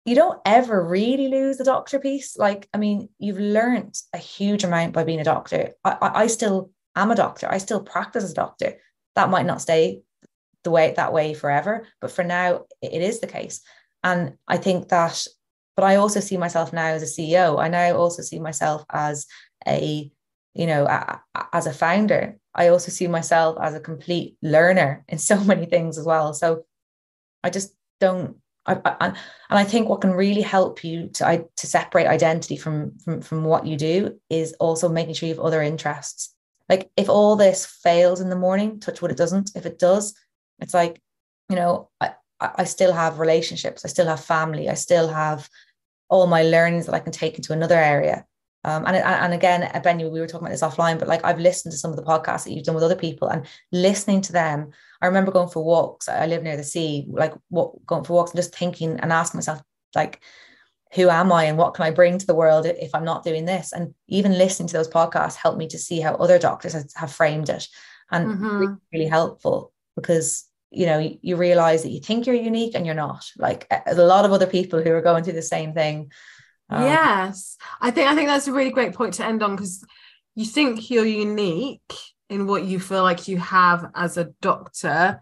you 0.04 0.14
don't 0.14 0.40
ever 0.46 0.82
really 0.82 1.28
lose 1.28 1.58
the 1.58 1.64
doctor 1.64 1.98
piece. 1.98 2.36
Like, 2.36 2.68
I 2.72 2.78
mean, 2.78 3.08
you've 3.18 3.38
learned 3.38 3.96
a 4.14 4.18
huge 4.18 4.64
amount 4.64 4.92
by 4.92 5.04
being 5.04 5.20
a 5.20 5.24
doctor. 5.24 5.72
I, 5.84 5.96
I, 6.00 6.22
I 6.22 6.26
still 6.28 6.70
am 6.96 7.10
a 7.10 7.14
doctor. 7.14 7.48
I 7.50 7.58
still 7.58 7.80
practice 7.80 8.24
as 8.24 8.32
a 8.32 8.34
doctor. 8.34 8.74
That 9.16 9.30
might 9.30 9.46
not 9.46 9.60
stay 9.60 10.02
the 10.62 10.70
way 10.70 10.92
that 10.96 11.12
way 11.12 11.34
forever, 11.34 11.86
but 12.00 12.10
for 12.10 12.22
now, 12.24 12.64
it 12.82 13.02
is 13.02 13.20
the 13.20 13.26
case. 13.26 13.62
And 14.04 14.34
I 14.46 14.56
think 14.58 14.88
that, 14.88 15.26
but 15.76 15.84
I 15.84 15.96
also 15.96 16.20
see 16.20 16.36
myself 16.36 16.72
now 16.72 16.86
as 16.86 17.02
a 17.02 17.20
CEO. 17.20 17.60
I 17.60 17.68
now 17.68 17.96
also 17.96 18.22
see 18.22 18.38
myself 18.38 18.84
as 18.90 19.26
a 19.66 20.10
you 20.54 20.66
know 20.66 20.84
a, 20.86 21.20
as 21.52 21.66
a 21.66 21.72
founder 21.72 22.36
i 22.54 22.68
also 22.68 22.90
see 22.90 23.06
myself 23.06 23.56
as 23.60 23.74
a 23.74 23.80
complete 23.80 24.36
learner 24.42 25.04
in 25.08 25.18
so 25.18 25.38
many 25.44 25.66
things 25.66 25.98
as 25.98 26.04
well 26.04 26.32
so 26.34 26.64
i 27.44 27.50
just 27.50 27.74
don't 28.00 28.36
I, 28.66 28.78
I, 28.84 29.06
and 29.06 29.16
I 29.58 29.64
think 29.64 29.88
what 29.88 30.02
can 30.02 30.12
really 30.12 30.42
help 30.42 30.84
you 30.84 31.08
to 31.14 31.26
I, 31.26 31.44
to 31.56 31.66
separate 31.66 32.06
identity 32.06 32.58
from, 32.58 32.98
from 32.98 33.22
from 33.22 33.44
what 33.44 33.66
you 33.66 33.76
do 33.76 34.20
is 34.28 34.52
also 34.60 34.88
making 34.88 35.14
sure 35.14 35.28
you 35.28 35.34
have 35.34 35.42
other 35.42 35.62
interests. 35.62 36.34
Like 36.70 36.90
if 36.96 37.08
all 37.08 37.36
this 37.36 37.66
fails 37.66 38.20
in 38.20 38.30
the 38.30 38.36
morning, 38.36 38.78
touch 38.78 39.02
what 39.02 39.10
it 39.10 39.16
doesn't. 39.16 39.50
If 39.56 39.66
it 39.66 39.78
does, 39.78 40.14
it's 40.60 40.72
like, 40.72 41.02
you 41.48 41.56
know, 41.56 41.90
I, 42.00 42.12
I 42.40 42.64
still 42.64 42.92
have 42.92 43.18
relationships, 43.18 43.84
I 43.84 43.88
still 43.88 44.06
have 44.06 44.24
family, 44.24 44.68
I 44.68 44.74
still 44.74 45.08
have 45.08 45.50
all 46.08 46.26
my 46.28 46.42
learnings 46.44 46.86
that 46.86 46.94
I 46.94 47.00
can 47.00 47.12
take 47.12 47.36
into 47.36 47.52
another 47.52 47.74
area. 47.74 48.24
Um, 48.62 48.84
and, 48.86 48.96
and 48.96 49.32
again, 49.32 49.68
Ben, 49.82 49.98
we 49.98 50.20
were 50.20 50.26
talking 50.26 50.46
about 50.46 50.52
this 50.52 50.62
offline, 50.62 50.98
but 50.98 51.08
like 51.08 51.24
I've 51.24 51.40
listened 51.40 51.72
to 51.72 51.78
some 51.78 51.90
of 51.90 51.96
the 51.96 52.04
podcasts 52.04 52.44
that 52.44 52.52
you've 52.52 52.64
done 52.64 52.74
with 52.74 52.84
other 52.84 52.94
people 52.94 53.28
and 53.28 53.46
listening 53.72 54.20
to 54.22 54.32
them. 54.32 54.70
I 55.02 55.06
remember 55.06 55.32
going 55.32 55.48
for 55.48 55.64
walks. 55.64 56.08
I 56.08 56.26
live 56.26 56.42
near 56.42 56.56
the 56.56 56.64
sea, 56.64 57.06
like 57.08 57.34
what 57.48 57.84
going 57.84 58.04
for 58.04 58.12
walks 58.12 58.30
and 58.30 58.38
just 58.38 58.54
thinking 58.54 59.00
and 59.00 59.12
asking 59.12 59.38
myself, 59.38 59.60
like, 59.94 60.20
who 60.94 61.08
am 61.08 61.30
I 61.32 61.44
and 61.44 61.56
what 61.56 61.74
can 61.74 61.84
I 61.84 61.90
bring 61.90 62.18
to 62.18 62.26
the 62.26 62.34
world 62.34 62.66
if 62.66 62.94
I'm 62.94 63.04
not 63.04 63.24
doing 63.24 63.44
this? 63.44 63.72
And 63.72 63.94
even 64.08 64.36
listening 64.36 64.68
to 64.68 64.76
those 64.76 64.88
podcasts 64.88 65.36
helped 65.36 65.58
me 65.58 65.68
to 65.68 65.78
see 65.78 66.00
how 66.00 66.14
other 66.14 66.38
doctors 66.38 66.74
have, 66.94 67.12
framed 67.12 67.48
it 67.48 67.68
and 68.10 68.26
mm-hmm. 68.26 68.58
really, 68.58 68.76
really 68.92 69.06
helpful 69.06 69.72
because 69.96 70.46
you 70.72 70.86
know 70.86 70.98
you, 70.98 71.18
you 71.20 71.36
realize 71.36 71.82
that 71.82 71.90
you 71.90 72.00
think 72.00 72.26
you're 72.26 72.34
unique 72.34 72.74
and 72.74 72.86
you're 72.86 72.94
not 72.94 73.24
like 73.36 73.66
a 73.86 73.94
lot 73.94 74.24
of 74.24 74.32
other 74.32 74.46
people 74.46 74.80
who 74.80 74.92
are 74.92 75.02
going 75.02 75.24
through 75.24 75.32
the 75.32 75.42
same 75.42 75.74
thing 75.74 76.10
um, 76.70 76.84
yes, 76.84 77.56
I 77.80 77.90
think 77.90 78.08
I 78.08 78.14
think 78.14 78.28
that's 78.28 78.46
a 78.46 78.52
really 78.52 78.70
great 78.70 78.94
point 78.94 79.14
to 79.14 79.24
end 79.24 79.42
on 79.42 79.56
because 79.56 79.84
you 80.36 80.44
think 80.44 80.88
you're 80.88 81.04
unique 81.04 81.92
in 82.28 82.46
what 82.46 82.64
you 82.64 82.78
feel 82.78 83.02
like 83.02 83.26
you 83.26 83.38
have 83.38 83.90
as 83.94 84.16
a 84.16 84.32
doctor. 84.40 85.20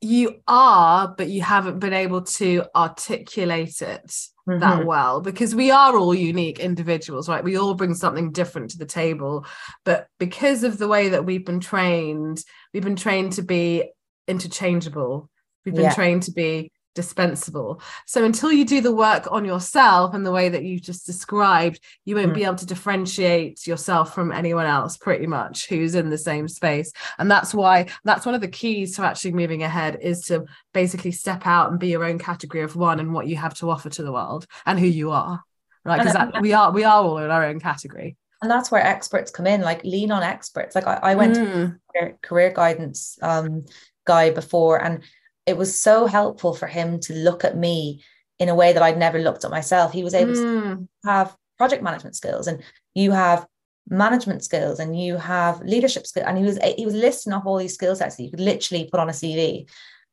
You 0.00 0.40
are, 0.48 1.08
but 1.08 1.28
you 1.28 1.42
haven't 1.42 1.78
been 1.78 1.92
able 1.92 2.22
to 2.22 2.64
articulate 2.74 3.82
it 3.82 4.14
mm-hmm. 4.48 4.60
that 4.60 4.84
well 4.84 5.20
because 5.20 5.54
we 5.54 5.70
are 5.70 5.96
all 5.96 6.14
unique 6.14 6.58
individuals, 6.58 7.28
right? 7.28 7.44
We 7.44 7.58
all 7.58 7.74
bring 7.74 7.94
something 7.94 8.32
different 8.32 8.70
to 8.70 8.78
the 8.78 8.86
table. 8.86 9.46
But 9.84 10.06
because 10.18 10.62
of 10.62 10.78
the 10.78 10.88
way 10.88 11.10
that 11.10 11.24
we've 11.24 11.44
been 11.44 11.60
trained, 11.60 12.42
we've 12.72 12.84
been 12.84 12.96
trained 12.96 13.32
to 13.34 13.42
be 13.42 13.90
interchangeable. 14.28 15.30
We've 15.64 15.74
been 15.74 15.84
yeah. 15.84 15.94
trained 15.94 16.24
to 16.24 16.32
be 16.32 16.72
dispensable. 16.96 17.80
So 18.06 18.24
until 18.24 18.50
you 18.50 18.64
do 18.64 18.80
the 18.80 18.94
work 18.94 19.30
on 19.30 19.44
yourself 19.44 20.14
and 20.14 20.26
the 20.26 20.32
way 20.32 20.48
that 20.48 20.64
you've 20.64 20.82
just 20.82 21.06
described, 21.06 21.78
you 22.04 22.16
won't 22.16 22.32
mm. 22.32 22.34
be 22.34 22.44
able 22.44 22.56
to 22.56 22.66
differentiate 22.66 23.66
yourself 23.66 24.12
from 24.12 24.32
anyone 24.32 24.66
else 24.66 24.96
pretty 24.96 25.26
much 25.28 25.68
who's 25.68 25.94
in 25.94 26.10
the 26.10 26.18
same 26.18 26.48
space. 26.48 26.90
And 27.18 27.30
that's 27.30 27.54
why 27.54 27.86
that's 28.02 28.26
one 28.26 28.34
of 28.34 28.40
the 28.40 28.48
keys 28.48 28.96
to 28.96 29.02
actually 29.02 29.32
moving 29.32 29.62
ahead 29.62 29.98
is 30.00 30.22
to 30.22 30.46
basically 30.72 31.12
step 31.12 31.46
out 31.46 31.70
and 31.70 31.78
be 31.78 31.88
your 31.88 32.04
own 32.04 32.18
category 32.18 32.64
of 32.64 32.74
one 32.74 32.98
and 32.98 33.12
what 33.12 33.28
you 33.28 33.36
have 33.36 33.54
to 33.54 33.70
offer 33.70 33.90
to 33.90 34.02
the 34.02 34.12
world 34.12 34.46
and 34.64 34.80
who 34.80 34.86
you 34.86 35.12
are. 35.12 35.44
Right. 35.84 36.02
Because 36.02 36.40
we 36.40 36.52
are 36.52 36.72
we 36.72 36.82
are 36.82 37.04
all 37.04 37.18
in 37.18 37.30
our 37.30 37.44
own 37.44 37.60
category. 37.60 38.16
And 38.42 38.50
that's 38.50 38.70
where 38.70 38.84
experts 38.84 39.30
come 39.30 39.46
in, 39.46 39.60
like 39.60 39.84
lean 39.84 40.10
on 40.10 40.22
experts. 40.22 40.74
Like 40.74 40.86
I, 40.86 40.98
I 41.02 41.14
went 41.14 41.36
mm. 41.36 41.78
to 41.94 42.12
career 42.22 42.52
guidance 42.52 43.18
um 43.22 43.66
guy 44.06 44.30
before 44.30 44.82
and 44.82 45.02
it 45.46 45.56
was 45.56 45.76
so 45.76 46.06
helpful 46.06 46.54
for 46.54 46.66
him 46.66 47.00
to 47.00 47.14
look 47.14 47.44
at 47.44 47.56
me 47.56 48.02
in 48.38 48.48
a 48.48 48.54
way 48.54 48.72
that 48.72 48.82
I'd 48.82 48.98
never 48.98 49.18
looked 49.18 49.44
at 49.44 49.50
myself. 49.50 49.92
He 49.92 50.04
was 50.04 50.14
able 50.14 50.34
mm. 50.34 50.78
to 50.78 51.10
have 51.10 51.36
project 51.56 51.82
management 51.82 52.16
skills 52.16 52.46
and 52.46 52.62
you 52.94 53.12
have 53.12 53.46
management 53.88 54.44
skills 54.44 54.80
and 54.80 55.00
you 55.00 55.16
have 55.16 55.60
leadership 55.62 56.06
skills. 56.06 56.26
And 56.26 56.36
he 56.36 56.44
was 56.44 56.58
he 56.76 56.84
was 56.84 56.94
listing 56.94 57.32
off 57.32 57.46
all 57.46 57.58
these 57.58 57.74
skill 57.74 57.96
sets 57.96 58.16
that 58.16 58.22
you 58.22 58.30
could 58.30 58.40
literally 58.40 58.88
put 58.90 59.00
on 59.00 59.08
a 59.08 59.12
CV. 59.12 59.68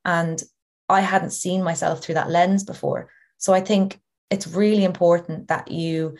And 0.05 0.41
I 0.89 1.01
hadn't 1.01 1.31
seen 1.31 1.63
myself 1.63 2.01
through 2.01 2.15
that 2.15 2.29
lens 2.29 2.63
before. 2.63 3.09
So 3.37 3.53
I 3.53 3.61
think 3.61 3.99
it's 4.29 4.47
really 4.47 4.83
important 4.83 5.47
that 5.47 5.69
you 5.69 6.15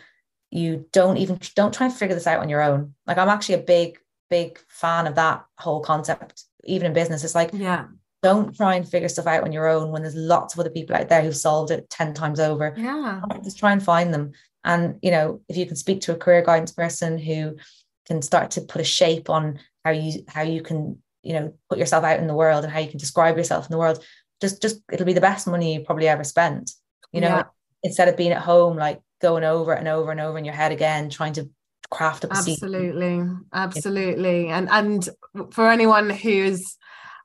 you 0.50 0.86
don't 0.92 1.16
even 1.16 1.38
don't 1.56 1.74
try 1.74 1.86
and 1.86 1.94
figure 1.94 2.14
this 2.14 2.26
out 2.26 2.40
on 2.40 2.48
your 2.48 2.62
own. 2.62 2.94
Like 3.06 3.18
I'm 3.18 3.28
actually 3.28 3.56
a 3.56 3.58
big, 3.58 3.98
big 4.30 4.60
fan 4.68 5.06
of 5.06 5.14
that 5.16 5.44
whole 5.58 5.80
concept, 5.80 6.44
even 6.64 6.86
in 6.86 6.92
business. 6.92 7.24
It's 7.24 7.34
like 7.34 7.50
yeah, 7.52 7.86
don't 8.24 8.56
try 8.56 8.74
and 8.74 8.88
figure 8.88 9.08
stuff 9.10 9.26
out 9.26 9.44
on 9.44 9.52
your 9.52 9.68
own 9.68 9.90
when 9.90 10.00
there's 10.00 10.14
lots 10.14 10.54
of 10.54 10.60
other 10.60 10.70
people 10.70 10.96
out 10.96 11.10
there 11.10 11.20
who've 11.20 11.36
solved 11.36 11.70
it 11.70 11.90
10 11.90 12.14
times 12.14 12.40
over. 12.40 12.74
Yeah. 12.74 13.20
Just 13.44 13.58
try 13.58 13.70
and 13.70 13.82
find 13.82 14.14
them. 14.14 14.32
And, 14.64 14.98
you 15.02 15.10
know, 15.10 15.42
if 15.46 15.58
you 15.58 15.66
can 15.66 15.76
speak 15.76 16.00
to 16.02 16.12
a 16.12 16.16
career 16.16 16.40
guidance 16.40 16.72
person 16.72 17.18
who 17.18 17.56
can 18.06 18.22
start 18.22 18.52
to 18.52 18.62
put 18.62 18.80
a 18.80 18.84
shape 18.84 19.28
on 19.28 19.60
how 19.84 19.90
you 19.90 20.24
how 20.26 20.40
you 20.40 20.62
can, 20.62 21.02
you 21.22 21.34
know, 21.34 21.52
put 21.68 21.78
yourself 21.78 22.02
out 22.02 22.18
in 22.18 22.26
the 22.26 22.34
world 22.34 22.64
and 22.64 22.72
how 22.72 22.80
you 22.80 22.88
can 22.88 22.98
describe 22.98 23.36
yourself 23.36 23.66
in 23.66 23.72
the 23.72 23.78
world, 23.78 24.02
just 24.40 24.62
just 24.62 24.80
it'll 24.90 25.04
be 25.04 25.12
the 25.12 25.20
best 25.20 25.46
money 25.46 25.74
you 25.74 25.80
probably 25.80 26.08
ever 26.08 26.24
spent. 26.24 26.70
You 27.12 27.20
know, 27.20 27.28
yeah. 27.28 27.42
instead 27.82 28.08
of 28.08 28.16
being 28.16 28.32
at 28.32 28.40
home 28.40 28.78
like 28.78 29.02
going 29.20 29.44
over 29.44 29.74
and 29.74 29.86
over 29.86 30.10
and 30.10 30.20
over 30.20 30.38
in 30.38 30.46
your 30.46 30.54
head 30.54 30.72
again, 30.72 31.10
trying 31.10 31.34
to 31.34 31.50
craft 31.90 32.24
up 32.24 32.30
absolutely 32.32 33.22
absolutely 33.52 34.48
and 34.48 34.68
and 34.70 35.10
for 35.52 35.70
anyone 35.70 36.08
who's 36.08 36.78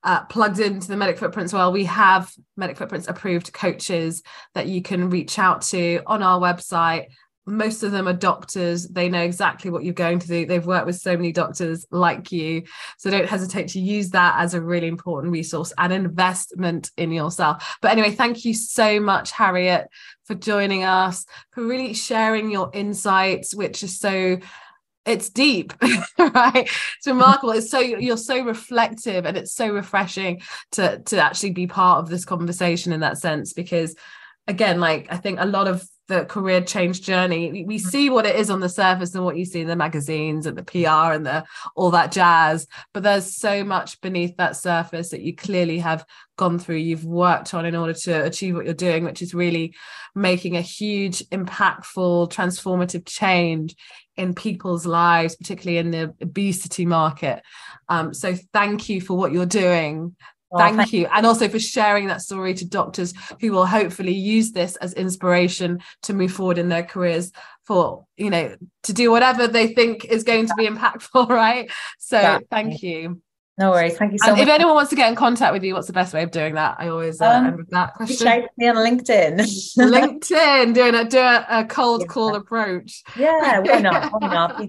uh, 0.03 0.23
plugged 0.25 0.59
into 0.59 0.87
the 0.87 0.97
Medic 0.97 1.17
Footprints 1.17 1.53
well, 1.53 1.71
we 1.71 1.85
have 1.85 2.31
Medic 2.55 2.77
Footprints 2.77 3.07
approved 3.07 3.51
coaches 3.53 4.23
that 4.53 4.67
you 4.67 4.81
can 4.81 5.09
reach 5.09 5.37
out 5.37 5.61
to 5.63 6.01
on 6.05 6.23
our 6.23 6.39
website. 6.39 7.07
Most 7.45 7.81
of 7.81 7.91
them 7.91 8.07
are 8.07 8.13
doctors. 8.13 8.87
They 8.87 9.09
know 9.09 9.23
exactly 9.23 9.71
what 9.71 9.83
you're 9.83 9.93
going 9.93 10.19
to 10.19 10.27
do. 10.27 10.45
They've 10.45 10.65
worked 10.65 10.85
with 10.85 10.97
so 10.97 11.17
many 11.17 11.31
doctors 11.31 11.85
like 11.89 12.31
you. 12.31 12.63
So 12.97 13.09
don't 13.09 13.27
hesitate 13.27 13.69
to 13.69 13.79
use 13.79 14.11
that 14.11 14.35
as 14.37 14.53
a 14.53 14.61
really 14.61 14.87
important 14.87 15.33
resource 15.33 15.73
and 15.77 15.91
investment 15.91 16.91
in 16.95 17.11
yourself. 17.11 17.77
But 17.81 17.91
anyway, 17.91 18.11
thank 18.11 18.45
you 18.45 18.53
so 18.53 18.99
much, 18.99 19.31
Harriet, 19.31 19.87
for 20.25 20.35
joining 20.35 20.83
us, 20.83 21.25
for 21.51 21.63
really 21.65 21.95
sharing 21.95 22.51
your 22.51 22.69
insights, 22.71 23.55
which 23.55 23.81
is 23.81 23.99
so 23.99 24.37
it's 25.09 25.29
deep 25.29 25.73
right? 26.17 26.69
It's 26.97 27.07
remarkable. 27.07 27.51
It's 27.51 27.69
so 27.69 27.79
you're 27.79 28.17
so 28.17 28.43
reflective 28.43 29.25
and 29.25 29.37
it's 29.37 29.53
so 29.53 29.69
refreshing 29.69 30.41
to 30.73 30.99
to 30.99 31.17
actually 31.19 31.51
be 31.51 31.67
part 31.67 31.99
of 31.99 32.09
this 32.09 32.25
conversation 32.25 32.93
in 32.93 32.99
that 33.01 33.17
sense 33.17 33.53
because 33.53 33.95
again 34.49 34.79
like 34.79 35.07
i 35.11 35.17
think 35.17 35.39
a 35.39 35.45
lot 35.45 35.67
of 35.67 35.87
the 36.09 36.25
career 36.25 36.59
change 36.59 37.01
journey 37.01 37.51
we, 37.51 37.63
mm-hmm. 37.63 37.87
see 37.87 38.09
what 38.09 38.25
it 38.25 38.35
is 38.35 38.49
on 38.49 38.59
the 38.59 38.67
surface 38.67 39.15
and 39.15 39.23
what 39.23 39.37
you 39.37 39.45
see 39.45 39.61
in 39.61 39.67
the 39.67 39.75
magazines 39.75 40.45
and 40.45 40.57
the 40.57 40.63
pr 40.63 41.13
and 41.13 41.25
the 41.25 41.43
all 41.75 41.91
that 41.91 42.11
jazz 42.11 42.67
but 42.93 43.03
there's 43.03 43.35
so 43.35 43.63
much 43.63 44.01
beneath 44.01 44.35
that 44.35 44.55
surface 44.55 45.09
that 45.09 45.21
you 45.21 45.33
clearly 45.33 45.79
have 45.79 46.05
gone 46.37 46.59
through 46.59 46.75
you've 46.75 47.05
worked 47.05 47.53
on 47.53 47.65
in 47.65 47.75
order 47.75 47.93
to 47.93 48.25
achieve 48.25 48.55
what 48.55 48.65
you're 48.65 48.73
doing 48.73 49.05
which 49.05 49.21
is 49.21 49.33
really 49.33 49.73
making 50.15 50.57
a 50.57 50.61
huge 50.61 51.19
impactful 51.29 52.29
transformative 52.31 53.05
change 53.05 53.75
in 54.19 54.33
people's 54.33 54.85
lives, 54.85 55.35
particularly 55.37 55.77
in 55.77 55.91
the 55.91 56.13
obesity 56.21 56.85
market. 56.85 57.41
Um, 57.87 58.13
so 58.13 58.35
thank 58.51 58.89
you 58.89 58.99
for 58.99 59.15
what 59.15 59.31
you're 59.31 59.45
doing. 59.45 60.15
Thank, 60.57 60.77
thank 60.77 60.93
you. 60.93 61.07
And 61.13 61.25
also 61.25 61.47
for 61.47 61.59
sharing 61.59 62.07
that 62.07 62.21
story 62.21 62.53
to 62.55 62.65
doctors 62.65 63.13
who 63.39 63.51
will 63.51 63.65
hopefully 63.65 64.13
use 64.13 64.51
this 64.51 64.75
as 64.77 64.93
inspiration 64.93 65.79
to 66.03 66.13
move 66.13 66.31
forward 66.31 66.57
in 66.57 66.69
their 66.69 66.83
careers 66.83 67.31
for, 67.65 68.05
you 68.17 68.29
know, 68.29 68.55
to 68.83 68.93
do 68.93 69.11
whatever 69.11 69.47
they 69.47 69.67
think 69.67 70.05
is 70.05 70.23
going 70.23 70.47
to 70.47 70.53
be 70.55 70.67
impactful, 70.67 71.29
right? 71.29 71.69
So 71.99 72.39
thank 72.49 72.81
you. 72.81 73.21
No 73.59 73.71
worries. 73.71 73.97
Thank 73.97 74.13
you 74.13 74.17
so 74.19 74.29
and 74.29 74.37
much. 74.37 74.43
If 74.43 74.49
anyone 74.49 74.73
wants 74.73 74.89
to 74.91 74.95
get 74.95 75.09
in 75.09 75.15
contact 75.15 75.51
with 75.51 75.65
you, 75.65 75.73
what's 75.73 75.87
the 75.87 75.93
best 75.93 76.13
way 76.13 76.23
of 76.23 76.31
doing 76.31 76.55
that? 76.55 76.77
I 76.79 76.87
always 76.87 77.19
uh, 77.19 77.25
um, 77.25 77.45
end 77.45 77.57
with 77.57 77.69
that 77.71 77.93
question. 77.93 78.25
Shout 78.25 78.49
me 78.57 78.69
on 78.69 78.77
LinkedIn. 78.77 79.37
LinkedIn, 79.77 80.73
doing 80.73 80.95
a 80.95 81.03
do 81.03 81.19
a, 81.19 81.45
a 81.49 81.65
cold 81.65 82.01
yeah. 82.01 82.07
call 82.07 82.35
approach. 82.35 83.03
Yeah, 83.17 83.59
why 83.59 83.81
not? 83.81 84.13
Why 84.13 84.27
not? 84.33 84.65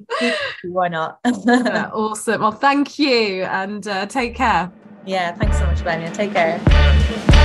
why 0.64 0.89
not? 0.89 1.20
yeah, 1.24 1.91
awesome. 1.93 2.41
Well, 2.41 2.51
thank 2.51 2.99
you, 2.99 3.45
and 3.45 3.87
uh, 3.87 4.07
take 4.07 4.35
care. 4.35 4.72
Yeah, 5.07 5.34
thanks 5.36 5.59
so 5.59 5.66
much, 5.66 5.78
Benya. 5.78 6.12
Take 6.14 6.32
care. 6.32 7.39